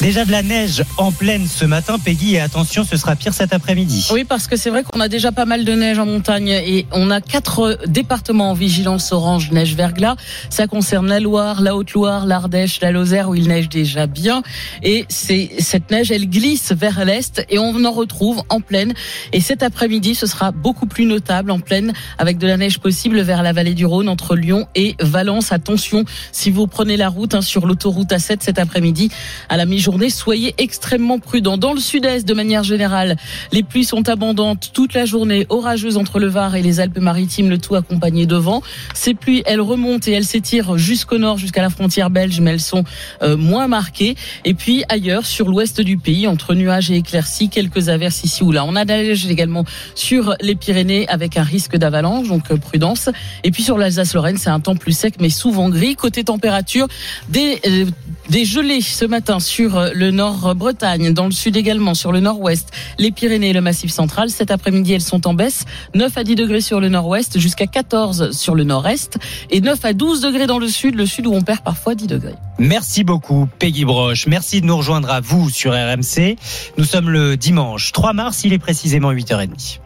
Déjà 0.00 0.26
de 0.26 0.30
la 0.30 0.42
neige 0.42 0.84
en 0.98 1.10
pleine 1.10 1.46
ce 1.46 1.64
matin, 1.64 1.98
Peggy, 1.98 2.34
et 2.34 2.40
attention, 2.40 2.84
ce 2.84 2.98
sera 2.98 3.16
pire 3.16 3.32
cet 3.32 3.54
après-midi. 3.54 4.06
Oui, 4.12 4.24
parce 4.24 4.46
que 4.46 4.54
c'est 4.54 4.68
vrai 4.68 4.82
qu'on 4.82 5.00
a 5.00 5.08
déjà 5.08 5.32
pas 5.32 5.46
mal 5.46 5.64
de 5.64 5.72
neige 5.72 5.98
en 5.98 6.04
montagne 6.04 6.50
et 6.50 6.86
on 6.92 7.10
a 7.10 7.22
quatre 7.22 7.78
départements 7.86 8.50
en 8.50 8.54
vigilance 8.54 9.12
orange 9.12 9.50
neige 9.52 9.74
verglas. 9.74 10.16
Ça 10.50 10.66
concerne 10.66 11.08
la 11.08 11.18
Loire, 11.18 11.62
la 11.62 11.74
Haute-Loire, 11.74 12.26
l'Ardèche, 12.26 12.80
la 12.82 12.90
Lozère 12.90 13.30
où 13.30 13.34
il 13.34 13.48
neige 13.48 13.70
déjà 13.70 14.06
bien. 14.06 14.42
Et 14.82 15.06
c'est 15.08 15.50
cette 15.60 15.90
neige, 15.90 16.10
elle 16.10 16.28
glisse 16.28 16.72
vers 16.72 17.02
l'est 17.06 17.46
et 17.48 17.58
on 17.58 17.82
en 17.84 17.92
retrouve 17.92 18.42
en 18.50 18.60
pleine. 18.60 18.92
Et 19.32 19.40
cet 19.40 19.62
après-midi, 19.62 20.14
ce 20.14 20.26
sera 20.26 20.52
beaucoup 20.52 20.86
plus 20.86 21.06
notable 21.06 21.50
en 21.50 21.58
pleine 21.58 21.94
avec 22.18 22.36
de 22.36 22.46
la 22.46 22.58
neige 22.58 22.80
possible 22.80 23.20
vers 23.20 23.42
la 23.42 23.54
vallée 23.54 23.74
du 23.74 23.86
Rhône 23.86 24.10
entre 24.10 24.36
Lyon 24.36 24.66
et 24.74 24.94
Valence. 25.00 25.52
Attention, 25.52 26.04
si 26.32 26.50
vous 26.50 26.66
prenez 26.66 26.98
la 26.98 27.08
route 27.08 27.34
hein, 27.34 27.40
sur 27.40 27.66
l'autoroute 27.66 28.10
A7 28.10 28.38
cet 28.42 28.58
après-midi 28.58 29.10
à 29.48 29.56
la 29.56 29.64
mi-journée, 29.86 30.10
soyez 30.10 30.52
extrêmement 30.58 31.20
prudents. 31.20 31.58
Dans 31.58 31.72
le 31.72 31.78
sud-est, 31.78 32.26
de 32.26 32.34
manière 32.34 32.64
générale, 32.64 33.16
les 33.52 33.62
pluies 33.62 33.84
sont 33.84 34.08
abondantes 34.08 34.70
toute 34.72 34.94
la 34.94 35.04
journée, 35.04 35.46
orageuses 35.48 35.96
entre 35.96 36.18
le 36.18 36.26
Var 36.26 36.56
et 36.56 36.62
les 36.62 36.80
Alpes-Maritimes, 36.80 37.48
le 37.48 37.58
tout 37.58 37.76
accompagné 37.76 38.26
de 38.26 38.34
vent. 38.34 38.62
Ces 38.94 39.14
pluies, 39.14 39.44
elles 39.46 39.60
remontent 39.60 40.10
et 40.10 40.14
elles 40.14 40.24
s'étirent 40.24 40.76
jusqu'au 40.76 41.18
nord, 41.18 41.38
jusqu'à 41.38 41.62
la 41.62 41.70
frontière 41.70 42.10
belge, 42.10 42.40
mais 42.40 42.50
elles 42.50 42.60
sont 42.60 42.82
euh, 43.22 43.36
moins 43.36 43.68
marquées. 43.68 44.16
Et 44.44 44.54
puis 44.54 44.82
ailleurs, 44.88 45.24
sur 45.24 45.48
l'ouest 45.48 45.80
du 45.80 45.98
pays, 45.98 46.26
entre 46.26 46.54
nuages 46.54 46.90
et 46.90 46.96
éclaircies, 46.96 47.48
quelques 47.48 47.88
averses 47.88 48.24
ici 48.24 48.42
ou 48.42 48.50
là. 48.50 48.64
On 48.64 48.74
a 48.74 48.84
neige 48.84 49.26
également 49.26 49.64
sur 49.94 50.34
les 50.40 50.56
Pyrénées 50.56 51.06
avec 51.08 51.36
un 51.36 51.44
risque 51.44 51.76
d'avalanche, 51.76 52.26
donc 52.26 52.50
euh, 52.50 52.56
prudence. 52.56 53.08
Et 53.44 53.52
puis 53.52 53.62
sur 53.62 53.78
l'Alsace-Lorraine, 53.78 54.36
c'est 54.36 54.50
un 54.50 54.58
temps 54.58 54.74
plus 54.74 54.98
sec, 54.98 55.14
mais 55.20 55.30
souvent 55.30 55.68
gris. 55.68 55.94
Côté 55.94 56.24
température, 56.24 56.88
des, 57.28 57.60
euh, 57.66 57.84
des 58.28 58.44
gelées 58.44 58.80
ce 58.80 59.04
matin 59.04 59.40
sur 59.40 59.76
euh, 59.76 59.90
le 59.94 60.10
nord-Bretagne, 60.10 61.12
dans 61.12 61.26
le 61.26 61.32
sud 61.32 61.56
également, 61.56 61.94
sur 61.94 62.12
le 62.12 62.20
nord-ouest, 62.20 62.70
les 62.98 63.10
Pyrénées 63.10 63.50
et 63.50 63.52
le 63.52 63.60
Massif 63.60 63.90
central. 63.90 64.30
Cet 64.30 64.50
après-midi, 64.50 64.92
elles 64.92 65.00
sont 65.00 65.26
en 65.26 65.34
baisse. 65.34 65.64
9 65.94 66.16
à 66.16 66.24
10 66.24 66.34
degrés 66.34 66.60
sur 66.60 66.80
le 66.80 66.88
nord-ouest, 66.88 67.38
jusqu'à 67.38 67.66
14 67.66 68.36
sur 68.36 68.54
le 68.54 68.64
nord-est, 68.64 69.18
et 69.50 69.60
9 69.60 69.84
à 69.84 69.92
12 69.92 70.20
degrés 70.20 70.46
dans 70.46 70.58
le 70.58 70.68
sud, 70.68 70.94
le 70.94 71.06
sud 71.06 71.26
où 71.26 71.32
on 71.32 71.42
perd 71.42 71.60
parfois 71.60 71.94
10 71.94 72.06
degrés. 72.06 72.34
Merci 72.58 73.04
beaucoup, 73.04 73.48
Peggy 73.58 73.84
Broche. 73.84 74.26
Merci 74.26 74.60
de 74.60 74.66
nous 74.66 74.76
rejoindre 74.76 75.10
à 75.10 75.20
vous 75.20 75.50
sur 75.50 75.72
RMC. 75.72 76.36
Nous 76.78 76.84
sommes 76.84 77.10
le 77.10 77.36
dimanche 77.36 77.92
3 77.92 78.12
mars, 78.12 78.44
il 78.44 78.52
est 78.52 78.58
précisément 78.58 79.12
8h30. 79.12 79.80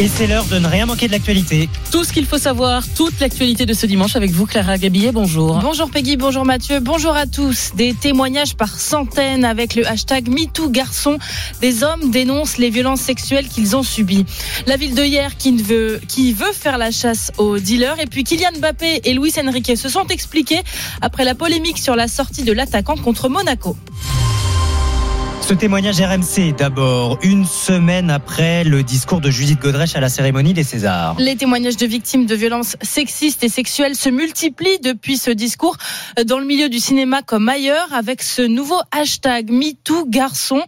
Et 0.00 0.06
c'est 0.06 0.28
l'heure 0.28 0.44
de 0.44 0.60
ne 0.60 0.68
rien 0.68 0.86
manquer 0.86 1.08
de 1.08 1.12
l'actualité. 1.12 1.68
Tout 1.90 2.04
ce 2.04 2.12
qu'il 2.12 2.24
faut 2.24 2.38
savoir, 2.38 2.84
toute 2.94 3.18
l'actualité 3.18 3.66
de 3.66 3.74
ce 3.74 3.84
dimanche 3.84 4.14
avec 4.14 4.30
vous, 4.30 4.46
Clara 4.46 4.78
Gabillet. 4.78 5.10
Bonjour. 5.10 5.58
Bonjour 5.58 5.90
Peggy, 5.90 6.16
bonjour 6.16 6.44
Mathieu, 6.44 6.78
bonjour 6.78 7.16
à 7.16 7.26
tous. 7.26 7.72
Des 7.74 7.94
témoignages 7.94 8.54
par 8.54 8.78
centaines 8.78 9.44
avec 9.44 9.74
le 9.74 9.84
hashtag 9.88 10.28
MeTooGarçon. 10.28 11.18
Des 11.60 11.82
hommes 11.82 12.12
dénoncent 12.12 12.58
les 12.58 12.70
violences 12.70 13.00
sexuelles 13.00 13.48
qu'ils 13.48 13.74
ont 13.74 13.82
subies. 13.82 14.24
La 14.68 14.76
ville 14.76 14.94
de 14.94 15.02
hier 15.02 15.36
qui 15.36 15.50
ne 15.50 15.62
veut, 15.64 16.00
qui 16.06 16.32
veut 16.32 16.52
faire 16.52 16.78
la 16.78 16.92
chasse 16.92 17.32
aux 17.36 17.58
dealers. 17.58 17.98
Et 17.98 18.06
puis 18.06 18.22
Kylian 18.22 18.52
Mbappé 18.60 19.00
et 19.02 19.14
Luis 19.14 19.32
Enrique 19.44 19.76
se 19.76 19.88
sont 19.88 20.06
expliqués 20.06 20.60
après 21.00 21.24
la 21.24 21.34
polémique 21.34 21.78
sur 21.78 21.96
la 21.96 22.06
sortie 22.06 22.44
de 22.44 22.52
l'attaquant 22.52 22.96
contre 22.96 23.28
Monaco. 23.28 23.76
Ce 25.48 25.54
témoignage 25.54 25.98
RMC 25.98 26.54
d'abord, 26.58 27.18
une 27.22 27.46
semaine 27.46 28.10
après 28.10 28.64
le 28.64 28.82
discours 28.82 29.22
de 29.22 29.30
Judith 29.30 29.58
Godrèche 29.58 29.96
à 29.96 30.00
la 30.00 30.10
cérémonie 30.10 30.52
des 30.52 30.62
Césars. 30.62 31.16
Les 31.18 31.36
témoignages 31.36 31.78
de 31.78 31.86
victimes 31.86 32.26
de 32.26 32.34
violences 32.34 32.76
sexistes 32.82 33.42
et 33.42 33.48
sexuelles 33.48 33.94
se 33.94 34.10
multiplient 34.10 34.78
depuis 34.82 35.16
ce 35.16 35.30
discours 35.30 35.78
dans 36.26 36.38
le 36.38 36.44
milieu 36.44 36.68
du 36.68 36.80
cinéma 36.80 37.22
comme 37.22 37.48
ailleurs 37.48 37.94
avec 37.94 38.20
ce 38.20 38.42
nouveau 38.42 38.78
hashtag 38.90 39.50
MeTooGarçon. 39.50 40.60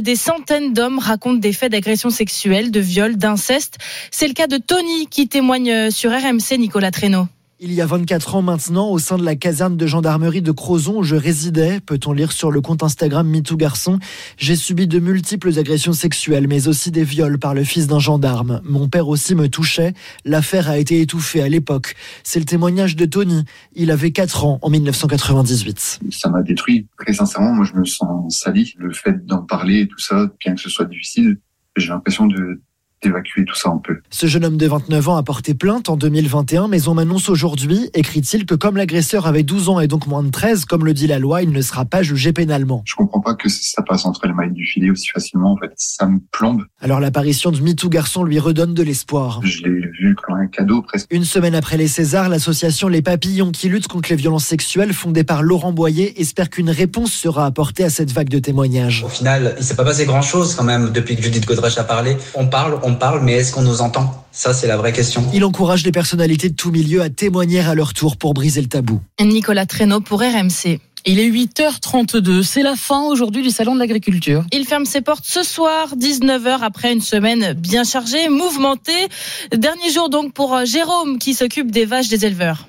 Des 0.00 0.14
centaines 0.14 0.74
d'hommes 0.74 1.00
racontent 1.00 1.40
des 1.40 1.52
faits 1.52 1.72
d'agression 1.72 2.10
sexuelle, 2.10 2.70
de 2.70 2.78
viol, 2.78 3.16
d'inceste. 3.16 3.78
C'est 4.12 4.28
le 4.28 4.34
cas 4.34 4.46
de 4.46 4.58
Tony 4.58 5.08
qui 5.08 5.26
témoigne 5.26 5.90
sur 5.90 6.12
RMC 6.12 6.56
Nicolas 6.56 6.92
Traîneau. 6.92 7.26
Il 7.62 7.74
y 7.74 7.82
a 7.82 7.86
24 7.86 8.36
ans 8.36 8.40
maintenant, 8.40 8.88
au 8.88 8.98
sein 8.98 9.18
de 9.18 9.22
la 9.22 9.36
caserne 9.36 9.76
de 9.76 9.86
gendarmerie 9.86 10.40
de 10.40 10.50
Crozon 10.50 11.00
où 11.00 11.02
je 11.02 11.14
résidais, 11.14 11.80
peut-on 11.80 12.14
lire 12.14 12.32
sur 12.32 12.50
le 12.50 12.62
compte 12.62 12.82
Instagram 12.82 13.28
MeTooGarçon, 13.28 13.98
j'ai 14.38 14.56
subi 14.56 14.86
de 14.86 14.98
multiples 14.98 15.58
agressions 15.58 15.92
sexuelles, 15.92 16.48
mais 16.48 16.68
aussi 16.68 16.90
des 16.90 17.04
viols 17.04 17.38
par 17.38 17.52
le 17.52 17.62
fils 17.62 17.86
d'un 17.86 17.98
gendarme. 17.98 18.62
Mon 18.64 18.88
père 18.88 19.08
aussi 19.08 19.34
me 19.34 19.50
touchait. 19.50 19.92
L'affaire 20.24 20.70
a 20.70 20.78
été 20.78 21.02
étouffée 21.02 21.42
à 21.42 21.50
l'époque. 21.50 21.96
C'est 22.24 22.38
le 22.38 22.46
témoignage 22.46 22.96
de 22.96 23.04
Tony. 23.04 23.44
Il 23.74 23.90
avait 23.90 24.10
4 24.10 24.46
ans 24.46 24.58
en 24.62 24.70
1998. 24.70 26.00
Ça 26.12 26.30
m'a 26.30 26.40
détruit. 26.40 26.86
Très 26.96 27.12
sincèrement, 27.12 27.52
moi, 27.52 27.66
je 27.66 27.78
me 27.78 27.84
sens 27.84 28.38
sali. 28.38 28.72
Le 28.78 28.94
fait 28.94 29.26
d'en 29.26 29.42
parler 29.42 29.80
et 29.80 29.86
tout 29.86 29.98
ça, 29.98 30.30
bien 30.40 30.54
que 30.54 30.62
ce 30.62 30.70
soit 30.70 30.86
difficile, 30.86 31.36
j'ai 31.76 31.88
l'impression 31.88 32.26
de 32.26 32.62
d'évacuer 33.02 33.44
tout 33.44 33.54
ça 33.54 33.70
un 33.70 33.78
peu. 33.78 33.98
Ce 34.10 34.26
jeune 34.26 34.44
homme 34.44 34.56
de 34.56 34.66
29 34.66 35.08
ans 35.08 35.16
a 35.16 35.22
porté 35.22 35.54
plainte 35.54 35.88
en 35.88 35.96
2021, 35.96 36.68
mais 36.68 36.88
on 36.88 36.94
m'annonce 36.94 37.28
aujourd'hui, 37.28 37.90
écrit-il, 37.94 38.46
que 38.46 38.54
comme 38.54 38.76
l'agresseur 38.76 39.26
avait 39.26 39.42
12 39.42 39.68
ans 39.70 39.80
et 39.80 39.86
donc 39.86 40.06
moins 40.06 40.22
de 40.22 40.30
13, 40.30 40.64
comme 40.64 40.84
le 40.84 40.92
dit 40.92 41.06
la 41.06 41.18
loi, 41.18 41.42
il 41.42 41.50
ne 41.50 41.62
sera 41.62 41.84
pas 41.84 42.02
jugé 42.02 42.32
pénalement. 42.32 42.82
Je 42.84 42.94
comprends 42.94 43.20
pas 43.20 43.34
que 43.34 43.48
ça 43.48 43.82
passe 43.82 44.04
entre 44.04 44.26
les 44.26 44.32
mailles 44.32 44.52
du 44.52 44.64
filet 44.64 44.90
aussi 44.90 45.08
facilement. 45.08 45.52
En 45.52 45.56
fait, 45.56 45.72
ça 45.76 46.06
me 46.06 46.18
plombe. 46.30 46.64
Alors 46.80 47.00
l'apparition 47.00 47.50
de 47.50 47.60
MeToo 47.60 47.88
Garçon 47.88 48.24
lui 48.24 48.38
redonne 48.38 48.74
de 48.74 48.82
l'espoir. 48.82 49.40
Je 49.44 49.62
l'ai 49.62 49.86
vu 49.98 50.14
comme 50.14 50.36
un 50.36 50.46
cadeau 50.46 50.82
presque. 50.82 51.06
Une 51.10 51.24
semaine 51.24 51.54
après 51.54 51.76
les 51.76 51.88
Césars, 51.88 52.28
l'association 52.28 52.88
Les 52.88 53.02
Papillons 53.02 53.50
qui 53.50 53.68
lutte 53.68 53.88
contre 53.88 54.10
les 54.10 54.16
violences 54.16 54.44
sexuelles, 54.44 54.92
fondée 54.92 55.24
par 55.24 55.42
Laurent 55.42 55.72
Boyer, 55.72 56.20
espère 56.20 56.50
qu'une 56.50 56.70
réponse 56.70 57.12
sera 57.12 57.46
apportée 57.46 57.84
à 57.84 57.90
cette 57.90 58.12
vague 58.12 58.28
de 58.28 58.38
témoignages. 58.38 59.04
Au 59.04 59.08
final, 59.08 59.54
il 59.58 59.64
s'est 59.64 59.76
pas 59.76 59.84
passé 59.84 60.04
grand 60.04 60.22
chose 60.22 60.54
quand 60.54 60.64
même 60.64 60.90
depuis 60.92 61.16
que 61.16 61.22
Judith 61.22 61.46
Godrèche 61.46 61.78
a 61.78 61.84
parlé. 61.84 62.16
On 62.34 62.46
parle, 62.46 62.78
on 62.82 62.89
parle, 62.94 63.22
mais 63.22 63.34
est-ce 63.34 63.52
qu'on 63.52 63.62
nous 63.62 63.80
entend? 63.80 64.24
Ça, 64.32 64.54
c'est 64.54 64.66
la 64.66 64.76
vraie 64.76 64.92
question. 64.92 65.24
Il 65.32 65.44
encourage 65.44 65.84
les 65.84 65.92
personnalités 65.92 66.48
de 66.48 66.54
tout 66.54 66.70
milieu 66.70 67.02
à 67.02 67.10
témoigner 67.10 67.60
à 67.60 67.74
leur 67.74 67.94
tour 67.94 68.16
pour 68.16 68.34
briser 68.34 68.60
le 68.60 68.68
tabou. 68.68 69.00
Nicolas 69.20 69.66
Traîneau 69.66 70.00
pour 70.00 70.20
RMC. 70.20 70.78
Il 71.06 71.18
est 71.18 71.30
8h32. 71.30 72.42
C'est 72.42 72.62
la 72.62 72.76
fin 72.76 73.02
aujourd'hui 73.02 73.42
du 73.42 73.50
Salon 73.50 73.74
de 73.74 73.80
l'Agriculture. 73.80 74.44
Il 74.52 74.66
ferme 74.66 74.84
ses 74.84 75.00
portes 75.00 75.24
ce 75.26 75.42
soir, 75.42 75.96
19h, 75.96 76.58
après 76.60 76.92
une 76.92 77.00
semaine 77.00 77.54
bien 77.54 77.84
chargée, 77.84 78.28
mouvementée. 78.28 79.08
Dernier 79.50 79.90
jour 79.90 80.10
donc 80.10 80.34
pour 80.34 80.54
euh, 80.54 80.64
Jérôme 80.66 81.18
qui 81.18 81.32
s'occupe 81.32 81.70
des 81.70 81.86
vaches 81.86 82.08
des 82.08 82.26
éleveurs. 82.26 82.68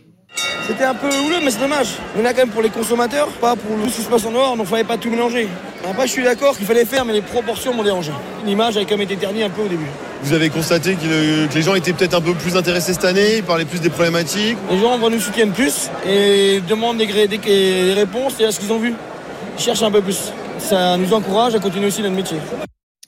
C'était 0.68 0.84
un 0.86 0.94
peu 0.94 1.08
houleux, 1.08 1.40
mais 1.44 1.52
c'est 1.52 1.60
dommage. 1.60 1.88
On 2.20 2.24
a 2.24 2.30
quand 2.34 2.40
même 2.40 2.50
pour 2.50 2.62
les 2.62 2.70
consommateurs, 2.70 3.28
pas 3.40 3.56
pour 3.56 3.76
le 3.78 3.90
suspense 3.90 4.26
en 4.26 4.32
noir, 4.32 4.56
donc 4.56 4.68
fallait 4.68 4.84
pas 4.84 4.98
tout 4.98 5.10
mélanger. 5.10 5.48
Après, 5.90 6.08
je 6.08 6.12
suis 6.12 6.24
d'accord 6.24 6.56
qu'il 6.56 6.66
fallait 6.68 6.86
faire, 6.86 7.04
mais 7.04 7.14
les 7.14 7.22
proportions 7.22 7.74
m'ont 7.74 7.84
dérangé. 7.84 8.12
L'image 8.46 8.78
a 8.78 8.82
quand 8.82 8.92
même 8.92 9.02
été 9.02 9.18
ternie 9.18 9.44
un 9.44 9.50
peu 9.50 9.64
au 9.64 9.68
début. 9.68 9.88
Vous 10.24 10.34
avez 10.34 10.50
constaté 10.50 10.94
que, 10.96 11.06
le- 11.08 11.48
que 11.48 11.56
les 11.56 11.62
gens 11.64 11.74
étaient 11.74 11.94
peut-être 11.94 12.14
un 12.14 12.22
peu 12.22 12.34
plus 12.36 12.56
intéressés 12.56 12.94
cette 12.94 13.06
année, 13.06 13.38
ils 13.38 13.44
parlaient 13.44 13.66
plus 13.66 13.82
des 13.82 13.90
problématiques. 13.90 14.58
Les 14.70 14.78
gens 14.80 14.98
vont 14.98 15.10
nous 15.10 15.20
soutiennent 15.20 15.52
plus 15.52 15.90
et 16.08 16.62
demandent 16.68 16.98
des, 16.98 17.08
gré- 17.08 17.28
des- 17.28 17.38
des 17.40 17.94
réponses 17.94 18.34
et 18.40 18.46
à 18.46 18.52
ce 18.52 18.60
qu'ils 18.60 18.72
ont 18.72 18.78
vu. 18.80 18.94
Ils 19.58 19.64
cherchent 19.64 19.82
un 19.84 19.92
peu 19.92 20.02
plus. 20.02 20.32
Ça 20.60 20.96
nous 20.98 21.12
encourage 21.14 21.56
à 21.56 21.60
continuer 21.60 21.88
aussi 21.88 22.02
notre 22.04 22.16
métier. 22.16 22.38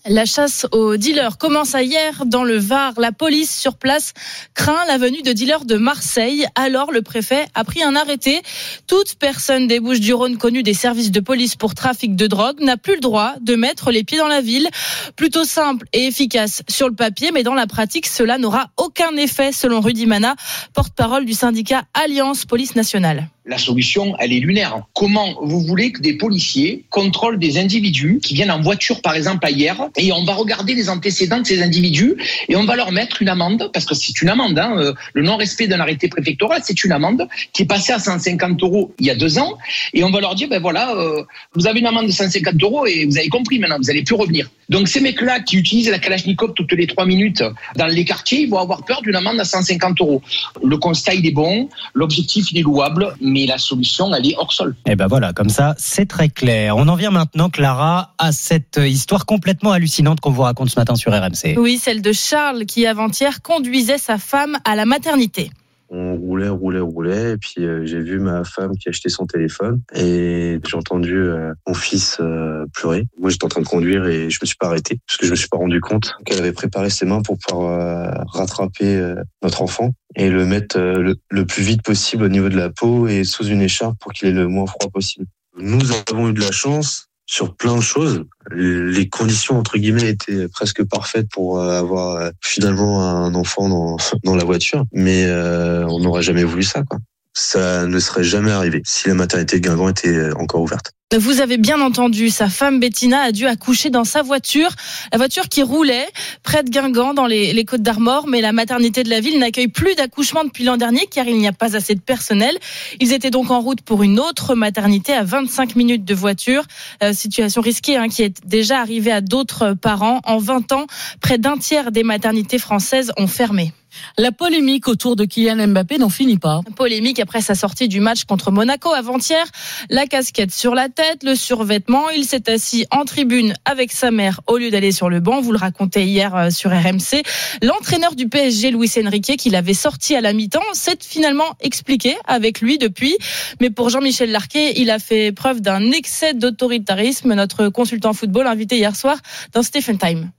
La 0.05 0.25
chasse 0.25 0.67
aux 0.73 0.97
dealers 0.97 1.37
commence 1.37 1.77
hier 1.79 2.25
dans 2.25 2.43
le 2.43 2.57
Var. 2.57 2.91
La 2.97 3.13
police 3.13 3.57
sur 3.57 3.77
place 3.77 4.11
craint 4.53 4.83
la 4.85 4.97
venue 4.97 5.21
de 5.21 5.31
dealers 5.31 5.63
de 5.63 5.77
Marseille. 5.77 6.45
Alors 6.55 6.91
le 6.91 7.01
préfet 7.01 7.45
a 7.53 7.63
pris 7.63 7.83
un 7.83 7.95
arrêté. 7.95 8.41
Toute 8.85 9.15
personne 9.15 9.65
des 9.65 9.79
Bouches-du-Rhône 9.79 10.37
connue 10.37 10.61
des 10.61 10.73
services 10.73 11.11
de 11.11 11.21
police 11.21 11.55
pour 11.55 11.73
trafic 11.73 12.17
de 12.17 12.27
drogue 12.27 12.59
n'a 12.59 12.75
plus 12.75 12.95
le 12.95 12.99
droit 12.99 13.35
de 13.39 13.55
mettre 13.55 13.91
les 13.91 14.03
pieds 14.03 14.17
dans 14.17 14.27
la 14.27 14.41
ville. 14.41 14.67
Plutôt 15.15 15.45
simple 15.45 15.87
et 15.93 16.05
efficace 16.05 16.63
sur 16.67 16.89
le 16.89 16.95
papier, 16.95 17.31
mais 17.31 17.43
dans 17.43 17.53
la 17.53 17.65
pratique, 17.65 18.07
cela 18.07 18.37
n'aura 18.37 18.71
aucun 18.75 19.15
effet 19.15 19.53
selon 19.53 19.79
Rudy 19.79 20.05
Mana, 20.05 20.35
porte-parole 20.73 21.23
du 21.23 21.33
syndicat 21.33 21.83
Alliance 21.93 22.43
Police 22.43 22.75
Nationale. 22.75 23.29
La 23.45 23.57
solution, 23.57 24.15
elle 24.19 24.31
est 24.31 24.39
lunaire. 24.39 24.83
Comment 24.93 25.35
vous 25.41 25.61
voulez 25.61 25.91
que 25.91 26.01
des 26.01 26.13
policiers 26.13 26.85
contrôlent 26.89 27.39
des 27.39 27.57
individus 27.57 28.19
qui 28.23 28.33
viennent 28.35 28.51
en 28.51 28.61
voiture, 28.61 29.01
par 29.01 29.15
exemple, 29.15 29.45
hier, 29.49 29.89
et 29.97 30.11
on 30.11 30.23
va 30.23 30.33
regarder 30.33 30.75
les 30.75 30.89
antécédents 30.89 31.39
de 31.39 31.45
ces 31.45 31.61
individus 31.61 32.15
et 32.47 32.55
on 32.55 32.63
va 32.65 32.75
leur 32.75 32.91
mettre 32.91 33.21
une 33.21 33.29
amende, 33.29 33.69
parce 33.73 33.85
que 33.85 33.95
c'est 33.95 34.21
une 34.21 34.29
amende, 34.29 34.57
hein, 34.57 34.75
euh, 34.77 34.93
le 35.13 35.23
non-respect 35.23 35.67
d'un 35.67 35.79
arrêté 35.79 36.07
préfectoral, 36.07 36.61
c'est 36.63 36.83
une 36.83 36.93
amende 36.93 37.27
qui 37.51 37.63
est 37.63 37.65
passée 37.65 37.91
à 37.91 37.99
150 37.99 38.61
euros 38.63 38.93
il 38.99 39.07
y 39.07 39.09
a 39.09 39.15
deux 39.15 39.37
ans, 39.37 39.57
et 39.93 40.03
on 40.03 40.11
va 40.11 40.21
leur 40.21 40.35
dire, 40.35 40.47
ben 40.47 40.61
voilà, 40.61 40.95
euh, 40.95 41.23
vous 41.53 41.67
avez 41.67 41.79
une 41.79 41.87
amende 41.87 42.07
de 42.07 42.11
150 42.11 42.61
euros 42.63 42.85
et 42.85 43.05
vous 43.05 43.17
avez 43.17 43.29
compris 43.29 43.59
maintenant, 43.59 43.77
vous 43.77 43.87
n'allez 43.87 44.03
plus 44.03 44.15
revenir. 44.15 44.49
Donc 44.69 44.87
ces 44.87 45.01
mecs-là 45.01 45.41
qui 45.41 45.57
utilisent 45.57 45.89
la 45.89 45.99
Kalachnikov 45.99 46.53
toutes 46.53 46.71
les 46.71 46.87
trois 46.87 47.05
minutes 47.05 47.43
dans 47.75 47.87
les 47.87 48.05
quartiers, 48.05 48.41
ils 48.41 48.49
vont 48.49 48.59
avoir 48.59 48.85
peur 48.85 49.01
d'une 49.01 49.15
amende 49.15 49.39
à 49.39 49.45
150 49.45 49.99
euros. 50.01 50.21
Le 50.63 50.77
constat, 50.77 51.15
il 51.15 51.25
est 51.27 51.31
bon, 51.31 51.69
l'objectif, 51.93 52.51
il 52.51 52.59
est 52.59 52.63
louable, 52.63 53.15
mais 53.19 53.32
la 53.47 53.57
solution, 53.57 54.13
elle 54.13 54.25
est 54.29 54.35
hors 54.37 54.53
sol. 54.53 54.75
Et 54.85 54.95
ben 54.95 55.07
voilà, 55.07 55.33
comme 55.33 55.49
ça, 55.49 55.75
c'est 55.77 56.07
très 56.07 56.29
clair. 56.29 56.77
On 56.77 56.87
en 56.87 56.95
vient 56.95 57.11
maintenant, 57.11 57.49
Clara, 57.49 58.13
à 58.17 58.31
cette 58.31 58.79
histoire 58.83 59.25
complètement 59.25 59.71
hallucinante 59.71 60.19
qu'on 60.19 60.31
vous 60.31 60.41
raconte 60.43 60.69
ce 60.69 60.79
matin 60.79 60.95
sur 60.95 61.11
RMC. 61.11 61.57
Oui, 61.57 61.77
celle 61.77 62.01
de 62.01 62.11
Charles 62.11 62.65
qui 62.65 62.85
avant-hier 62.85 63.41
conduisait 63.41 63.97
sa 63.97 64.17
femme 64.17 64.57
à 64.65 64.75
la 64.75 64.85
maternité. 64.85 65.51
On 65.95 66.15
roulait, 66.15 66.49
roulait, 66.49 66.79
roulait, 66.79 67.33
et 67.33 67.37
puis 67.37 67.63
euh, 67.63 67.85
j'ai 67.85 67.99
vu 67.99 68.19
ma 68.19 68.43
femme 68.43 68.75
qui 68.75 68.89
achetait 68.89 69.09
son 69.09 69.27
téléphone 69.27 69.83
et 69.93 70.59
j'ai 70.67 70.75
entendu 70.75 71.15
euh, 71.15 71.53
mon 71.67 71.75
fils 71.75 72.17
euh, 72.19 72.65
pleurer. 72.73 73.07
Moi, 73.19 73.29
j'étais 73.29 73.45
en 73.45 73.49
train 73.49 73.61
de 73.61 73.67
conduire 73.67 74.07
et 74.07 74.31
je 74.31 74.39
me 74.41 74.47
suis 74.47 74.55
pas 74.57 74.65
arrêté 74.65 74.97
parce 75.05 75.17
que 75.17 75.27
je 75.27 75.31
me 75.31 75.35
suis 75.35 75.49
pas 75.49 75.57
rendu 75.57 75.79
compte 75.81 76.15
qu'elle 76.25 76.39
avait 76.39 76.51
préparé 76.51 76.89
ses 76.89 77.05
mains 77.05 77.21
pour 77.21 77.37
pouvoir 77.37 78.25
rattraper 78.27 79.13
notre 79.43 79.61
enfant 79.61 79.91
et 80.15 80.31
le 80.31 80.47
mettre 80.47 80.79
le, 80.79 81.15
le 81.29 81.45
plus 81.45 81.61
vite 81.61 81.83
possible 81.83 82.23
au 82.23 82.29
niveau 82.29 82.49
de 82.49 82.57
la 82.57 82.71
peau 82.71 83.07
et 83.07 83.23
sous 83.23 83.45
une 83.45 83.61
écharpe 83.61 83.99
pour 83.99 84.13
qu'il 84.13 84.27
ait 84.27 84.31
le 84.31 84.47
moins 84.47 84.65
froid 84.65 84.89
possible. 84.89 85.27
Nous 85.59 85.91
avons 86.09 86.29
eu 86.29 86.33
de 86.33 86.41
la 86.41 86.51
chance 86.51 87.09
sur 87.25 87.55
plein 87.55 87.75
de 87.75 87.81
choses. 87.81 88.25
Les 88.51 89.09
conditions 89.09 89.57
entre 89.57 89.77
guillemets 89.77 90.09
étaient 90.09 90.47
presque 90.47 90.83
parfaites 90.83 91.29
pour 91.29 91.59
euh, 91.59 91.79
avoir 91.79 92.15
euh, 92.17 92.29
finalement 92.41 93.01
un 93.01 93.33
enfant 93.35 93.69
dans, 93.69 94.35
la 94.35 94.43
voiture, 94.43 94.85
mais 94.91 95.25
euh, 95.25 95.85
on 95.87 95.99
n'aurait 95.99 96.23
jamais 96.23 96.43
voulu 96.43 96.63
ça. 96.63 96.83
Quoi. 96.83 96.99
Ça 97.33 97.85
ne 97.85 97.99
serait 97.99 98.23
jamais 98.23 98.51
arrivé 98.51 98.81
si 98.85 99.07
la 99.07 99.15
maternité 99.15 99.59
de 99.59 99.67
Guingamp 99.67 99.89
était 99.89 100.31
encore 100.33 100.61
ouverte. 100.61 100.93
Vous 101.15 101.41
avez 101.41 101.57
bien 101.57 101.79
entendu, 101.79 102.31
sa 102.31 102.49
femme 102.49 102.79
Bettina 102.79 103.21
a 103.21 103.31
dû 103.31 103.45
accoucher 103.45 103.91
dans 103.91 104.03
sa 104.03 104.23
voiture, 104.23 104.71
la 105.11 105.19
voiture 105.19 105.47
qui 105.47 105.61
roulait 105.61 106.07
près 106.41 106.63
de 106.63 106.71
Guingamp 106.71 107.13
dans 107.13 107.27
les, 107.27 107.65
Côtes 107.65 107.83
d'Armor, 107.83 108.27
mais 108.27 108.41
la 108.41 108.51
maternité 108.51 109.03
de 109.03 109.11
la 109.11 109.19
ville 109.19 109.37
n'accueille 109.37 109.67
plus 109.67 109.93
d'accouchement 109.93 110.43
depuis 110.43 110.63
l'an 110.63 110.75
dernier 110.75 111.05
car 111.05 111.27
il 111.27 111.37
n'y 111.37 111.47
a 111.47 111.53
pas 111.53 111.75
assez 111.75 111.93
de 111.93 112.01
personnel. 112.01 112.57
Ils 112.99 113.13
étaient 113.13 113.29
donc 113.29 113.51
en 113.51 113.61
route 113.61 113.81
pour 113.81 114.01
une 114.01 114.19
autre 114.19 114.55
maternité 114.55 115.13
à 115.13 115.23
25 115.23 115.75
minutes 115.75 116.03
de 116.03 116.15
voiture, 116.15 116.63
euh, 117.03 117.13
situation 117.13 117.61
risquée 117.61 117.95
hein, 117.95 118.09
qui 118.09 118.23
est 118.23 118.43
déjà 118.45 118.79
arrivée 118.79 119.11
à 119.11 119.21
d'autres 119.21 119.73
parents. 119.73 120.19
En 120.25 120.39
20 120.39 120.71
ans, 120.71 120.87
près 121.21 121.37
d'un 121.37 121.57
tiers 121.57 121.91
des 121.91 122.03
maternités 122.03 122.57
françaises 122.57 123.11
ont 123.17 123.27
fermé. 123.27 123.71
La 124.17 124.31
polémique 124.31 124.87
autour 124.87 125.15
de 125.15 125.25
Kylian 125.25 125.67
Mbappé 125.67 125.97
n'en 125.97 126.09
finit 126.09 126.37
pas. 126.37 126.61
Polémique 126.75 127.19
après 127.19 127.41
sa 127.41 127.55
sortie 127.55 127.87
du 127.87 127.99
match 127.99 128.25
contre 128.25 128.51
Monaco 128.51 128.91
avant-hier. 128.91 129.45
La 129.89 130.05
casquette 130.05 130.51
sur 130.51 130.75
la 130.75 130.89
tête, 130.89 131.23
le 131.23 131.35
survêtement. 131.35 132.09
Il 132.09 132.25
s'est 132.25 132.49
assis 132.49 132.85
en 132.91 133.05
tribune 133.05 133.53
avec 133.65 133.91
sa 133.91 134.11
mère 134.11 134.41
au 134.47 134.57
lieu 134.57 134.71
d'aller 134.71 134.91
sur 134.91 135.09
le 135.09 135.19
banc. 135.19 135.41
Vous 135.41 135.51
le 135.51 135.57
racontez 135.57 136.03
hier 136.03 136.35
euh, 136.35 136.49
sur 136.49 136.71
RMC. 136.71 137.23
L'entraîneur 137.61 138.15
du 138.15 138.27
PSG, 138.27 138.71
Luis 138.71 138.91
Enrique, 139.03 139.37
qui 139.37 139.49
l'avait 139.49 139.73
sorti 139.73 140.15
à 140.15 140.21
la 140.21 140.33
mi-temps, 140.33 140.61
s'est 140.73 140.97
finalement 141.01 141.55
expliqué 141.61 142.15
avec 142.25 142.61
lui 142.61 142.77
depuis. 142.77 143.17
Mais 143.59 143.69
pour 143.69 143.89
Jean-Michel 143.89 144.31
Larquet, 144.31 144.73
il 144.77 144.89
a 144.89 144.99
fait 144.99 145.31
preuve 145.31 145.61
d'un 145.61 145.91
excès 145.91 146.33
d'autoritarisme. 146.33 147.33
Notre 147.33 147.69
consultant 147.69 148.13
football 148.13 148.47
invité 148.47 148.77
hier 148.77 148.95
soir 148.95 149.17
dans 149.53 149.63
Stephen 149.63 149.97
Time 149.97 150.31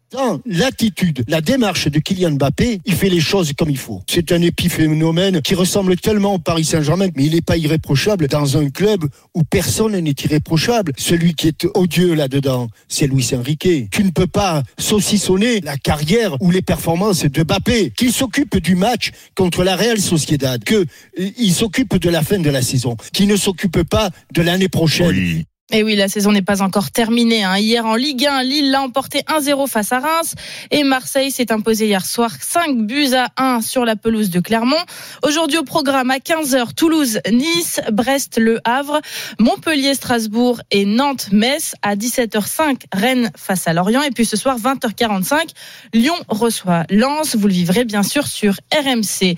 l'attitude, 0.46 1.24
la 1.28 1.40
démarche 1.40 1.88
de 1.88 1.98
Kylian 1.98 2.32
Mbappé, 2.32 2.80
il 2.84 2.94
fait 2.94 3.08
les 3.08 3.20
choses 3.20 3.52
comme 3.56 3.70
il 3.70 3.78
faut. 3.78 4.02
C'est 4.08 4.32
un 4.32 4.40
épiphénomène 4.42 5.42
qui 5.42 5.54
ressemble 5.54 5.96
tellement 5.96 6.34
au 6.34 6.38
Paris 6.38 6.64
Saint-Germain, 6.64 7.08
mais 7.16 7.24
il 7.24 7.34
n'est 7.34 7.40
pas 7.40 7.56
irréprochable 7.56 8.28
dans 8.28 8.56
un 8.56 8.70
club 8.70 9.04
où 9.34 9.44
personne 9.44 9.98
n'est 9.98 10.14
irréprochable. 10.24 10.92
Celui 10.96 11.34
qui 11.34 11.48
est 11.48 11.66
odieux 11.74 12.14
là-dedans, 12.14 12.68
c'est 12.88 13.06
Luis 13.06 13.30
Enrique. 13.34 13.90
Tu 13.90 14.04
ne 14.04 14.10
peux 14.10 14.26
pas 14.26 14.62
saucissonner 14.78 15.60
la 15.60 15.76
carrière 15.76 16.36
ou 16.40 16.50
les 16.50 16.62
performances 16.62 17.24
de 17.24 17.42
Mbappé, 17.42 17.92
qu'il 17.96 18.12
s'occupe 18.12 18.56
du 18.58 18.74
match 18.74 19.10
contre 19.34 19.64
la 19.64 19.76
Real 19.76 19.98
Sociedad, 19.98 20.62
qu'il 20.64 21.54
s'occupe 21.54 21.96
de 21.96 22.10
la 22.10 22.22
fin 22.22 22.38
de 22.38 22.50
la 22.50 22.62
saison, 22.62 22.96
qu'il 23.12 23.28
ne 23.28 23.36
s'occupe 23.36 23.82
pas 23.82 24.10
de 24.32 24.42
l'année 24.42 24.68
prochaine. 24.68 25.44
Et 25.72 25.82
oui, 25.82 25.96
la 25.96 26.08
saison 26.08 26.30
n'est 26.30 26.42
pas 26.42 26.60
encore 26.60 26.90
terminée. 26.90 27.42
Hein. 27.42 27.56
Hier 27.56 27.86
en 27.86 27.94
Ligue 27.94 28.26
1, 28.26 28.42
Lille 28.42 28.70
l'a 28.70 28.82
emporté 28.82 29.20
1-0 29.20 29.66
face 29.66 29.92
à 29.92 29.98
Reims 29.98 30.34
et 30.70 30.84
Marseille 30.84 31.30
s'est 31.30 31.50
imposé 31.50 31.86
hier 31.86 32.04
soir 32.04 32.30
5 32.38 32.82
buts 32.82 33.14
à 33.14 33.30
1 33.38 33.62
sur 33.62 33.86
la 33.86 33.96
pelouse 33.96 34.28
de 34.28 34.40
Clermont. 34.40 34.76
Aujourd'hui 35.22 35.56
au 35.56 35.64
programme 35.64 36.10
à 36.10 36.18
15h, 36.18 36.74
Toulouse, 36.74 37.18
Nice, 37.32 37.80
Brest, 37.90 38.38
Le 38.38 38.60
Havre, 38.64 39.00
Montpellier, 39.38 39.94
Strasbourg 39.94 40.60
et 40.70 40.84
Nantes, 40.84 41.28
Metz. 41.32 41.74
À 41.80 41.96
17h05, 41.96 42.82
Rennes 42.92 43.32
face 43.34 43.66
à 43.66 43.72
Lorient. 43.72 44.02
Et 44.02 44.10
puis 44.10 44.26
ce 44.26 44.36
soir, 44.36 44.58
20h45, 44.58 45.48
Lyon 45.94 46.16
reçoit 46.28 46.84
Lens. 46.90 47.36
Vous 47.36 47.48
le 47.48 47.54
vivrez 47.54 47.86
bien 47.86 48.02
sûr 48.02 48.26
sur 48.26 48.52
RMC. 48.70 49.34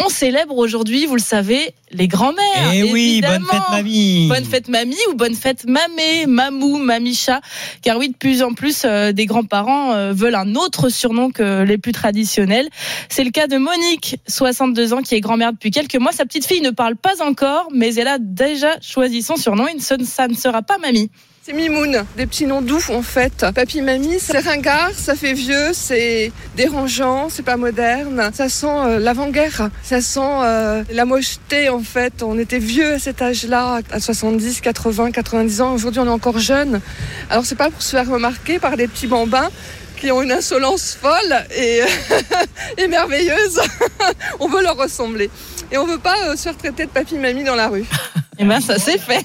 On 0.00 0.08
célèbre 0.08 0.56
aujourd'hui, 0.56 1.04
vous 1.06 1.16
le 1.16 1.20
savez, 1.20 1.74
les 1.90 2.08
grands-mères. 2.08 2.72
Eh 2.72 2.84
oui, 2.84 3.20
bonne 3.20 3.44
fête 3.44 3.70
mamie. 3.70 4.28
Bonne 4.28 4.44
fête 4.44 4.68
mamie 4.68 4.96
ou 5.10 5.14
bonne 5.14 5.34
fête 5.34 5.57
mamé, 5.66 6.26
mamou, 6.26 6.78
mamicha. 6.78 7.40
Car 7.82 7.98
oui, 7.98 8.08
de 8.08 8.16
plus 8.16 8.42
en 8.42 8.52
plus, 8.52 8.82
euh, 8.84 9.12
des 9.12 9.26
grands-parents 9.26 9.92
euh, 9.92 10.12
veulent 10.12 10.34
un 10.34 10.54
autre 10.54 10.88
surnom 10.88 11.30
que 11.30 11.62
les 11.62 11.78
plus 11.78 11.92
traditionnels. 11.92 12.68
C'est 13.08 13.24
le 13.24 13.30
cas 13.30 13.46
de 13.46 13.56
Monique, 13.56 14.16
62 14.26 14.92
ans, 14.92 15.02
qui 15.02 15.14
est 15.14 15.20
grand-mère 15.20 15.52
depuis 15.52 15.70
quelques 15.70 15.96
mois. 15.96 16.12
Sa 16.12 16.24
petite 16.24 16.46
fille 16.46 16.60
ne 16.60 16.70
parle 16.70 16.96
pas 16.96 17.22
encore, 17.22 17.68
mais 17.74 17.94
elle 17.94 18.08
a 18.08 18.18
déjà 18.18 18.80
choisi 18.80 19.22
son 19.22 19.36
surnom. 19.36 19.66
Et 19.66 19.78
ça 19.80 20.28
ne 20.28 20.34
sera 20.34 20.62
pas 20.62 20.78
mamie. 20.78 21.10
C'est 21.48 21.54
Mimoun, 21.54 22.04
des 22.18 22.26
petits 22.26 22.44
noms 22.44 22.60
doux 22.60 22.82
en 22.90 23.00
fait. 23.00 23.46
Papy, 23.54 23.80
mamie, 23.80 24.18
c'est 24.20 24.38
ringard, 24.38 24.90
ça 24.94 25.14
fait 25.14 25.32
vieux, 25.32 25.70
c'est 25.72 26.30
dérangeant, 26.56 27.30
c'est 27.30 27.42
pas 27.42 27.56
moderne. 27.56 28.30
Ça 28.34 28.50
sent 28.50 28.66
euh, 28.66 28.98
l'avant-guerre, 28.98 29.70
ça 29.82 30.02
sent 30.02 30.20
euh, 30.20 30.84
la 30.90 31.06
mocheté 31.06 31.70
en 31.70 31.80
fait. 31.80 32.22
On 32.22 32.38
était 32.38 32.58
vieux 32.58 32.92
à 32.92 32.98
cet 32.98 33.22
âge-là, 33.22 33.80
à 33.90 33.98
70, 33.98 34.60
80, 34.60 35.10
90 35.10 35.60
ans. 35.62 35.72
Aujourd'hui, 35.72 36.02
on 36.02 36.04
est 36.04 36.10
encore 36.10 36.38
jeune. 36.38 36.82
Alors 37.30 37.46
c'est 37.46 37.56
pas 37.56 37.70
pour 37.70 37.80
se 37.80 37.96
faire 37.96 38.10
remarquer 38.10 38.58
par 38.58 38.76
des 38.76 38.86
petits 38.86 39.06
bambins 39.06 39.48
qui 39.98 40.12
ont 40.12 40.20
une 40.20 40.32
insolence 40.32 40.98
folle 41.00 41.46
et, 41.56 41.80
et 42.76 42.88
merveilleuse. 42.88 43.58
on 44.38 44.48
veut 44.48 44.62
leur 44.62 44.76
ressembler. 44.76 45.30
Et 45.72 45.78
on 45.78 45.86
veut 45.86 45.96
pas 45.98 46.16
euh, 46.26 46.36
se 46.36 46.42
faire 46.42 46.58
traiter 46.58 46.84
de 46.84 46.90
papy, 46.90 47.16
mamie 47.16 47.44
dans 47.44 47.56
la 47.56 47.68
rue. 47.68 47.84
Et 47.84 47.84
eh 48.40 48.44
ben 48.44 48.60
ça 48.60 48.78
c'est 48.78 48.98
fait. 48.98 49.24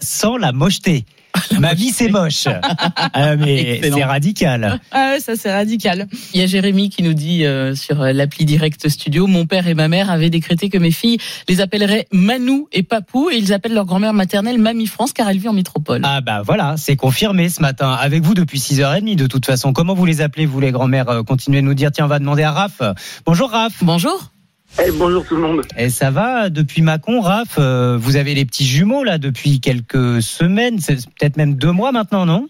Sans 0.00 0.36
la 0.36 0.52
mocheté. 0.52 1.06
Ma 1.60 1.74
vie, 1.74 1.90
c'est 1.90 2.08
moche. 2.08 2.46
Ah, 3.12 3.36
mais 3.36 3.80
c'est 3.82 4.04
radical. 4.04 4.80
Ah 4.90 5.12
ouais, 5.12 5.20
ça 5.20 5.36
c'est 5.36 5.52
radical. 5.52 6.06
Il 6.34 6.40
y 6.40 6.42
a 6.42 6.46
Jérémy 6.46 6.90
qui 6.90 7.02
nous 7.02 7.14
dit 7.14 7.44
euh, 7.44 7.74
sur 7.74 7.96
l'appli 7.96 8.44
Direct 8.44 8.88
Studio, 8.88 9.26
mon 9.26 9.46
père 9.46 9.66
et 9.66 9.74
ma 9.74 9.88
mère 9.88 10.10
avaient 10.10 10.30
décrété 10.30 10.68
que 10.68 10.78
mes 10.78 10.90
filles 10.90 11.18
les 11.48 11.60
appelleraient 11.60 12.06
Manou 12.12 12.68
et 12.72 12.82
Papou 12.82 13.30
et 13.30 13.36
ils 13.36 13.52
appellent 13.52 13.74
leur 13.74 13.86
grand-mère 13.86 14.12
maternelle 14.12 14.58
Mamie 14.58 14.86
France 14.86 15.12
car 15.12 15.28
elle 15.28 15.38
vit 15.38 15.48
en 15.48 15.52
métropole. 15.52 16.02
Ah 16.04 16.20
bah 16.20 16.42
voilà, 16.44 16.76
c'est 16.76 16.96
confirmé 16.96 17.48
ce 17.48 17.60
matin. 17.60 17.92
Avec 17.92 18.22
vous 18.22 18.34
depuis 18.34 18.58
6h30 18.58 19.16
de 19.16 19.26
toute 19.26 19.46
façon. 19.46 19.72
Comment 19.72 19.94
vous 19.94 20.06
les 20.06 20.20
appelez, 20.20 20.46
vous 20.46 20.60
les 20.60 20.72
grand-mères 20.72 21.08
euh, 21.08 21.22
Continuez 21.22 21.60
de 21.60 21.66
nous 21.66 21.74
dire. 21.74 21.90
Tiens, 21.92 22.04
on 22.04 22.08
va 22.08 22.18
demander 22.18 22.42
à 22.42 22.52
Raph. 22.52 22.82
Bonjour 23.26 23.50
Raph. 23.50 23.82
Bonjour. 23.82 24.30
Eh, 24.76 24.90
bonjour 24.92 25.24
tout 25.24 25.34
le 25.34 25.42
monde. 25.42 25.62
Et 25.76 25.84
eh, 25.84 25.88
ça 25.90 26.10
va 26.10 26.50
depuis 26.50 26.82
Macon, 26.82 27.20
Raph 27.20 27.56
euh, 27.58 27.96
Vous 27.98 28.16
avez 28.16 28.34
les 28.34 28.44
petits 28.44 28.64
jumeaux 28.64 29.02
là 29.02 29.18
depuis 29.18 29.60
quelques 29.60 30.22
semaines, 30.22 30.78
c'est 30.78 30.96
peut-être 30.96 31.36
même 31.36 31.54
deux 31.54 31.72
mois 31.72 31.90
maintenant, 31.90 32.26
non? 32.26 32.48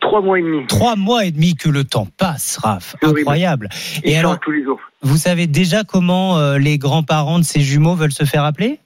Trois 0.00 0.20
mois 0.20 0.38
et 0.38 0.42
demi. 0.42 0.66
Trois 0.66 0.96
mois 0.96 1.24
et 1.24 1.30
demi 1.30 1.54
que 1.54 1.68
le 1.68 1.84
temps 1.84 2.08
passe, 2.18 2.58
Raph. 2.58 2.96
Incroyable. 3.02 3.68
Et, 4.02 4.18
alors, 4.18 4.38
tous 4.40 4.50
les 4.50 4.64
jours. 4.64 4.80
vous 5.02 5.16
savez 5.16 5.46
déjà 5.46 5.84
comment 5.84 6.38
euh, 6.38 6.58
les 6.58 6.78
grands-parents 6.78 7.38
de 7.38 7.44
ces 7.44 7.60
jumeaux 7.60 7.94
veulent 7.94 8.12
se 8.12 8.24
faire 8.24 8.44
appeler? 8.44 8.80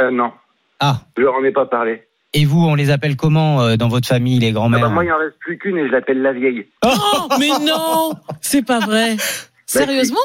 Euh, 0.00 0.10
Non. 0.10 0.32
Ah. 0.80 1.02
Je 1.16 1.22
leur 1.22 1.34
en 1.34 1.44
ai 1.44 1.52
pas 1.52 1.66
parlé. 1.66 2.02
Et 2.32 2.44
vous, 2.44 2.60
on 2.66 2.74
les 2.74 2.90
appelle 2.90 3.16
comment 3.16 3.62
euh, 3.62 3.76
dans 3.76 3.88
votre 3.88 4.08
famille, 4.08 4.40
les 4.40 4.50
grands-mères 4.50 4.80
ah 4.82 4.88
bah, 4.88 4.94
Moi, 4.94 5.04
il 5.04 5.12
en 5.12 5.18
reste 5.18 5.38
plus 5.38 5.56
qu'une 5.56 5.78
et 5.78 5.86
je 5.86 5.92
l'appelle 5.92 6.20
la 6.20 6.32
vieille. 6.32 6.66
Oh, 6.84 7.28
mais 7.38 7.50
non 7.64 8.12
C'est 8.40 8.66
pas 8.66 8.80
vrai. 8.80 9.14
Bah, 9.16 9.22
Sérieusement? 9.66 10.18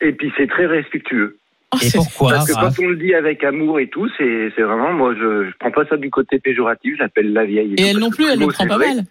Et 0.00 0.12
puis 0.12 0.32
c'est 0.36 0.48
très 0.48 0.66
respectueux. 0.66 1.38
Oh, 1.74 1.78
et 1.82 1.90
pourquoi 1.92 2.32
Parce 2.32 2.46
que 2.48 2.54
quand 2.54 2.82
on 2.82 2.88
le 2.88 2.96
dit 2.96 3.12
avec 3.14 3.44
amour 3.44 3.78
et 3.78 3.88
tout, 3.88 4.08
c'est 4.16 4.48
vraiment, 4.56 4.92
moi 4.92 5.14
je, 5.14 5.48
je 5.50 5.52
prends 5.60 5.70
pas 5.70 5.84
ça 5.86 5.96
du 5.96 6.08
côté 6.10 6.38
péjoratif, 6.38 6.94
j'appelle 6.98 7.32
la 7.32 7.44
vieille. 7.44 7.74
Et, 7.76 7.82
elle 7.88 7.98
non 7.98 8.10
plus, 8.10 8.26
elle 8.30 8.38
ne 8.38 8.46
prend 8.46 8.66
pas 8.66 8.78
mal. 8.78 9.04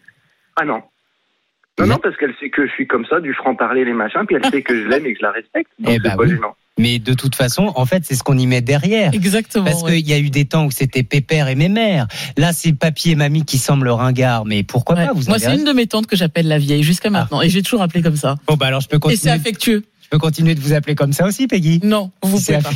Ah 0.56 0.65
non. 0.65 0.82
Non, 1.80 1.86
non, 1.86 1.97
parce 2.02 2.17
qu'elle 2.17 2.34
sait 2.39 2.50
que 2.50 2.65
je 2.65 2.71
suis 2.71 2.88
comme 2.88 3.06
ça, 3.06 3.19
du 3.19 3.36
franc-parler, 3.36 3.86
les 3.86 3.93
machins, 3.93 4.21
puis 4.26 4.36
elle 4.36 4.50
sait 4.50 4.63
que 4.63 4.76
je 4.76 4.88
l'aime 4.88 5.06
et 5.06 5.13
que 5.13 5.19
je 5.19 5.23
la 5.23 5.32
respecte. 5.32 5.69
Donc 5.78 5.93
eh 5.95 6.00
bah 6.00 6.15
oui. 6.17 6.32
Mais 6.80 6.97
de 6.97 7.13
toute 7.13 7.36
façon, 7.36 7.71
en 7.76 7.86
fait, 7.86 8.04
c'est 8.04 8.15
ce 8.15 8.23
qu'on 8.23 8.38
y 8.38 8.47
met 8.47 8.62
derrière. 8.62 9.13
Exactement. 9.13 9.65
Parce 9.65 9.84
ouais. 9.84 9.97
qu'il 9.97 10.08
y 10.10 10.13
a 10.13 10.19
eu 10.19 10.32
des 10.32 10.45
temps 10.45 10.65
où 10.65 10.71
c'était 10.71 11.04
pépère 11.04 11.47
et 11.50 11.56
mémère. 11.56 12.08
Là, 12.38 12.52
c'est 12.54 12.73
papy 12.73 13.12
et 13.12 13.15
mamie 13.15 13.45
qui 13.45 13.58
semblent 13.60 13.89
ringard. 13.89 14.45
Mais 14.45 14.63
pourquoi 14.63 14.95
Ouais. 14.95 15.06
pas 15.08 15.13
vous 15.13 15.23
Moi, 15.28 15.36
avez 15.36 15.45
c'est 15.45 15.56
une 15.56 15.65
de 15.65 15.71
mes 15.71 15.86
tantes 15.88 16.08
que 16.08 16.15
j'appelle 16.15 16.47
la 16.47 16.58
vieille 16.58 16.84
jusqu'à 16.84 17.10
maintenant. 17.12 17.41
Et 17.43 17.50
j'ai 17.50 17.62
toujours 17.62 17.82
appelé 17.84 18.02
comme 18.04 18.15
ça. 18.15 18.36
Bon, 18.47 18.56
bah 18.56 18.67
alors 18.67 18.82
je 18.82 18.88
peux 18.89 18.97
Et 18.97 19.15
c'est 19.15 19.30
continuer. 19.30 19.34
affectueux. 19.34 19.84
Je 20.08 20.12
peux 20.12 20.20
continuer 20.20 20.56
de 20.56 20.62
vous 20.62 20.72
appeler 20.74 20.96
comme 20.96 21.12
ça 21.12 21.26
aussi, 21.26 21.48
Peggy 21.48 21.82
Non, 21.84 22.12
vous 22.24 22.38
pouvez 22.39 22.60
pas. 22.60 22.70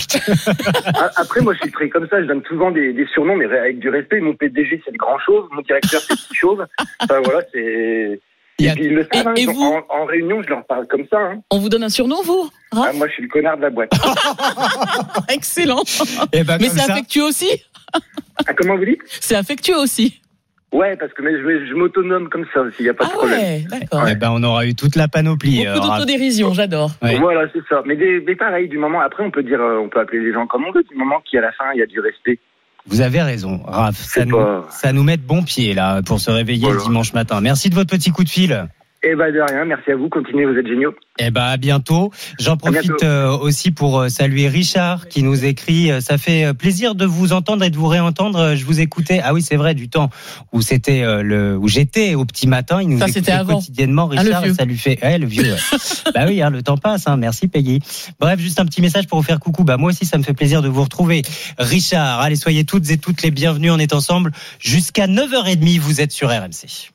Après, 1.15 1.39
moi, 1.39 1.53
je 1.53 1.59
suis 1.61 1.71
très 1.71 1.87
comme 1.87 2.05
ça. 2.09 2.21
Je 2.21 2.27
donne 2.27 2.43
souvent 2.45 2.71
des, 2.71 2.91
des 2.91 3.07
surnoms, 3.13 3.37
mais 3.37 3.45
avec 3.45 3.79
du 3.79 3.87
respect. 3.87 4.19
Mon 4.19 4.33
PDG, 4.35 4.81
c'est 4.83 4.91
le 4.91 4.97
grand 4.97 5.17
chauve. 5.19 5.47
Mon 5.53 5.61
directeur, 5.61 6.01
c'est 6.01 6.11
le 6.11 6.17
petit 6.17 6.35
chauve. 6.35 6.65
Enfin, 6.99 7.21
voilà, 7.23 7.39
c'est. 7.53 8.19
Et 8.59 8.69
a- 8.69 8.73
puis, 8.73 8.83
ils 8.85 8.93
le 8.93 9.07
savent, 9.13 9.27
Et- 9.27 9.29
hein, 9.29 9.33
et 9.37 9.45
vous 9.45 9.61
en, 9.63 9.81
en 10.01 10.05
réunion, 10.05 10.43
je 10.43 10.49
leur 10.49 10.65
parle 10.65 10.87
comme 10.87 11.05
ça. 11.09 11.17
Hein. 11.19 11.41
On 11.51 11.59
vous 11.59 11.69
donne 11.69 11.83
un 11.83 11.89
surnom, 11.89 12.21
vous? 12.21 12.49
Raph 12.73 12.87
Ah, 12.89 12.93
moi, 12.97 13.07
je 13.07 13.13
suis 13.13 13.23
le 13.23 13.29
connard 13.29 13.55
de 13.55 13.61
la 13.61 13.69
boîte. 13.69 13.91
Excellent. 15.29 15.83
Eh 16.33 16.43
ben, 16.43 16.57
Mais 16.59 16.67
comme 16.67 16.77
c'est 16.77 16.91
affectueux 16.91 17.23
aussi? 17.23 17.49
Ah, 18.45 18.53
comment 18.53 18.75
vous 18.77 18.85
dites? 18.85 18.99
C'est 19.07 19.35
affectueux 19.35 19.77
aussi. 19.77 20.20
Ouais, 20.71 20.95
parce 20.95 21.11
que 21.13 21.21
mais 21.21 21.31
je, 21.33 21.65
je 21.67 21.73
m'autonome 21.73 22.29
comme 22.29 22.45
ça 22.53 22.61
aussi. 22.61 22.77
Il 22.79 22.83
n'y 22.83 22.89
a 22.89 22.93
pas 22.93 23.03
de 23.05 23.09
Ah 23.11 23.17
problème. 23.17 23.39
ouais, 23.41 23.65
d'accord. 23.69 24.07
Eh 24.09 24.15
ben, 24.15 24.29
on 24.31 24.41
aura 24.43 24.65
eu 24.65 24.73
toute 24.73 24.95
la 24.95 25.07
panoplie. 25.09 25.65
Beaucoup 25.65 25.85
euh, 25.85 25.89
d'autodérision, 25.97 26.53
j'adore. 26.53 26.91
Ouais. 27.01 27.17
Voilà, 27.19 27.47
c'est 27.53 27.61
ça. 27.69 27.81
Mais, 27.85 27.97
des, 27.97 28.23
mais 28.25 28.35
pareil, 28.37 28.69
du 28.69 28.77
moment. 28.77 29.01
Après, 29.01 29.21
on 29.23 29.31
peut 29.31 29.43
dire, 29.43 29.59
euh, 29.59 29.79
on 29.83 29.89
peut 29.89 29.99
appeler 29.99 30.21
les 30.21 30.31
gens 30.33 30.47
comme 30.47 30.63
on 30.63 30.71
veut. 30.71 30.83
Du 30.89 30.95
moment 30.95 31.21
qu'à 31.29 31.41
la 31.41 31.51
fin, 31.51 31.65
il 31.75 31.79
y 31.79 31.83
a 31.83 31.85
du 31.85 31.99
respect. 31.99 32.39
Vous 32.87 33.01
avez 33.01 33.21
raison, 33.21 33.61
Raph. 33.65 33.95
Ça 33.97 34.21
C'est 34.21 34.25
nous, 34.25 34.37
pas- 34.37 34.65
ça 34.69 34.93
nous 34.93 35.03
met 35.03 35.17
de 35.17 35.21
bon 35.21 35.43
pied, 35.43 35.73
là, 35.73 36.01
pour 36.01 36.19
se 36.21 36.31
réveiller 36.31 36.63
Voilà. 36.63 36.77
le 36.79 36.83
dimanche 36.85 37.13
matin. 37.13 37.41
Merci 37.41 37.69
de 37.69 37.75
votre 37.75 37.89
petit 37.89 38.11
coup 38.11 38.23
de 38.23 38.29
fil. 38.29 38.65
Eh 39.03 39.15
ben, 39.15 39.33
de 39.33 39.39
rien. 39.41 39.65
Merci 39.65 39.89
à 39.91 39.95
vous. 39.95 40.09
Continuez, 40.09 40.45
vous 40.45 40.53
êtes 40.59 40.67
géniaux. 40.67 40.93
Eh 41.17 41.31
ben, 41.31 41.41
à 41.41 41.57
bientôt. 41.57 42.11
J'en 42.39 42.55
profite 42.55 42.83
bientôt. 42.83 43.03
euh, 43.03 43.35
aussi 43.35 43.71
pour 43.71 43.99
euh, 43.99 44.09
saluer 44.09 44.47
Richard 44.47 45.07
qui 45.07 45.23
nous 45.23 45.43
écrit. 45.43 45.91
euh, 45.91 46.01
Ça 46.01 46.19
fait 46.19 46.53
plaisir 46.53 46.93
de 46.93 47.05
vous 47.05 47.33
entendre 47.33 47.63
et 47.63 47.71
de 47.71 47.77
vous 47.77 47.87
réentendre. 47.87 48.53
Je 48.55 48.63
vous 48.63 48.79
écoutais. 48.79 49.19
Ah 49.23 49.33
oui, 49.33 49.41
c'est 49.41 49.55
vrai, 49.55 49.73
du 49.73 49.89
temps 49.89 50.11
où 50.51 50.61
c'était 50.61 51.01
euh, 51.01 51.23
le 51.23 51.57
où 51.57 51.67
j'étais 51.67 52.13
au 52.13 52.25
petit 52.25 52.45
matin. 52.45 52.79
Il 52.79 52.89
nous 52.89 52.99
Ça, 52.99 53.05
écoutait 53.05 53.19
c'était 53.21 53.31
avant. 53.31 53.55
quotidiennement, 53.55 54.07
Ah, 54.15 54.21
Richard, 54.21 54.45
et 54.45 54.53
ça 54.53 54.65
lui 54.65 54.77
fait. 54.77 55.03
Ouais, 55.03 55.17
le 55.17 55.25
vieux. 55.25 55.51
ouais. 55.51 55.57
bah 56.13 56.25
oui, 56.27 56.39
hein, 56.43 56.51
le 56.51 56.61
temps 56.61 56.77
passe. 56.77 57.07
Hein. 57.07 57.17
Merci, 57.17 57.47
Peggy. 57.47 57.79
Bref, 58.19 58.39
juste 58.39 58.59
un 58.59 58.65
petit 58.65 58.81
message 58.81 59.07
pour 59.07 59.17
vous 59.19 59.25
faire 59.25 59.39
coucou. 59.39 59.63
Bah 59.63 59.77
moi 59.77 59.89
aussi, 59.89 60.05
ça 60.05 60.19
me 60.19 60.23
fait 60.23 60.33
plaisir 60.35 60.61
de 60.61 60.67
vous 60.69 60.83
retrouver, 60.83 61.23
Richard. 61.57 62.19
Allez, 62.21 62.35
soyez 62.35 62.65
toutes 62.65 62.87
et 62.91 62.99
toutes 62.99 63.23
les 63.23 63.31
bienvenues. 63.31 63.71
On 63.71 63.79
est 63.79 63.93
ensemble 63.93 64.31
jusqu'à 64.59 65.07
9h30. 65.07 65.79
Vous 65.79 66.01
êtes 66.01 66.11
sur 66.11 66.29
RMC. 66.29 66.91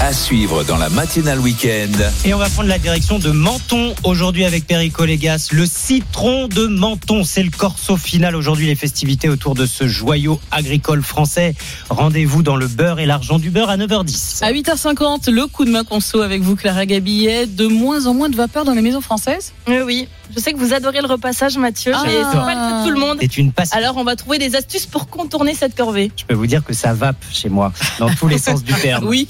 À 0.00 0.12
suivre 0.12 0.64
dans 0.64 0.76
la 0.76 0.90
matinale 0.90 1.38
week-end. 1.40 1.92
Et 2.26 2.34
on 2.34 2.38
va 2.38 2.50
prendre 2.50 2.68
la 2.68 2.78
direction 2.78 3.18
de 3.18 3.30
Menton 3.30 3.94
aujourd'hui 4.02 4.44
avec 4.44 4.66
Perico 4.66 5.04
Légas. 5.04 5.48
Le 5.52 5.64
citron 5.66 6.46
de 6.48 6.66
Menton, 6.66 7.24
c'est 7.24 7.42
le 7.42 7.50
corso 7.50 7.96
final 7.96 8.36
aujourd'hui, 8.36 8.66
les 8.66 8.74
festivités 8.74 9.30
autour 9.30 9.54
de 9.54 9.64
ce 9.64 9.86
joyau 9.88 10.40
agricole 10.50 11.02
français. 11.02 11.54
Rendez-vous 11.88 12.42
dans 12.42 12.56
le 12.56 12.66
beurre 12.66 12.98
et 13.00 13.06
l'argent 13.06 13.38
du 13.38 13.50
beurre 13.50 13.70
à 13.70 13.78
9h10. 13.78 14.44
À 14.44 14.52
8h50, 14.52 15.30
le 15.30 15.46
coup 15.46 15.64
de 15.64 15.70
main 15.70 15.84
conso 15.84 16.20
avec 16.20 16.42
vous, 16.42 16.54
Clara 16.56 16.84
Gabillet. 16.84 17.46
De 17.46 17.66
moins 17.66 18.04
en 18.06 18.12
moins 18.12 18.28
de 18.28 18.36
vapeur 18.36 18.64
dans 18.66 18.74
les 18.74 18.82
maisons 18.82 19.00
françaises 19.00 19.52
Oui, 19.66 19.78
oui. 19.86 20.08
Je 20.34 20.40
sais 20.40 20.52
que 20.52 20.58
vous 20.58 20.74
adorez 20.74 21.00
le 21.00 21.06
repassage, 21.06 21.56
Mathieu, 21.56 21.92
Ah. 21.94 22.02
mais 22.04 22.12
c'est 22.12 22.38
pas 22.38 22.54
le 22.54 22.82
de 22.82 22.88
tout 22.88 22.94
le 22.94 23.00
monde. 23.00 23.18
C'est 23.20 23.36
une 23.38 23.52
passion. 23.52 23.78
Alors, 23.78 23.96
on 23.96 24.04
va 24.04 24.16
trouver 24.16 24.38
des 24.38 24.54
astuces 24.56 24.86
pour 24.86 25.08
contourner 25.08 25.54
cette 25.54 25.76
corvée. 25.76 26.10
Je 26.16 26.24
peux 26.24 26.34
vous 26.34 26.46
dire 26.46 26.62
que 26.64 26.74
ça 26.74 26.92
vape 26.92 27.24
chez 27.32 27.48
moi, 27.48 27.72
dans 27.98 28.10
tous 28.14 28.28
les 28.28 28.38
sens 28.38 28.62
du 28.64 28.74
terme. 28.74 29.06
Oui. 29.06 29.28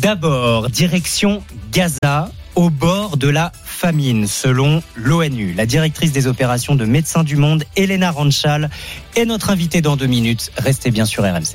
D'abord, 0.00 0.70
direction 0.70 1.42
Gaza, 1.72 2.30
au 2.54 2.70
bord 2.70 3.18
de 3.18 3.28
la 3.28 3.52
famine, 3.64 4.26
selon 4.26 4.82
l'ONU. 4.94 5.52
La 5.52 5.66
directrice 5.66 6.10
des 6.12 6.26
opérations 6.26 6.74
de 6.74 6.86
Médecins 6.86 7.22
du 7.22 7.36
Monde, 7.36 7.64
Elena 7.76 8.10
Ranchal, 8.10 8.70
est 9.14 9.26
notre 9.26 9.50
invitée 9.50 9.82
dans 9.82 9.96
deux 9.96 10.06
minutes. 10.06 10.52
Restez 10.56 10.90
bien 10.90 11.04
sur 11.04 11.22
RMC. 11.22 11.54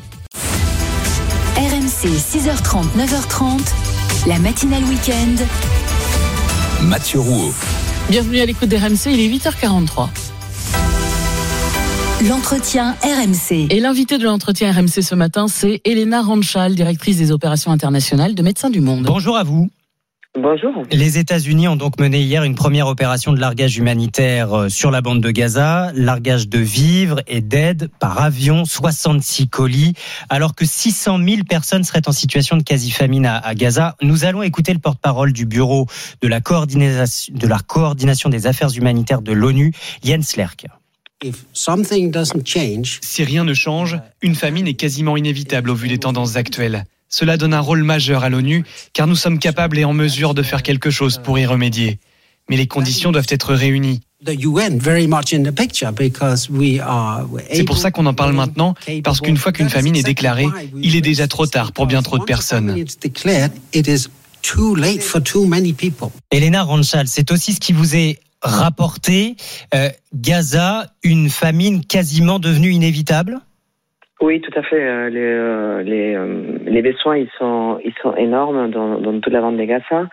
RMC 1.58 2.08
6h30, 2.08 2.86
9h30, 2.96 3.62
la 4.28 4.38
matinale 4.38 4.84
week-end. 4.84 5.44
Mathieu 6.84 7.22
Rouault. 7.22 7.54
Bienvenue 8.10 8.42
à 8.42 8.46
l'écoute 8.46 8.70
des 8.70 8.78
RMC, 8.78 9.08
il 9.08 9.20
est 9.22 9.38
8h43. 9.40 10.08
L'entretien 12.22 12.96
RMC. 13.04 13.68
Et 13.70 13.82
l'invité 13.82 14.18
de 14.18 14.24
l'entretien 14.24 14.72
RMC 14.72 15.02
ce 15.02 15.16
matin, 15.16 15.50
c'est 15.50 15.82
Elena 15.84 16.22
Ranchal, 16.22 16.74
directrice 16.74 17.18
des 17.18 17.34
opérations 17.34 17.72
internationales 17.72 18.36
de 18.36 18.42
Médecins 18.42 18.70
du 18.70 18.80
Monde. 18.80 19.04
Bonjour 19.04 19.36
à 19.36 19.44
vous. 19.44 19.70
Bonjour. 20.34 20.72
Les 20.94 21.18
États-Unis 21.18 21.68
ont 21.68 21.76
donc 21.76 22.00
mené 22.00 22.22
hier 22.22 22.44
une 22.44 22.56
première 22.56 22.88
opération 22.88 23.34
de 23.34 23.40
largage 23.40 23.78
humanitaire 23.78 24.54
euh, 24.54 24.70
sur 24.70 24.92
la 24.92 25.02
bande 25.02 25.20
de 25.20 25.30
Gaza, 25.30 25.92
largage 25.94 26.48
de 26.48 26.60
vivres 26.60 27.20
et 27.28 27.42
d'aide 27.42 27.90
par 28.00 28.22
avion, 28.22 28.64
66 28.64 29.50
colis, 29.50 29.94
alors 30.30 30.56
que 30.56 30.66
600 30.66 31.20
000 31.22 31.44
personnes 31.44 31.84
seraient 31.84 32.08
en 32.08 32.14
situation 32.14 32.56
de 32.56 32.64
quasi-famine 32.64 33.26
à, 33.26 33.38
à 33.38 33.56
Gaza. 33.56 33.98
Nous 34.02 34.24
allons 34.24 34.42
écouter 34.42 34.72
le 34.72 34.80
porte-parole 34.80 35.34
du 35.34 35.46
bureau 35.46 35.86
de 36.22 36.28
la 36.30 36.40
coordination, 36.40 37.34
de 37.36 37.48
la 37.48 37.60
coordination 37.60 38.30
des 38.30 38.48
affaires 38.48 38.74
humanitaires 38.74 39.22
de 39.22 39.34
l'ONU, 39.34 39.74
Jens 40.02 40.38
Lerck. 40.38 40.66
Si 43.02 43.24
rien 43.24 43.44
ne 43.44 43.54
change, 43.54 44.00
une 44.22 44.36
famine 44.36 44.68
est 44.68 44.74
quasiment 44.74 45.18
inévitable 45.18 45.70
au 45.70 45.76
vu 45.76 45.88
des 45.88 45.98
tendances 45.98 46.36
actuelles. 46.36 46.86
Cela 47.10 47.38
donne 47.38 47.54
un 47.54 47.60
rôle 47.60 47.84
majeur 47.84 48.24
à 48.24 48.30
l'ONU 48.30 48.66
car 48.94 49.08
nous 49.08 49.16
sommes 49.16 49.40
capables 49.40 49.78
et 49.78 49.86
en 49.86 49.94
mesure 49.94 50.34
de 50.34 50.44
faire 50.44 50.64
quelque 50.64 50.90
chose 50.90 51.20
pour 51.24 51.40
y 51.40 51.46
remédier. 51.46 52.00
Mais 52.50 52.58
les 52.58 52.68
conditions 52.68 53.12
doivent 53.12 53.26
être 53.30 53.54
réunies. 53.54 54.02
C'est 57.52 57.64
pour 57.64 57.78
ça 57.78 57.92
qu'on 57.92 58.06
en 58.06 58.14
parle 58.14 58.34
maintenant, 58.34 58.76
parce 59.04 59.22
qu'une 59.22 59.38
fois 59.38 59.52
qu'une 59.52 59.70
famine 59.70 59.96
est 59.96 60.04
déclarée, 60.04 60.48
il 60.82 60.96
est 60.96 61.02
déjà 61.02 61.28
trop 61.28 61.46
tard 61.46 61.72
pour 61.72 61.86
bien 61.86 62.02
trop 62.02 62.18
de 62.18 62.24
personnes. 62.24 62.86
Elena 66.32 66.64
Ranchal, 66.64 67.08
c'est 67.08 67.32
aussi 67.32 67.54
ce 67.54 67.60
qui 67.60 67.74
vous 67.74 67.96
est 67.96 68.20
rapporté. 68.46 69.36
Euh, 69.74 69.90
Gaza, 70.14 70.94
une 71.04 71.30
famine 71.30 71.86
quasiment 71.86 72.40
devenue 72.40 72.72
inévitable? 72.72 73.42
Oui, 74.22 74.40
tout 74.40 74.52
à 74.58 74.64
fait. 74.64 74.82
Euh, 74.82 75.10
Les, 75.10 75.20
euh, 75.20 75.84
les, 75.84 76.16
euh, 76.16 76.58
les 76.66 76.82
besoins, 76.82 77.18
ils 77.18 77.30
sont, 77.38 77.80
ils 77.84 77.94
sont 78.02 78.16
énormes 78.16 78.72
dans, 78.72 78.98
dans 78.98 79.20
toute 79.20 79.34
la 79.34 79.42
bande 79.42 79.58
de 79.58 79.64
Gaza. 79.66 80.08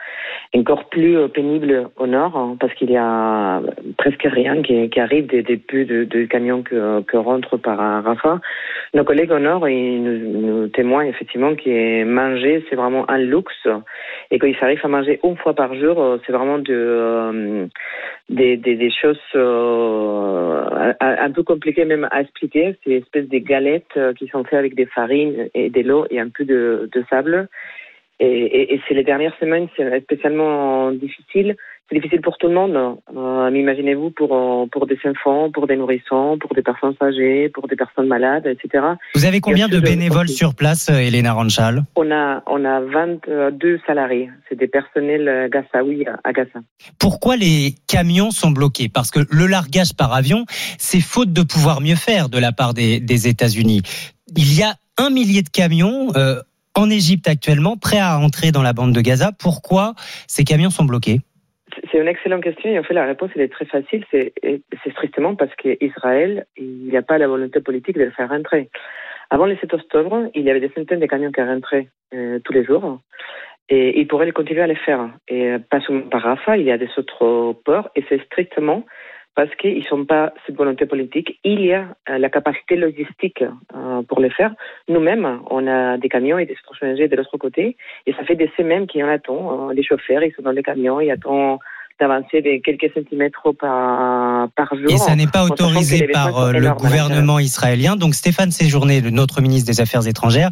Encore 0.54 0.88
plus 0.88 1.16
pénible 1.28 1.88
au 1.96 2.06
nord, 2.06 2.36
hein, 2.36 2.56
parce 2.60 2.74
qu'il 2.74 2.90
y 2.90 2.96
a 2.96 3.62
presque 3.96 4.24
rien 4.24 4.60
qui, 4.60 4.90
qui 4.90 5.00
arrive 5.00 5.26
des 5.26 5.42
débuts 5.42 5.84
de, 5.86 6.04
de 6.04 6.24
camions 6.24 6.62
que, 6.62 7.00
que 7.02 7.16
rentrent 7.16 7.56
par 7.56 7.78
Rafah. 7.78 8.40
Nos 8.92 9.04
collègues 9.04 9.30
au 9.30 9.38
nord, 9.38 9.66
ils 9.68 10.02
nous, 10.02 10.18
nous 10.40 10.68
témoignent 10.68 11.08
effectivement 11.08 11.54
que 11.54 12.04
manger, 12.04 12.64
c'est 12.68 12.76
vraiment 12.76 13.08
un 13.10 13.18
luxe. 13.18 13.68
Et 14.30 14.38
qu'ils 14.38 14.56
arrivent 14.60 14.84
à 14.84 14.88
manger 14.88 15.20
une 15.24 15.36
fois 15.36 15.54
par 15.54 15.74
jour, 15.74 16.18
c'est 16.26 16.32
vraiment 16.32 16.58
de, 16.58 16.74
euh, 16.74 17.66
des, 18.28 18.56
des, 18.56 18.90
choses 18.90 19.20
un, 19.34 20.94
un 21.00 21.30
peu 21.30 21.44
compliquées 21.44 21.84
même 21.86 22.08
à 22.10 22.20
expliquer. 22.20 22.76
C'est 22.82 22.90
une 22.90 22.98
espèce 22.98 23.28
de 23.28 23.38
galettes 23.38 23.91
euh, 23.96 24.12
qui 24.14 24.28
sont 24.28 24.44
faites 24.44 24.58
avec 24.58 24.74
des 24.74 24.86
farines 24.86 25.48
et 25.54 25.70
de 25.70 25.80
l'eau 25.80 26.06
et 26.10 26.20
un 26.20 26.28
peu 26.28 26.44
de, 26.44 26.88
sable. 27.10 27.48
Et 28.24 28.80
c'est 28.86 28.94
les 28.94 29.02
dernières 29.02 29.36
semaines, 29.40 29.66
c'est 29.76 30.00
spécialement 30.02 30.92
difficile. 30.92 31.56
C'est 31.92 31.98
difficile 31.98 32.22
pour 32.22 32.38
tout 32.38 32.48
le 32.48 32.54
monde. 32.54 32.96
Euh, 33.14 33.50
Imaginez-vous 33.54 34.12
pour, 34.12 34.34
euh, 34.34 34.64
pour 34.72 34.86
des 34.86 34.96
enfants, 35.04 35.50
pour 35.52 35.66
des 35.66 35.76
nourrissons, 35.76 36.38
pour 36.40 36.54
des 36.54 36.62
personnes 36.62 36.94
âgées, 37.02 37.50
pour 37.50 37.68
des 37.68 37.76
personnes 37.76 38.06
malades, 38.06 38.46
etc. 38.46 38.82
Vous 39.14 39.26
avez 39.26 39.40
combien 39.40 39.68
de 39.68 39.78
bénévoles 39.78 40.28
sur 40.30 40.54
place, 40.54 40.88
euh, 40.88 40.94
Elena 40.94 41.34
Ranchal? 41.34 41.84
On 41.96 42.10
a, 42.10 42.42
on 42.46 42.64
a 42.64 42.80
22 42.80 43.78
salariés. 43.86 44.30
C'est 44.48 44.58
des 44.58 44.68
personnels 44.68 45.28
euh, 45.28 45.48
gazaouis 45.50 46.06
à- 46.06 46.18
à 46.24 46.32
Gaza. 46.32 46.60
Pourquoi 46.98 47.36
les 47.36 47.74
camions 47.88 48.30
sont 48.30 48.52
bloqués? 48.52 48.88
Parce 48.88 49.10
que 49.10 49.20
le 49.30 49.46
largage 49.46 49.92
par 49.94 50.14
avion, 50.14 50.46
c'est 50.78 51.02
faute 51.02 51.34
de 51.34 51.42
pouvoir 51.42 51.82
mieux 51.82 51.96
faire 51.96 52.30
de 52.30 52.38
la 52.38 52.52
part 52.52 52.72
des, 52.72 53.00
des 53.00 53.28
États-Unis. 53.28 53.82
Il 54.34 54.58
y 54.58 54.62
a 54.62 54.76
un 54.96 55.10
millier 55.10 55.42
de 55.42 55.50
camions 55.50 56.08
euh, 56.16 56.36
en 56.74 56.88
Égypte 56.88 57.28
actuellement 57.28 57.76
prêts 57.76 57.98
à 58.00 58.18
entrer 58.18 58.50
dans 58.50 58.62
la 58.62 58.72
bande 58.72 58.92
de 58.94 59.00
Gaza. 59.02 59.30
Pourquoi 59.38 59.94
ces 60.26 60.44
camions 60.44 60.70
sont 60.70 60.86
bloqués? 60.86 61.20
C'est 61.90 61.98
une 61.98 62.08
excellente 62.08 62.42
question 62.42 62.70
et 62.70 62.78
en 62.78 62.82
fait 62.82 62.94
la 62.94 63.06
réponse 63.06 63.30
elle 63.34 63.42
est 63.42 63.52
très 63.52 63.64
facile. 63.64 64.04
C'est 64.12 64.32
strictement 64.90 65.34
parce 65.34 65.54
qu'Israël, 65.56 66.46
il 66.56 66.88
n'y 66.88 66.96
a 66.96 67.02
pas 67.02 67.18
la 67.18 67.28
volonté 67.28 67.60
politique 67.60 67.98
de 67.98 68.04
le 68.04 68.10
faire 68.10 68.28
rentrer. 68.28 68.70
Avant 69.30 69.46
le 69.46 69.56
7 69.56 69.72
octobre, 69.74 70.28
il 70.34 70.42
y 70.42 70.50
avait 70.50 70.60
des 70.60 70.70
centaines 70.74 71.00
de 71.00 71.06
camions 71.06 71.32
qui 71.32 71.42
rentraient 71.42 71.88
euh, 72.14 72.38
tous 72.44 72.52
les 72.52 72.64
jours 72.64 73.00
et 73.68 73.98
ils 73.98 74.06
pourraient 74.06 74.30
continuer 74.32 74.60
à 74.60 74.66
le 74.66 74.74
faire. 74.74 75.08
Et 75.28 75.50
euh, 75.50 75.58
pas 75.58 75.80
seulement 75.80 76.08
par 76.08 76.22
Rafah, 76.22 76.58
il 76.58 76.64
y 76.64 76.70
a 76.70 76.78
des 76.78 76.90
autres 76.98 77.54
ports 77.64 77.88
et 77.96 78.04
c'est 78.08 78.22
strictement 78.24 78.84
parce 79.34 79.54
qu'ils 79.54 79.84
n'ont 79.90 80.04
pas 80.04 80.34
cette 80.46 80.56
volonté 80.56 80.84
politique. 80.84 81.38
Il 81.42 81.64
y 81.64 81.72
a 81.72 81.86
euh, 82.10 82.18
la 82.18 82.28
capacité 82.28 82.76
logistique 82.76 83.42
pour 84.08 84.20
le 84.20 84.28
faire. 84.28 84.54
Nous-mêmes, 84.88 85.40
on 85.50 85.66
a 85.66 85.96
des 85.96 86.08
camions 86.08 86.38
et 86.38 86.44
des 86.44 86.52
étrangers 86.52 87.08
de 87.08 87.16
l'autre 87.16 87.38
côté 87.38 87.76
et 88.06 88.12
ça 88.12 88.24
fait 88.24 88.34
des 88.34 88.50
semaines 88.56 88.86
qu'on 88.86 89.08
attend. 89.08 89.70
Euh, 89.70 89.72
les 89.72 89.82
chauffeurs, 89.82 90.22
ils 90.22 90.34
sont 90.34 90.42
dans 90.42 90.52
les 90.52 90.62
camions, 90.62 91.00
ils 91.00 91.10
attendent 91.10 91.58
d'avancer 92.02 92.42
de 92.42 92.60
quelques 92.60 92.92
centimètres 92.92 93.52
par, 93.52 94.48
par 94.56 94.74
jour. 94.74 94.90
Et 94.90 94.96
ça 94.96 95.14
n'est 95.14 95.28
pas 95.28 95.44
autorisé 95.44 96.08
par 96.08 96.36
euh, 96.36 96.52
le 96.52 96.72
gouvernement 96.74 97.38
israélien. 97.38 97.94
Donc 97.94 98.14
Stéphane 98.14 98.50
Séjourné, 98.50 99.00
notre 99.02 99.40
ministre 99.40 99.70
des 99.70 99.80
Affaires 99.80 100.06
étrangères, 100.08 100.50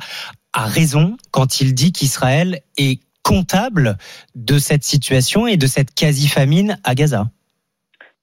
a 0.53 0.66
raison 0.66 1.16
quand 1.32 1.61
il 1.61 1.74
dit 1.74 1.92
qu'Israël 1.92 2.61
est 2.78 3.01
comptable 3.24 3.96
de 4.36 4.59
cette 4.59 4.84
situation 4.84 5.48
et 5.48 5.57
de 5.57 5.66
cette 5.66 5.92
quasi-famine 5.92 6.78
à 6.84 6.94
Gaza. 6.94 7.24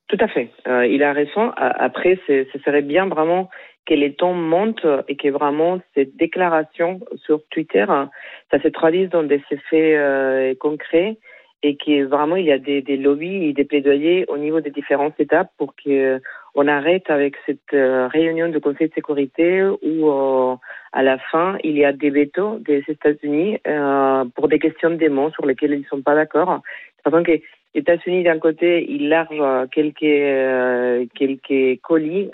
Tout 0.07 0.17
à 0.21 0.27
fait. 0.29 0.49
Euh, 0.67 0.87
il 0.87 1.03
a 1.03 1.11
raison. 1.11 1.51
Après, 1.57 2.17
ce 2.27 2.59
serait 2.63 2.81
bien 2.81 3.07
vraiment 3.07 3.49
que 3.85 3.93
les 3.93 4.13
temps 4.13 4.33
montent 4.33 4.87
et 5.09 5.17
que 5.17 5.27
vraiment 5.27 5.79
cette 5.95 6.15
déclaration 6.15 7.01
sur 7.25 7.41
Twitter, 7.49 7.85
hein, 7.89 8.09
ça 8.51 8.61
se 8.61 8.69
traduise 8.69 9.09
dans 9.09 9.23
des 9.23 9.41
effets 9.51 9.95
euh, 9.97 10.53
concrets 10.59 11.17
et 11.63 11.75
que 11.75 12.03
vraiment 12.05 12.35
il 12.35 12.45
y 12.45 12.51
a 12.51 12.59
des, 12.59 12.81
lobbies 12.97 13.45
et 13.45 13.53
des 13.53 13.63
plaidoyers 13.63 14.25
au 14.27 14.37
niveau 14.37 14.61
des 14.61 14.69
différentes 14.69 15.19
étapes 15.19 15.51
pour 15.57 15.73
que 15.75 16.21
on 16.55 16.67
arrête 16.67 17.09
avec 17.09 17.35
cette 17.45 17.73
euh, 17.73 18.07
réunion 18.07 18.49
du 18.49 18.59
Conseil 18.59 18.89
de 18.89 18.93
sécurité 18.93 19.63
où 19.63 20.09
euh, 20.09 20.55
à 20.91 21.03
la 21.03 21.17
fin 21.17 21.57
il 21.63 21.77
y 21.77 21.85
a 21.85 21.93
des 21.93 22.09
veto 22.09 22.59
des 22.59 22.83
États-Unis 22.87 23.59
euh, 23.67 24.25
pour 24.35 24.47
des 24.47 24.59
questions 24.59 24.91
de 24.91 25.07
mots 25.07 25.31
sur 25.31 25.45
lesquelles 25.45 25.73
ils 25.73 25.81
ne 25.81 25.85
sont 25.85 26.01
pas 26.01 26.15
d'accord. 26.15 26.61
Sachant 27.03 27.23
que 27.23 27.31
les 27.31 27.43
États-Unis 27.73 28.23
d'un 28.23 28.39
côté 28.39 28.85
ils 28.89 29.09
largent 29.09 29.67
quelques 29.71 31.09
quelques 31.15 31.81
colis 31.81 32.29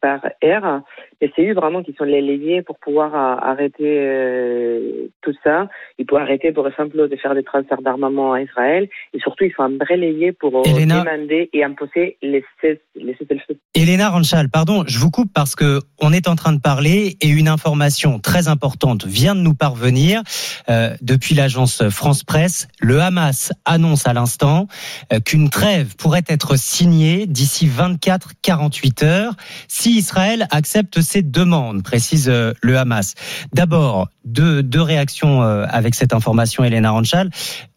par 0.00 0.20
air, 0.40 0.82
eux 1.22 1.54
vraiment 1.54 1.82
qui 1.82 1.94
sont 1.96 2.04
les 2.04 2.20
leviers 2.22 2.62
pour 2.62 2.78
pouvoir 2.78 3.14
euh, 3.14 3.36
arrêter 3.50 3.74
euh, 3.82 5.08
tout 5.22 5.34
ça. 5.42 5.68
Ils 5.98 6.06
peuvent 6.06 6.20
arrêter 6.20 6.52
par 6.52 6.66
exemple 6.68 6.96
de 7.08 7.16
faire 7.16 7.34
des 7.34 7.42
transferts 7.42 7.82
d'armement 7.82 8.32
à 8.32 8.42
Israël 8.42 8.88
et 9.12 9.18
surtout 9.20 9.44
ils 9.44 9.52
sont 9.52 9.62
un 9.62 9.76
vrai 9.76 9.96
levier 9.96 10.32
pour 10.32 10.56
euh, 10.58 10.62
Elena- 10.64 11.02
demander 11.04 11.50
et 11.52 11.64
imposer 11.64 12.16
les 12.22 12.44
cess- 12.62 12.78
les 12.96 13.14
cessez-le-feu. 13.18 13.56
Elena 13.74 14.10
Ranchal, 14.10 14.48
pardon, 14.48 14.84
je 14.86 14.98
vous 14.98 15.10
coupe 15.10 15.32
parce 15.32 15.54
que 15.56 15.80
on 16.00 16.12
est 16.12 16.28
en 16.28 16.36
train 16.36 16.52
de 16.52 16.60
parler 16.60 17.16
et 17.20 17.28
une 17.28 17.48
information 17.48 18.18
très 18.18 18.48
importante 18.48 19.04
vient 19.06 19.34
de 19.34 19.40
nous 19.40 19.54
parvenir 19.54 20.22
euh, 20.68 20.90
depuis 21.02 21.34
l'agence 21.34 21.88
France 21.88 22.24
Presse. 22.24 22.68
Le 22.80 23.00
Hamas 23.00 23.52
annonce 23.64 24.06
à 24.06 24.12
l'instant 24.12 24.66
euh, 25.12 25.20
qu'une 25.20 25.50
trêve 25.50 25.96
pourrait 25.96 26.22
être 26.28 26.56
signée 26.58 27.26
d'ici 27.26 27.66
24-48 27.68 29.04
heures 29.04 29.32
si 29.68 29.96
Israël 29.96 30.46
accepte 30.50 31.00
ses 31.14 31.22
demandes, 31.22 31.84
précise 31.84 32.28
euh, 32.28 32.54
le 32.60 32.76
Hamas. 32.76 33.14
D'abord, 33.52 34.08
deux, 34.24 34.64
réactions 34.74 35.44
euh, 35.44 35.64
avec 35.68 35.94
cette 35.94 36.12
information, 36.12 36.64
Elena 36.64 36.90
Ranchal. 36.90 37.30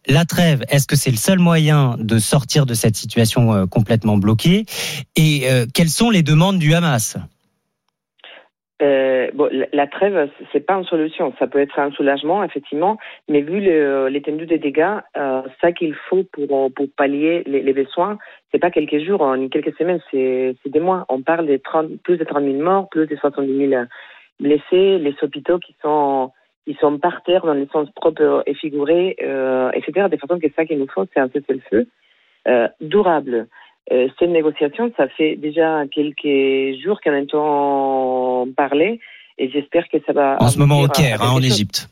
La 0.08 0.24
trêve, 0.24 0.64
est-ce 0.68 0.88
que 0.88 0.96
c'est 0.96 1.12
le 1.12 1.16
seul 1.16 1.38
moyen 1.38 1.96
de 2.00 2.18
sortir 2.18 2.66
de 2.66 2.74
cette 2.74 2.96
situation 2.96 3.54
euh, 3.54 3.66
complètement 3.66 4.16
bloquée? 4.16 4.66
Et 5.14 5.46
quelles 5.72 5.90
sont 5.90 6.10
les 6.10 6.22
demandes 6.22 6.58
du 6.58 6.74
Hamas? 6.74 7.16
Euh, 8.80 9.28
bon, 9.34 9.48
la- 9.50 9.66
la 9.72 9.86
trêve, 9.88 10.30
c'est 10.52 10.64
pas 10.64 10.74
une 10.74 10.84
solution. 10.84 11.32
Ça 11.38 11.46
peut 11.48 11.58
être 11.58 11.78
un 11.78 11.90
soulagement, 11.90 12.44
effectivement, 12.44 12.96
mais 13.28 13.40
vu 13.40 13.58
l'étendue 14.10 14.46
des 14.46 14.58
dégâts, 14.58 14.98
euh, 15.16 15.42
ça 15.60 15.72
qu'il 15.72 15.94
faut 15.94 16.22
pour, 16.32 16.72
pour 16.72 16.86
pallier 16.96 17.42
les, 17.46 17.60
les 17.62 17.72
besoins, 17.72 18.18
c'est 18.52 18.58
pas 18.60 18.70
quelques 18.70 19.00
jours 19.04 19.24
hein, 19.24 19.36
ni 19.38 19.50
quelques 19.50 19.76
semaines, 19.76 20.00
c'est 20.10 20.54
des 20.66 20.80
mois. 20.80 21.06
On 21.08 21.22
parle 21.22 21.46
de 21.46 21.56
30, 21.56 22.00
plus 22.04 22.18
de 22.18 22.24
30 22.24 22.44
000 22.44 22.62
morts, 22.62 22.88
plus 22.88 23.06
de 23.06 23.16
70 23.16 23.68
000 23.68 23.82
blessés, 24.40 24.98
les 24.98 25.14
hôpitaux 25.22 25.58
qui 25.58 25.74
sont 25.82 26.30
ils 26.68 26.76
sont 26.76 26.98
par 26.98 27.22
terre 27.22 27.46
dans 27.46 27.54
le 27.54 27.66
sens 27.72 27.88
propre 27.92 28.42
et 28.46 28.52
figuré, 28.52 29.16
euh, 29.22 29.70
etc. 29.72 30.06
De 30.10 30.16
façon 30.18 30.38
que 30.38 30.48
ça 30.54 30.66
qu'il 30.66 30.78
nous 30.78 30.86
faut, 30.86 31.06
c'est 31.14 31.18
un 31.20 31.28
cessez-le-feu 31.30 31.86
euh, 32.46 32.68
durable. 32.82 33.48
Euh, 33.90 34.08
cette 34.18 34.30
négociation, 34.30 34.92
ça 34.96 35.08
fait 35.08 35.36
déjà 35.36 35.84
quelques 35.90 36.78
jours 36.82 37.00
qu'on 37.00 37.18
entend 37.18 38.48
parler 38.54 39.00
et 39.38 39.48
j'espère 39.50 39.88
que 39.88 39.98
ça 40.06 40.12
va. 40.12 40.36
En 40.40 40.48
ce 40.48 40.58
moment 40.58 40.80
au 40.80 40.88
Caire, 40.88 41.22
hein, 41.22 41.32
en. 41.32 41.42
Égypte. 41.42 41.88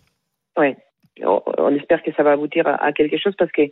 Ouais. 0.57 0.77
On, 1.23 1.75
espère 1.75 2.03
que 2.03 2.13
ça 2.13 2.23
va 2.23 2.33
aboutir 2.33 2.67
à, 2.67 2.75
à 2.85 2.93
quelque 2.93 3.17
chose 3.17 3.35
parce 3.39 3.51
que 3.51 3.63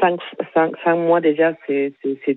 cinq, 0.00 0.18
cinq, 0.54 0.72
cinq 0.82 0.96
mois 0.96 1.20
déjà, 1.20 1.54
c'est 1.66 1.92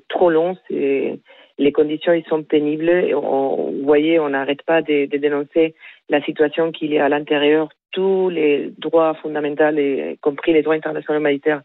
trop 0.09 0.29
long. 0.29 0.57
Les 0.69 1.71
conditions 1.71 2.13
ils 2.13 2.25
sont 2.25 2.43
pénibles. 2.43 2.89
Et 2.89 3.15
on, 3.15 3.71
vous 3.71 3.85
voyez, 3.85 4.19
on 4.19 4.29
n'arrête 4.29 4.63
pas 4.63 4.81
de, 4.81 5.05
de 5.05 5.17
dénoncer 5.17 5.75
la 6.09 6.21
situation 6.23 6.71
qu'il 6.71 6.91
y 6.91 6.99
a 6.99 7.05
à 7.05 7.09
l'intérieur. 7.09 7.69
Tous 7.91 8.29
les 8.29 8.73
droits 8.77 9.13
fondamentaux, 9.15 9.71
y 9.77 10.17
compris 10.21 10.53
les 10.53 10.61
droits 10.61 10.75
internationaux 10.75 11.19
humanitaires, 11.19 11.61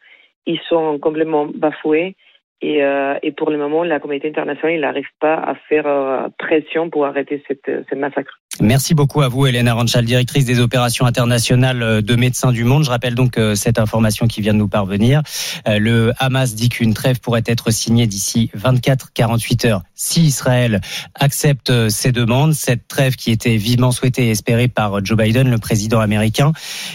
ils 0.47 0.61
sont 0.69 0.99
complètement 0.99 1.47
bafoués. 1.47 2.15
Et, 2.63 2.85
euh, 2.85 3.19
et 3.23 3.33
pour 3.33 3.51
le 3.51 3.59
moment, 3.59 3.83
la 3.83 3.99
communauté 3.99 4.29
internationale 4.29 4.81
n'arrive 4.81 5.11
pas 5.21 5.35
à 5.35 5.57
faire 5.69 5.87
euh, 5.87 6.29
pression 6.39 6.91
pour 6.91 7.05
arrêter 7.07 7.43
cette, 7.49 7.67
cette 7.67 7.99
massacre. 7.99 8.42
Merci 8.61 8.93
beaucoup 8.93 9.23
à 9.23 9.29
vous, 9.29 9.47
Hélène 9.47 9.71
Ranchal, 9.71 10.05
directrice 10.05 10.45
des 10.45 10.61
opérations 10.61 11.07
internationales 11.07 11.83
euh, 11.83 12.03
de 12.03 12.15
Médecins 12.17 12.53
du 12.53 12.65
Monde. 12.65 12.85
Je 12.85 12.91
rappelle 12.91 13.15
donc 13.15 13.39
euh, 13.39 13.55
cette 13.55 13.79
information 13.79 14.27
qui 14.27 14.43
vient 14.43 14.53
de 14.53 14.59
nous 14.59 14.69
parvenir. 14.69 15.23
Euh, 15.67 15.79
Le 15.79 16.13
Hamas 16.19 16.55
dit 16.55 16.69
qu'une 16.69 16.93
trêve 16.93 17.19
pourrait 17.19 17.43
être 17.47 17.71
signée 17.71 18.07
d'ici 18.07 18.51
24-48 18.55 19.69
heures 19.69 19.83
si 19.95 20.25
Israël 20.25 20.83
accepte 21.15 21.89
ses 21.89 22.13
demandes. 22.13 22.53
Cette 22.53 22.87
trêve 22.89 23.17
qui 23.17 23.31
était 23.31 23.57
vivement 23.57 23.91
souhaitée 23.91 24.27
et 24.27 24.31
espérée 24.31 24.69
par 24.69 25.03
Joe 25.03 25.17
Biden, 25.17 25.51
le 25.51 25.59
président 25.59 26.01
américain. 26.01 26.53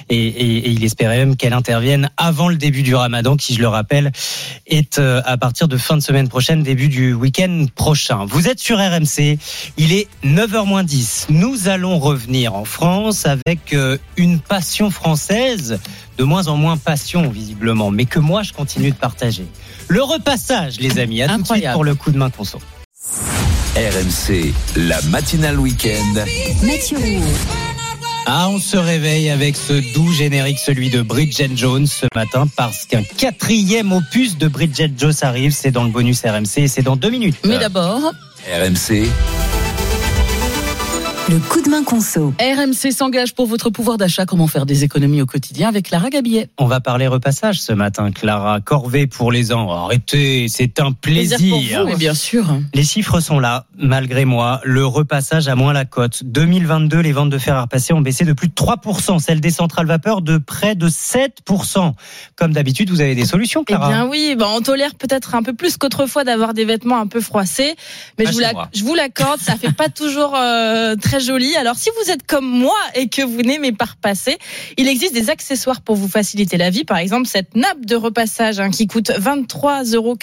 Et, 0.09 0.69
il 0.69 0.83
espérait 0.83 1.17
même 1.17 1.37
qu'elle 1.37 1.53
intervienne 1.53 2.11
avant 2.17 2.49
le 2.49 2.55
début 2.55 2.83
du 2.83 2.93
ramadan, 2.93 3.35
qui, 3.35 3.55
je 3.55 3.61
le 3.61 3.67
rappelle, 3.67 4.11
est 4.67 4.99
à 4.99 5.37
partir 5.37 5.67
de 5.67 5.77
fin 5.77 5.95
de 5.95 6.01
semaine 6.01 6.27
prochaine, 6.27 6.63
début 6.63 6.89
du 6.89 7.13
week-end 7.13 7.65
prochain. 7.75 8.25
Vous 8.25 8.47
êtes 8.49 8.59
sur 8.59 8.77
RMC, 8.77 9.37
il 9.77 9.93
est 9.93 10.07
9h 10.25 10.65
moins 10.65 10.83
10. 10.83 11.27
Nous 11.29 11.46
allons 11.65 11.99
revenir 11.99 12.55
en 12.55 12.65
France 12.65 13.25
avec 13.25 13.73
euh, 13.73 13.97
une 14.17 14.39
passion 14.39 14.89
française, 14.89 15.79
de 16.17 16.23
moins 16.23 16.47
en 16.47 16.57
moins 16.57 16.77
passion 16.77 17.29
visiblement, 17.29 17.91
mais 17.91 18.05
que 18.05 18.19
moi 18.19 18.43
je 18.43 18.53
continue 18.53 18.91
de 18.91 18.95
partager. 18.95 19.45
Le 19.87 20.03
repassage, 20.03 20.79
les 20.79 20.99
amis, 20.99 21.21
à 21.21 21.27
tout 21.27 21.33
de 21.33 21.37
suite 21.37 21.51
Incroyable. 21.51 21.73
pour 21.73 21.83
le 21.83 21.95
coup 21.95 22.11
de 22.11 22.17
main 22.17 22.29
conso. 22.29 22.59
RMC, 23.75 24.53
la 24.75 25.01
matinale 25.03 25.59
week-end. 25.59 26.25
Mathieu. 26.63 26.97
Ah, 28.25 28.49
on 28.49 28.59
se 28.59 28.75
réveille 28.75 29.29
avec 29.29 29.55
ce 29.55 29.93
doux 29.93 30.11
générique, 30.11 30.59
celui 30.59 30.89
de 30.89 31.01
Bridget 31.01 31.51
Jones 31.55 31.87
ce 31.87 32.07
matin, 32.13 32.45
parce 32.57 32.85
qu'un 32.85 33.03
quatrième 33.03 33.93
opus 33.93 34.37
de 34.37 34.47
Bridget 34.49 34.91
Jones 34.97 35.13
arrive, 35.21 35.51
c'est 35.53 35.71
dans 35.71 35.83
le 35.83 35.91
bonus 35.91 36.23
RMC 36.25 36.57
et 36.57 36.67
c'est 36.67 36.81
dans 36.81 36.97
deux 36.97 37.09
minutes. 37.09 37.37
Mais 37.45 37.57
d'abord, 37.57 38.11
RMC, 38.51 39.07
Le 41.29 41.39
coup 41.39 41.61
de 41.61 41.67
main 41.69 41.83
conso. 41.83 42.33
RMC 42.39 42.91
s'engage 42.93 43.33
pour 43.35 43.47
votre 43.47 43.69
pouvoir 43.69 43.97
d'achat. 43.97 44.25
Comment 44.25 44.47
faire 44.47 44.65
des 44.65 44.85
économies 44.85 45.21
au 45.21 45.25
quotidien 45.25 45.67
avec 45.67 45.87
Clara 45.89 46.09
Gabillet. 46.09 46.47
On 46.57 46.67
va 46.67 46.79
parler 46.79 47.05
repassage 47.05 47.59
ce 47.59 47.73
matin, 47.73 48.11
Clara. 48.13 48.61
Corvée 48.61 49.07
pour 49.07 49.33
les 49.33 49.51
ans. 49.51 49.69
Arrêtez, 49.69 50.47
c'est 50.47 50.79
un 50.79 50.93
plaisir. 50.93 51.37
pour 51.37 51.59
vous, 51.59 51.85
mais 51.89 51.97
bien 51.97 52.13
sûr. 52.13 52.45
Les 52.73 52.83
chiffres 52.85 53.19
sont 53.19 53.39
là, 53.39 53.65
malgré 53.77 54.23
moi. 54.23 54.61
Le 54.63 54.85
repassage 54.85 55.49
a 55.49 55.55
moins 55.55 55.73
la 55.73 55.83
cote. 55.83 56.23
2022, 56.23 56.99
les 56.99 57.11
ventes 57.11 57.29
de 57.29 57.37
fer 57.37 57.55
à 57.57 57.63
repasser 57.63 57.91
ont 57.91 57.99
baissé 58.01 58.23
de 58.23 58.31
plus 58.31 58.47
de 58.47 58.53
3%. 58.53 59.19
Celles 59.19 59.41
des 59.41 59.51
centrales 59.51 59.85
vapeur 59.87 60.21
de 60.21 60.37
près 60.37 60.75
de 60.75 60.87
7%. 60.87 61.91
Comme 62.37 62.53
d'habitude, 62.53 62.89
vous 62.89 63.01
avez 63.01 63.15
des 63.15 63.25
solutions, 63.25 63.63
Eh 63.67 63.73
Clara 63.73 63.89
bien 63.89 64.07
oui, 64.07 64.35
bah, 64.39 64.45
on 64.49 64.61
tolère 64.61 64.95
peut-être 64.95 65.35
un 65.35 65.43
peu 65.43 65.51
plus 65.53 65.75
qu'autrefois 65.75 66.23
d'avoir 66.23 66.53
des 66.53 66.63
vêtements 66.63 66.99
un 67.01 67.07
peu 67.07 67.19
froissés, 67.19 67.75
mais 68.17 68.25
je 68.27 68.31
vous, 68.31 68.37
chez 68.39 68.43
la- 68.45 68.53
moi. 68.53 68.69
je 68.73 68.83
vous 68.85 68.95
l'accorde, 68.95 69.41
ça 69.41 69.57
fait 69.57 69.73
pas 69.73 69.89
toujours 69.89 70.33
euh, 70.33 70.95
très 70.95 71.16
joli. 71.19 71.55
Alors 71.55 71.75
si 71.75 71.89
vous 72.01 72.11
êtes 72.11 72.25
comme 72.25 72.47
moi 72.47 72.77
et 72.95 73.07
que 73.09 73.21
vous 73.21 73.41
n'aimez 73.41 73.71
pas 73.71 73.85
repasser, 73.85 74.37
il 74.77 74.87
existe 74.87 75.13
des 75.13 75.29
accessoires 75.29 75.81
pour 75.81 75.95
vous 75.95 76.07
faciliter 76.07 76.57
la 76.57 76.69
vie. 76.69 76.83
Par 76.83 76.97
exemple, 76.97 77.27
cette 77.27 77.55
nappe 77.55 77.85
de 77.85 77.95
repassage 77.95 78.59
hein, 78.59 78.69
qui 78.69 78.87
coûte 78.87 79.09
23,90 79.09 79.95
euros, 79.95 80.17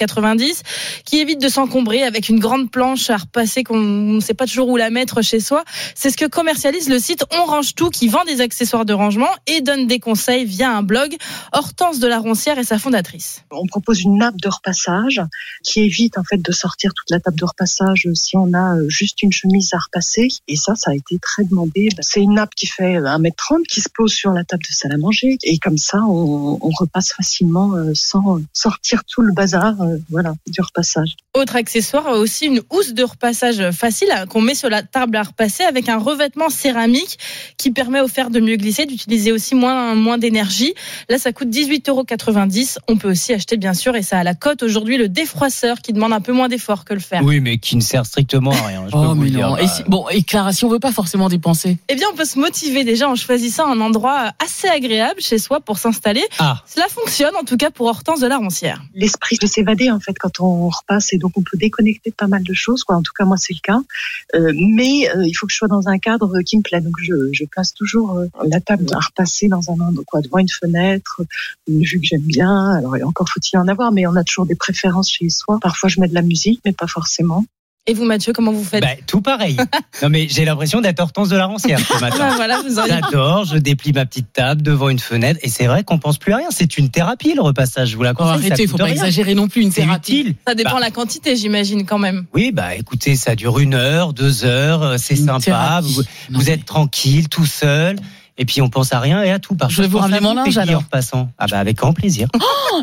qui 1.04 1.18
évite 1.18 1.40
de 1.40 1.48
s'encombrer 1.48 2.02
avec 2.02 2.28
une 2.28 2.38
grande 2.38 2.70
planche 2.70 3.10
à 3.10 3.16
repasser 3.16 3.64
qu'on 3.64 3.78
ne 3.78 4.20
sait 4.20 4.34
pas 4.34 4.46
toujours 4.46 4.68
où 4.68 4.76
la 4.76 4.90
mettre 4.90 5.22
chez 5.22 5.40
soi. 5.40 5.64
C'est 5.94 6.10
ce 6.10 6.16
que 6.16 6.26
commercialise 6.26 6.88
le 6.88 6.98
site 6.98 7.24
On 7.32 7.44
Range 7.44 7.74
Tout 7.74 7.90
qui 7.90 8.08
vend 8.08 8.24
des 8.24 8.40
accessoires 8.40 8.84
de 8.84 8.92
rangement 8.92 9.30
et 9.46 9.60
donne 9.60 9.86
des 9.86 9.98
conseils 9.98 10.44
via 10.44 10.70
un 10.70 10.82
blog. 10.82 11.16
Hortense 11.52 11.98
de 11.98 12.08
la 12.08 12.18
Roncière 12.18 12.58
est 12.58 12.64
sa 12.64 12.78
fondatrice. 12.78 13.42
On 13.50 13.66
propose 13.66 14.02
une 14.02 14.18
nappe 14.18 14.36
de 14.40 14.48
repassage 14.48 15.20
qui 15.62 15.80
évite 15.80 16.18
en 16.18 16.24
fait 16.24 16.38
de 16.38 16.52
sortir 16.52 16.92
toute 16.94 17.10
la 17.10 17.20
table 17.20 17.38
de 17.38 17.44
repassage 17.44 18.08
si 18.14 18.36
on 18.36 18.52
a 18.54 18.76
euh, 18.76 18.88
juste 18.88 19.22
une 19.22 19.32
chemise 19.32 19.72
à 19.74 19.78
repasser. 19.78 20.28
Et 20.48 20.56
ça, 20.56 20.74
ça 20.84 20.90
a 20.90 20.94
été 20.94 21.18
très 21.18 21.44
demandé. 21.44 21.88
C'est 22.00 22.20
une 22.20 22.34
nappe 22.34 22.54
qui 22.54 22.66
fait 22.66 22.98
1m30 23.00 23.62
qui 23.68 23.80
se 23.80 23.88
pose 23.94 24.12
sur 24.12 24.32
la 24.32 24.44
table 24.44 24.62
de 24.68 24.74
salle 24.74 24.92
à 24.92 24.96
manger. 24.98 25.36
Et 25.42 25.58
comme 25.58 25.78
ça, 25.78 25.98
on, 26.06 26.58
on 26.60 26.70
repasse 26.78 27.12
facilement 27.12 27.74
euh, 27.74 27.92
sans 27.94 28.40
sortir 28.52 29.02
tout 29.04 29.22
le 29.22 29.32
bazar 29.32 29.80
euh, 29.82 29.96
voilà, 30.10 30.34
du 30.46 30.60
repassage. 30.60 31.16
Autre 31.34 31.56
accessoire, 31.56 32.06
aussi 32.08 32.46
une 32.46 32.60
housse 32.70 32.92
de 32.94 33.02
repassage 33.02 33.70
facile 33.72 34.08
hein, 34.12 34.26
qu'on 34.26 34.40
met 34.40 34.54
sur 34.54 34.70
la 34.70 34.82
table 34.82 35.16
à 35.16 35.22
repasser 35.22 35.64
avec 35.64 35.88
un 35.88 35.98
revêtement 35.98 36.48
céramique 36.48 37.18
qui 37.56 37.70
permet 37.70 38.00
au 38.00 38.08
fer 38.08 38.30
de 38.30 38.40
mieux 38.40 38.56
glisser, 38.56 38.86
d'utiliser 38.86 39.32
aussi 39.32 39.54
moins, 39.54 39.94
moins 39.94 40.18
d'énergie. 40.18 40.74
Là, 41.08 41.18
ça 41.18 41.32
coûte 41.32 41.48
18,90 41.48 41.88
euros. 41.90 42.04
On 42.88 42.96
peut 42.96 43.10
aussi 43.10 43.32
acheter, 43.32 43.56
bien 43.56 43.74
sûr, 43.74 43.96
et 43.96 44.02
ça 44.02 44.18
a 44.18 44.24
la 44.24 44.34
cote 44.34 44.62
aujourd'hui, 44.62 44.96
le 44.96 45.08
défroisseur 45.08 45.78
qui 45.80 45.92
demande 45.92 46.12
un 46.12 46.20
peu 46.20 46.32
moins 46.32 46.48
d'effort 46.48 46.84
que 46.84 46.94
le 46.94 47.00
fer. 47.00 47.20
Oui, 47.24 47.40
mais 47.40 47.58
qui 47.58 47.76
ne 47.76 47.80
sert 47.80 48.06
strictement 48.06 48.52
à 48.52 48.66
rien. 48.66 48.82
Je 48.86 48.92
peux 48.92 48.98
Oh, 48.98 49.14
vous 49.14 49.22
mais 49.22 49.30
dire. 49.30 49.48
non. 49.48 49.56
Et 49.56 49.66
si- 49.66 49.82
bon, 49.88 50.06
et 50.10 50.22
Clara, 50.22 50.52
si 50.52 50.64
on 50.64 50.68
veut 50.74 50.80
pas 50.80 50.92
forcément 50.92 51.28
dépenser. 51.28 51.78
Eh 51.88 51.94
bien, 51.94 52.06
on 52.12 52.16
peut 52.16 52.24
se 52.24 52.38
motiver 52.38 52.84
déjà 52.84 53.08
en 53.08 53.14
choisissant 53.14 53.66
un 53.66 53.80
endroit 53.80 54.32
assez 54.44 54.68
agréable 54.68 55.20
chez 55.20 55.38
soi 55.38 55.60
pour 55.60 55.78
s'installer. 55.78 56.24
Ah. 56.38 56.62
Cela 56.66 56.86
fonctionne, 56.88 57.34
en 57.40 57.44
tout 57.44 57.56
cas, 57.56 57.70
pour 57.70 57.86
Hortense 57.86 58.20
de 58.20 58.26
la 58.26 58.38
Roncière. 58.38 58.82
l'esprit 58.94 59.36
de 59.40 59.46
s'évader 59.46 59.90
en 59.90 60.00
fait 60.00 60.14
quand 60.18 60.40
on 60.40 60.68
repasse 60.68 61.12
et 61.12 61.18
donc 61.18 61.32
on 61.36 61.42
peut 61.42 61.56
déconnecter 61.56 62.10
de 62.10 62.14
pas 62.14 62.26
mal 62.26 62.42
de 62.42 62.54
choses 62.54 62.84
quoi 62.84 62.96
en 62.96 63.02
tout 63.02 63.12
cas 63.16 63.24
moi 63.24 63.36
c'est 63.36 63.52
le 63.54 63.60
cas 63.62 63.80
Euh, 64.34 64.52
mais 64.54 65.08
euh, 65.14 65.24
il 65.26 65.34
faut 65.34 65.46
que 65.46 65.52
je 65.52 65.58
sois 65.58 65.68
dans 65.68 65.88
un 65.88 65.98
cadre 65.98 66.40
qui 66.42 66.56
me 66.56 66.62
plaît 66.62 66.80
donc 66.80 66.94
je, 67.02 67.14
je 67.32 67.44
place 67.44 67.72
toujours 67.74 68.12
euh, 68.18 68.26
la 68.46 68.60
table 68.60 68.86
à 68.92 68.98
repasser 69.00 69.48
dans 69.48 69.70
un 69.70 69.74
endroit 69.80 70.04
quoi 70.06 70.20
devant 70.20 70.38
une 70.38 70.48
fenêtre 70.48 71.22
une 71.68 71.82
vue 71.82 72.00
que 72.00 72.06
j'aime 72.06 72.22
bien 72.22 72.70
alors 72.76 72.94
encore 73.04 73.28
faut-il 73.28 73.58
en 73.58 73.68
avoir 73.68 73.92
mais 73.92 74.06
on 74.06 74.16
a 74.16 74.24
toujours 74.24 74.46
des 74.46 74.54
préférences 74.56 75.10
chez 75.10 75.28
soi 75.28 75.58
parfois 75.60 75.88
je 75.88 76.00
mets 76.00 76.08
de 76.08 76.14
la 76.14 76.22
musique 76.22 76.60
mais 76.64 76.72
pas 76.72 76.86
forcément 76.86 77.44
Et 77.86 77.92
vous, 77.92 78.06
Mathieu, 78.06 78.32
comment 78.32 78.50
vous 78.50 78.64
faites 78.64 78.80
Bah, 78.80 78.88
tout 79.06 79.20
pareil. 79.20 79.58
non, 80.02 80.08
mais 80.08 80.26
j'ai 80.30 80.46
l'impression 80.46 80.80
d'être 80.80 81.00
Hortense 81.00 81.28
de 81.28 81.36
la 81.36 81.44
Rancière 81.44 81.78
ce 81.78 82.00
matin. 82.00 82.16
Bah, 82.18 82.32
voilà, 82.34 82.62
J'adore, 82.88 83.44
je 83.44 83.58
déplie 83.58 83.92
ma 83.92 84.06
petite 84.06 84.32
table 84.32 84.62
devant 84.62 84.88
une 84.88 84.98
fenêtre 84.98 85.38
et 85.42 85.50
c'est 85.50 85.66
vrai 85.66 85.84
qu'on 85.84 85.98
pense 85.98 86.16
plus 86.16 86.32
à 86.32 86.38
rien. 86.38 86.48
C'est 86.50 86.78
une 86.78 86.88
thérapie 86.88 87.34
le 87.34 87.42
repassage, 87.42 87.90
je 87.90 87.96
vous 87.96 88.02
la 88.02 88.12
Oh, 88.12 88.14
conseille. 88.14 88.40
ça 88.40 88.46
arrêtez, 88.46 88.62
coûte 88.62 88.70
faut 88.70 88.78
pas 88.78 88.84
rien. 88.84 88.94
exagérer 88.94 89.34
non 89.34 89.48
plus 89.48 89.60
une 89.60 89.70
thérapie. 89.70 90.20
utile. 90.20 90.34
Ça 90.48 90.54
dépend 90.54 90.76
Bah, 90.76 90.80
la 90.80 90.90
quantité, 90.90 91.36
j'imagine, 91.36 91.84
quand 91.84 91.98
même. 91.98 92.24
Oui, 92.32 92.52
bah 92.54 92.74
écoutez, 92.74 93.16
ça 93.16 93.34
dure 93.36 93.58
une 93.58 93.74
heure, 93.74 94.14
deux 94.14 94.46
heures, 94.46 94.82
euh, 94.82 94.96
c'est 94.98 95.16
sympa. 95.16 95.40
thérapie. 95.44 95.92
Vous, 95.92 96.02
Non, 96.30 96.38
vous 96.38 96.44
mais- 96.46 96.52
être 96.52 96.64
tranquille, 96.64 97.28
tout 97.28 97.44
seul. 97.46 97.96
Et 98.36 98.44
puis 98.44 98.60
on 98.62 98.68
pense 98.68 98.92
à 98.92 98.98
rien 99.00 99.22
et 99.22 99.30
à 99.30 99.38
tout. 99.38 99.54
Parfois, 99.54 99.74
Je 99.76 99.82
vais 99.82 99.88
vous 99.88 99.98
ramener 99.98 100.20
mon 100.20 100.34
linge, 100.34 100.58
alors. 100.58 100.80
en 100.80 100.84
passant. 100.84 101.28
Ah 101.38 101.46
bah 101.48 101.58
avec 101.58 101.76
grand 101.76 101.92
plaisir. 101.92 102.28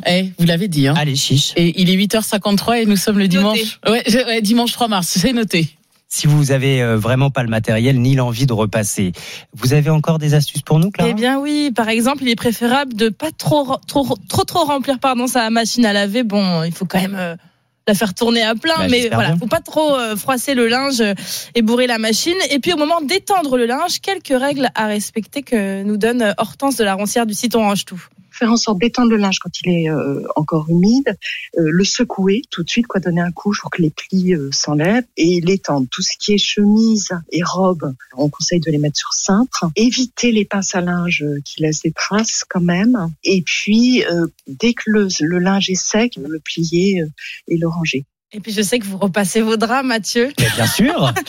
Eh, 0.07 0.31
vous 0.39 0.45
l'avez 0.45 0.69
dit. 0.69 0.87
Hein. 0.87 0.93
Allez, 0.97 1.17
chiche. 1.17 1.51
Et 1.57 1.81
il 1.81 1.89
est 1.89 1.95
8h53 1.97 2.81
et 2.81 2.85
nous 2.85 2.95
sommes 2.95 3.17
le 3.19 3.25
Noté. 3.25 3.37
dimanche. 3.37 3.79
Ouais, 3.87 4.03
je- 4.07 4.25
ouais, 4.25 4.41
dimanche 4.41 4.71
3 4.71 4.87
mars, 4.87 5.07
c'est 5.19 5.33
noté. 5.33 5.67
Si 6.07 6.27
vous 6.27 6.51
avez 6.51 6.81
euh, 6.81 6.97
vraiment 6.97 7.29
pas 7.29 7.43
le 7.43 7.49
matériel 7.49 7.99
ni 7.99 8.15
l'envie 8.15 8.45
de 8.45 8.53
repasser, 8.53 9.11
vous 9.53 9.73
avez 9.73 9.89
encore 9.89 10.17
des 10.17 10.33
astuces 10.33 10.61
pour 10.61 10.79
nous, 10.79 10.91
Clara? 10.91 11.09
Eh 11.09 11.13
bien 11.13 11.39
oui, 11.39 11.71
par 11.75 11.89
exemple, 11.89 12.23
il 12.23 12.29
est 12.29 12.35
préférable 12.35 12.93
de 12.93 13.09
pas 13.09 13.31
trop 13.37 13.75
trop 13.87 14.15
trop, 14.29 14.43
trop 14.45 14.63
remplir 14.65 14.99
pardon 14.99 15.27
sa 15.27 15.49
machine 15.49 15.85
à 15.85 15.91
laver. 15.93 16.23
Bon, 16.23 16.63
il 16.63 16.71
faut 16.71 16.85
quand 16.85 17.01
même 17.01 17.15
euh, 17.17 17.35
la 17.87 17.93
faire 17.95 18.13
tourner 18.13 18.43
à 18.43 18.53
plein, 18.55 18.75
Bah, 18.77 18.87
mais 18.89 19.09
voilà, 19.11 19.29
bien. 19.29 19.37
faut 19.39 19.47
pas 19.47 19.59
trop 19.59 19.95
euh, 19.95 20.15
froisser 20.15 20.53
le 20.53 20.67
linge 20.67 21.03
et 21.55 21.61
bourrer 21.61 21.87
la 21.87 21.97
machine. 21.97 22.37
Et 22.51 22.59
puis 22.59 22.73
au 22.73 22.77
moment 22.77 23.01
d'étendre 23.01 23.57
le 23.57 23.65
linge, 23.65 23.99
quelques 24.01 24.37
règles 24.39 24.69
à 24.75 24.85
respecter 24.87 25.41
que 25.41 25.83
nous 25.83 25.97
donne 25.97 26.33
Hortense 26.37 26.75
de 26.77 26.83
la 26.83 26.93
Roncière 26.93 27.25
du 27.25 27.33
site 27.33 27.55
On 27.55 27.61
range 27.61 27.85
tout. 27.85 28.01
Faire 28.41 28.51
en 28.51 28.57
sorte 28.57 28.79
d'étendre 28.79 29.11
le 29.11 29.17
linge 29.17 29.37
quand 29.37 29.61
il 29.61 29.69
est 29.69 29.89
euh, 29.89 30.23
encore 30.35 30.65
humide, 30.67 31.15
euh, 31.57 31.61
le 31.63 31.83
secouer 31.83 32.41
tout 32.49 32.63
de 32.63 32.69
suite, 32.69 32.87
quoi, 32.87 32.99
donner 32.99 33.21
un 33.21 33.31
coup 33.31 33.53
pour 33.61 33.69
que 33.69 33.83
les 33.83 33.91
plis 33.91 34.33
euh, 34.33 34.49
s'enlèvent 34.51 35.05
et 35.15 35.41
l'étendre. 35.41 35.85
Tout 35.91 36.01
ce 36.01 36.13
qui 36.17 36.33
est 36.33 36.39
chemise 36.39 37.09
et 37.31 37.43
robe, 37.43 37.93
on 38.17 38.29
conseille 38.29 38.59
de 38.59 38.71
les 38.71 38.79
mettre 38.79 38.97
sur 38.97 39.13
cintre. 39.13 39.65
Éviter 39.75 40.31
les 40.31 40.43
pinces 40.43 40.73
à 40.73 40.81
linge 40.81 41.23
qui 41.45 41.61
laissent 41.61 41.83
des 41.83 41.91
traces 41.91 42.43
quand 42.49 42.61
même. 42.61 42.97
Et 43.23 43.43
puis, 43.45 44.03
euh, 44.05 44.25
dès 44.47 44.73
que 44.73 44.83
le, 44.87 45.07
le 45.19 45.37
linge 45.37 45.69
est 45.69 45.75
sec, 45.75 46.15
le 46.17 46.39
plier 46.39 47.01
euh, 47.01 47.07
et 47.47 47.57
le 47.57 47.67
ranger. 47.67 48.05
Et 48.31 48.39
puis 48.39 48.53
je 48.53 48.63
sais 48.63 48.79
que 48.79 48.85
vous 48.85 48.97
repassez 48.97 49.41
vos 49.41 49.57
draps, 49.57 49.85
Mathieu. 49.85 50.31
Mais 50.39 50.49
Bien 50.55 50.67
sûr. 50.67 51.13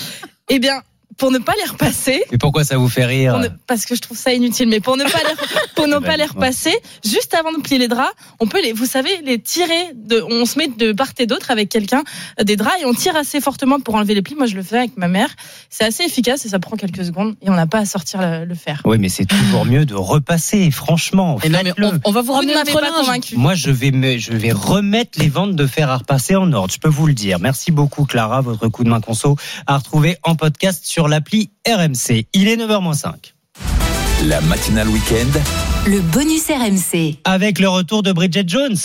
Eh 0.48 0.58
bien, 0.58 0.82
pour 1.18 1.30
ne 1.30 1.38
pas 1.38 1.52
les 1.62 1.70
repasser, 1.70 2.22
Mais 2.32 2.38
pourquoi 2.38 2.64
ça 2.64 2.76
vous 2.76 2.88
fait 2.88 3.04
rire 3.04 3.38
ne- 3.38 3.48
parce 3.66 3.84
que 3.86 3.94
je 3.94 4.00
trouve 4.00 4.16
ça 4.16 4.32
inutile, 4.32 4.68
mais 4.68 4.80
pour 4.80 4.96
ne 4.96 5.04
pas 5.04 5.10
les, 5.28 5.34
pour 5.74 5.86
ne 5.86 5.92
Bah, 5.98 6.06
pas 6.08 6.16
les 6.16 6.24
dites-moi. 6.24 6.46
repasser, 6.46 6.74
juste 7.04 7.34
avant 7.34 7.52
de 7.52 7.58
plier 7.60 7.78
les 7.78 7.88
draps, 7.88 8.12
on 8.40 8.46
peut 8.46 8.62
les, 8.62 8.72
vous 8.72 8.86
savez, 8.86 9.10
les 9.24 9.38
tirer 9.40 9.90
de, 9.94 10.22
on 10.30 10.44
se 10.46 10.58
met 10.58 10.68
de 10.68 10.92
part 10.92 11.10
et 11.18 11.26
d'autre 11.26 11.50
avec 11.50 11.68
quelqu'un 11.68 12.02
euh, 12.40 12.44
des 12.44 12.56
draps 12.56 12.76
et 12.80 12.86
on 12.86 12.94
tire 12.94 13.14
assez 13.16 13.40
fortement 13.40 13.78
pour 13.80 13.94
enlever 13.94 14.14
les 14.14 14.22
plis. 14.22 14.34
Moi, 14.34 14.46
je 14.46 14.54
le 14.56 14.62
fais 14.62 14.78
avec 14.78 14.96
ma 14.96 15.08
mère. 15.08 15.28
C'est 15.70 15.84
assez 15.84 16.02
efficace 16.04 16.44
et 16.46 16.48
ça 16.48 16.58
prend 16.58 16.76
quelques 16.76 17.04
secondes 17.04 17.34
et 17.42 17.50
on 17.50 17.54
n'a 17.54 17.66
pas 17.66 17.78
à 17.78 17.84
sortir 17.84 18.20
le, 18.20 18.44
le 18.44 18.54
fer. 18.54 18.80
Oui, 18.84 18.98
mais 18.98 19.08
c'est 19.08 19.26
toujours 19.26 19.64
mieux 19.64 19.84
de 19.84 19.94
repasser, 19.94 20.70
franchement. 20.70 21.38
Et 21.42 21.48
non, 21.48 21.58
mais 21.62 21.70
faites-le. 21.70 21.86
on, 21.88 22.00
on 22.04 22.10
va 22.12 22.20
vous 22.22 22.28
Vous 22.28 22.32
ramener 22.34 22.54
linge. 22.54 22.68
convaincu. 22.72 23.36
Moi, 23.36 23.54
je 23.54 23.70
vais, 23.70 23.90
me, 23.90 24.18
je 24.18 24.32
vais 24.32 24.52
remettre 24.52 25.18
les 25.18 25.28
ventes 25.28 25.54
de 25.56 25.66
fer 25.66 25.90
à 25.90 25.98
repasser 25.98 26.34
en 26.36 26.52
ordre. 26.52 26.72
Je 26.72 26.78
peux 26.80 26.88
vous 26.88 27.06
le 27.06 27.14
dire. 27.14 27.38
Merci 27.38 27.70
beaucoup, 27.72 28.04
Clara. 28.06 28.40
Votre 28.40 28.68
coup 28.68 28.84
de 28.84 28.88
main 28.88 29.00
conso 29.00 29.36
à 29.66 29.76
retrouver 29.78 30.16
en 30.22 30.34
podcast 30.34 30.84
sur 30.84 31.01
l'appli 31.08 31.50
RMC. 31.66 32.26
Il 32.32 32.48
est 32.48 32.56
9h05. 32.56 33.34
La 34.24 34.40
matinale 34.42 34.88
week-end. 34.88 35.38
Le 35.86 36.00
bonus 36.00 36.46
RMC. 36.46 37.18
Avec 37.24 37.58
le 37.58 37.68
retour 37.68 38.02
de 38.02 38.12
Bridget 38.12 38.44
Jones. 38.46 38.76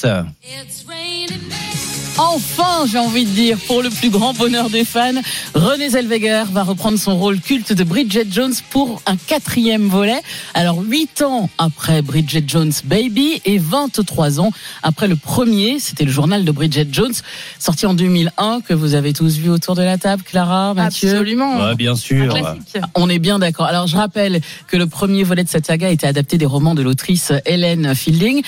Enfin, 2.19 2.85
j'ai 2.89 2.97
envie 2.97 3.25
de 3.25 3.29
dire, 3.29 3.57
pour 3.67 3.83
le 3.83 3.89
plus 3.89 4.09
grand 4.09 4.33
bonheur 4.33 4.69
des 4.69 4.83
fans, 4.83 5.21
René 5.53 5.89
Zellweger 5.89 6.45
va 6.51 6.63
reprendre 6.63 6.97
son 6.97 7.15
rôle 7.15 7.39
culte 7.39 7.73
de 7.73 7.83
Bridget 7.83 8.25
Jones 8.31 8.53
pour 8.71 9.03
un 9.05 9.15
quatrième 9.15 9.87
volet. 9.87 10.19
Alors, 10.55 10.81
huit 10.81 11.21
ans 11.21 11.49
après 11.59 12.01
Bridget 12.01 12.43
Jones 12.47 12.71
Baby 12.85 13.41
et 13.45 13.59
23 13.59 14.39
ans 14.39 14.51
après 14.81 15.07
le 15.07 15.15
premier, 15.15 15.79
c'était 15.79 16.05
le 16.05 16.11
journal 16.11 16.43
de 16.43 16.51
Bridget 16.51 16.87
Jones, 16.91 17.13
sorti 17.59 17.85
en 17.85 17.93
2001, 17.93 18.61
que 18.61 18.73
vous 18.73 18.95
avez 18.95 19.13
tous 19.13 19.37
vu 19.37 19.49
autour 19.49 19.75
de 19.75 19.83
la 19.83 19.99
table, 19.99 20.23
Clara, 20.23 20.73
Mathieu. 20.73 21.09
Absolument. 21.09 21.67
Ouais, 21.67 21.75
bien 21.75 21.95
sûr. 21.95 22.33
On 22.95 23.09
est 23.09 23.19
bien 23.19 23.37
d'accord. 23.37 23.67
Alors 23.67 23.85
je 23.85 23.95
rappelle 23.95 24.41
que 24.67 24.77
le 24.77 24.87
premier 24.87 25.23
volet 25.23 25.43
de 25.43 25.49
cette 25.49 25.67
saga 25.67 25.87
a 25.87 25.91
été 25.91 26.07
adapté 26.07 26.37
des 26.37 26.45
romans 26.45 26.73
de 26.73 26.81
l'autrice 26.81 27.31
Helen 27.45 27.93
Fielding. 27.93 28.41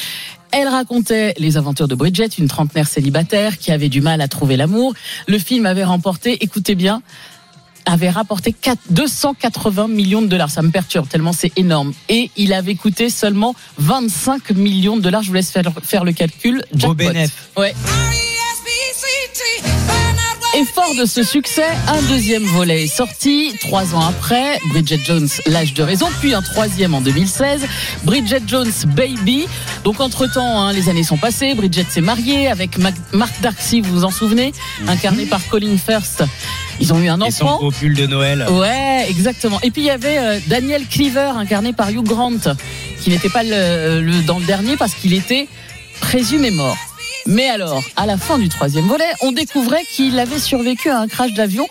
Elle 0.52 0.68
racontait 0.68 1.34
les 1.38 1.58
aventures 1.58 1.88
de 1.88 1.95
Bridget, 1.95 2.30
une 2.38 2.47
trentenaire 2.47 2.88
célibataire 2.88 3.58
qui 3.58 3.72
avait 3.72 3.89
du 3.89 4.02
mal 4.02 4.22
à 4.22 4.28
trouver 4.28 4.58
l'amour. 4.58 4.93
Le 5.28 5.38
film 5.38 5.66
avait 5.66 5.84
remporté, 5.84 6.43
écoutez 6.43 6.76
bien, 6.76 7.02
avait 7.86 8.10
rapporté 8.10 8.54
4 8.54 8.80
280 8.89 9.88
millions 9.88 10.22
de 10.22 10.28
dollars. 10.28 10.50
Ça 10.50 10.62
me 10.62 10.72
perturbe 10.72 11.08
tellement 11.08 11.34
c'est 11.34 11.52
énorme. 11.58 11.93
Et 12.08 12.32
il 12.36 12.54
avait 12.54 12.76
coûté 12.76 13.10
seulement 13.10 13.56
25 13.78 14.52
millions 14.52 14.97
de 14.97 15.02
dollars. 15.02 15.24
Je 15.24 15.30
vous 15.30 15.36
laisse 15.36 15.52
faire, 15.52 15.72
faire 15.84 16.04
le 16.04 16.14
calcul. 16.14 16.64
Jackpot. 16.74 17.12
Ouais. 17.58 17.74
Et 20.56 20.66
fort 20.66 20.95
de 20.95 21.06
ce 21.06 21.22
succès, 21.24 21.68
un 21.88 22.02
deuxième 22.10 22.43
volet 22.43 22.86
est 22.86 22.88
sorti 22.88 23.54
trois 23.62 23.93
ans 23.93 24.02
après, 24.02 24.60
Bridget 24.72 25.00
Jones, 25.06 25.28
l'âge 25.45 25.76
de 25.76 25.84
raison, 25.84 26.08
puis 26.20 26.34
un 26.34 26.41
troisième 26.41 26.95
en 26.95 27.02
2016, 27.02 27.62
Bridget 28.04 28.41
Jones 28.47 28.72
Baby. 28.88 29.47
Donc 29.84 30.02
entre-temps, 30.02 30.62
hein, 30.62 30.74
les 30.74 30.90
années 30.90 31.04
sont 31.04 31.18
passées, 31.18 31.54
Bridget 31.56 31.86
s'est 31.90 32.02
mariée 32.02 32.48
avec 32.50 32.78
Mac- 32.78 32.94
Mark 33.14 33.34
Darcy, 33.42 33.80
vous 33.82 33.92
vous 33.94 34.04
en 34.04 34.12
souvenez, 34.12 34.52
incarné 34.88 35.26
par 35.26 35.42
Colin 35.48 35.78
First. 35.78 36.24
Ils 36.82 36.94
ont 36.94 37.00
eu 37.00 37.08
un 37.08 37.20
enfant. 37.22 37.58
beau 37.60 37.72
pull 37.72 37.94
de 37.96 38.06
Noël. 38.06 38.46
Ouais, 38.52 39.06
exactement. 39.10 39.60
Et 39.64 39.72
puis 39.72 39.82
il 39.82 39.86
y 39.86 39.90
avait 39.90 40.18
euh, 40.18 40.40
Daniel 40.48 40.86
Cleaver, 40.86 41.32
incarné 41.36 41.74
par 41.74 41.90
Hugh 41.90 42.04
Grant, 42.04 42.34
qui 43.02 43.10
n'était 43.10 43.30
pas 43.30 43.44
le, 43.44 44.02
le- 44.02 44.22
dans 44.24 44.40
le 44.40 44.46
dernier 44.46 44.76
parce 44.78 44.94
qu'il 44.94 45.14
était 45.14 45.48
présumé 46.02 46.52
mort. 46.52 46.78
Mais 47.26 47.50
alors, 47.50 47.84
à 47.96 48.06
la 48.06 48.18
fin 48.18 48.38
du 48.38 48.50
troisième 48.50 48.88
volet, 48.88 49.10
on 49.22 49.32
découvrait 49.32 49.84
qu'il 49.92 50.18
avait 50.20 50.40
survécu 50.40 50.90
à 50.90 51.00
un 51.00 51.08
crash 51.08 51.34
d'avion. 51.34 51.68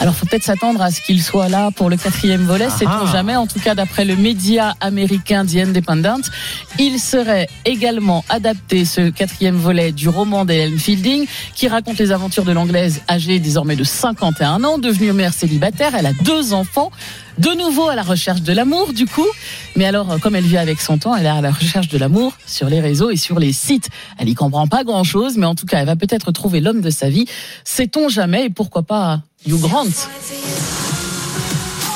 Alors, 0.00 0.14
faut 0.14 0.26
peut-être 0.26 0.44
s'attendre 0.44 0.82
à 0.82 0.90
ce 0.90 1.00
qu'il 1.00 1.22
soit 1.22 1.48
là 1.48 1.70
pour 1.70 1.88
le 1.88 1.96
quatrième 1.96 2.42
volet, 2.42 2.66
Ah 2.68 2.76
sait-on 2.76 3.06
ah. 3.06 3.12
jamais. 3.12 3.36
En 3.36 3.46
tout 3.46 3.60
cas, 3.60 3.74
d'après 3.74 4.04
le 4.04 4.16
média 4.16 4.74
américain 4.80 5.46
The 5.46 5.56
Independent, 5.56 6.30
il 6.78 6.98
serait 6.98 7.48
également 7.64 8.24
adapté 8.28 8.84
ce 8.84 9.08
quatrième 9.10 9.56
volet 9.56 9.92
du 9.92 10.08
roman 10.08 10.44
d'Helen 10.44 10.78
Fielding, 10.78 11.26
qui 11.54 11.68
raconte 11.68 11.98
les 11.98 12.12
aventures 12.12 12.44
de 12.44 12.52
l'anglaise 12.52 13.00
âgée 13.08 13.38
désormais 13.38 13.76
de 13.76 13.84
51 13.84 14.64
ans, 14.64 14.78
devenue 14.78 15.12
mère 15.12 15.32
célibataire. 15.32 15.94
Elle 15.94 16.06
a 16.06 16.12
deux 16.12 16.52
enfants. 16.52 16.90
De 17.38 17.50
nouveau 17.50 17.88
à 17.88 17.96
la 17.96 18.02
recherche 18.02 18.42
de 18.42 18.52
l'amour, 18.52 18.92
du 18.92 19.06
coup. 19.06 19.26
Mais 19.74 19.86
alors, 19.86 20.12
euh, 20.12 20.18
comme 20.18 20.36
elle 20.36 20.44
vit 20.44 20.56
avec 20.56 20.80
son 20.80 20.98
temps, 20.98 21.16
elle 21.16 21.26
est 21.26 21.30
à 21.30 21.40
la 21.40 21.50
recherche 21.50 21.88
de 21.88 21.98
l'amour 21.98 22.32
sur 22.46 22.68
les 22.68 22.80
réseaux 22.80 23.10
et 23.10 23.16
sur 23.16 23.40
les 23.40 23.52
sites. 23.52 23.88
Elle 24.18 24.28
y 24.28 24.34
comprend 24.34 24.68
pas 24.68 24.84
grand 24.84 25.02
chose, 25.02 25.36
mais 25.36 25.46
en 25.46 25.56
tout 25.56 25.66
cas, 25.66 25.80
elle 25.80 25.86
va 25.86 25.96
peut-être 25.96 26.30
trouver 26.30 26.60
l'homme 26.60 26.80
de 26.80 26.90
sa 26.90 27.08
vie. 27.08 27.26
Sait-on 27.64 28.08
jamais, 28.08 28.46
et 28.46 28.50
pourquoi 28.50 28.82
pas 28.82 29.22
Hugh 29.46 29.60
Grant 29.60 29.84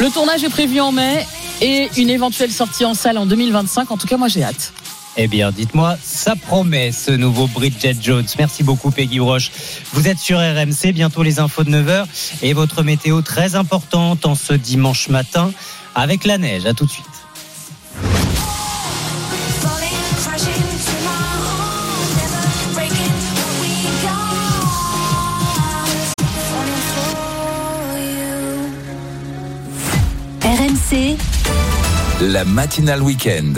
Le 0.00 0.10
tournage 0.12 0.44
est 0.44 0.50
prévu 0.50 0.80
en 0.80 0.92
mai 0.92 1.26
et 1.60 1.88
une 1.96 2.10
éventuelle 2.10 2.52
sortie 2.52 2.84
en 2.84 2.94
salle 2.94 3.16
en 3.18 3.26
2025. 3.26 3.90
En 3.90 3.96
tout 3.96 4.06
cas, 4.06 4.16
moi, 4.16 4.28
j'ai 4.28 4.44
hâte. 4.44 4.72
Eh 5.16 5.26
bien, 5.26 5.50
dites-moi, 5.50 5.96
ça 6.02 6.36
promet 6.36 6.92
ce 6.92 7.10
nouveau 7.10 7.46
Bridget 7.48 7.96
Jones. 8.00 8.26
Merci 8.38 8.62
beaucoup, 8.62 8.90
Peggy 8.90 9.18
Roche. 9.18 9.50
Vous 9.92 10.06
êtes 10.06 10.18
sur 10.18 10.38
RMC, 10.38 10.92
bientôt 10.92 11.22
les 11.22 11.40
infos 11.40 11.64
de 11.64 11.70
9h 11.70 12.04
et 12.42 12.52
votre 12.52 12.82
météo 12.82 13.22
très 13.22 13.56
importante 13.56 14.26
en 14.26 14.34
ce 14.34 14.52
dimanche 14.52 15.08
matin 15.08 15.50
avec 15.94 16.24
la 16.24 16.38
neige. 16.38 16.66
À 16.66 16.74
tout 16.74 16.84
de 16.84 16.90
suite. 16.90 17.06
La 32.20 32.44
matinale 32.44 33.00
week-end. 33.00 33.54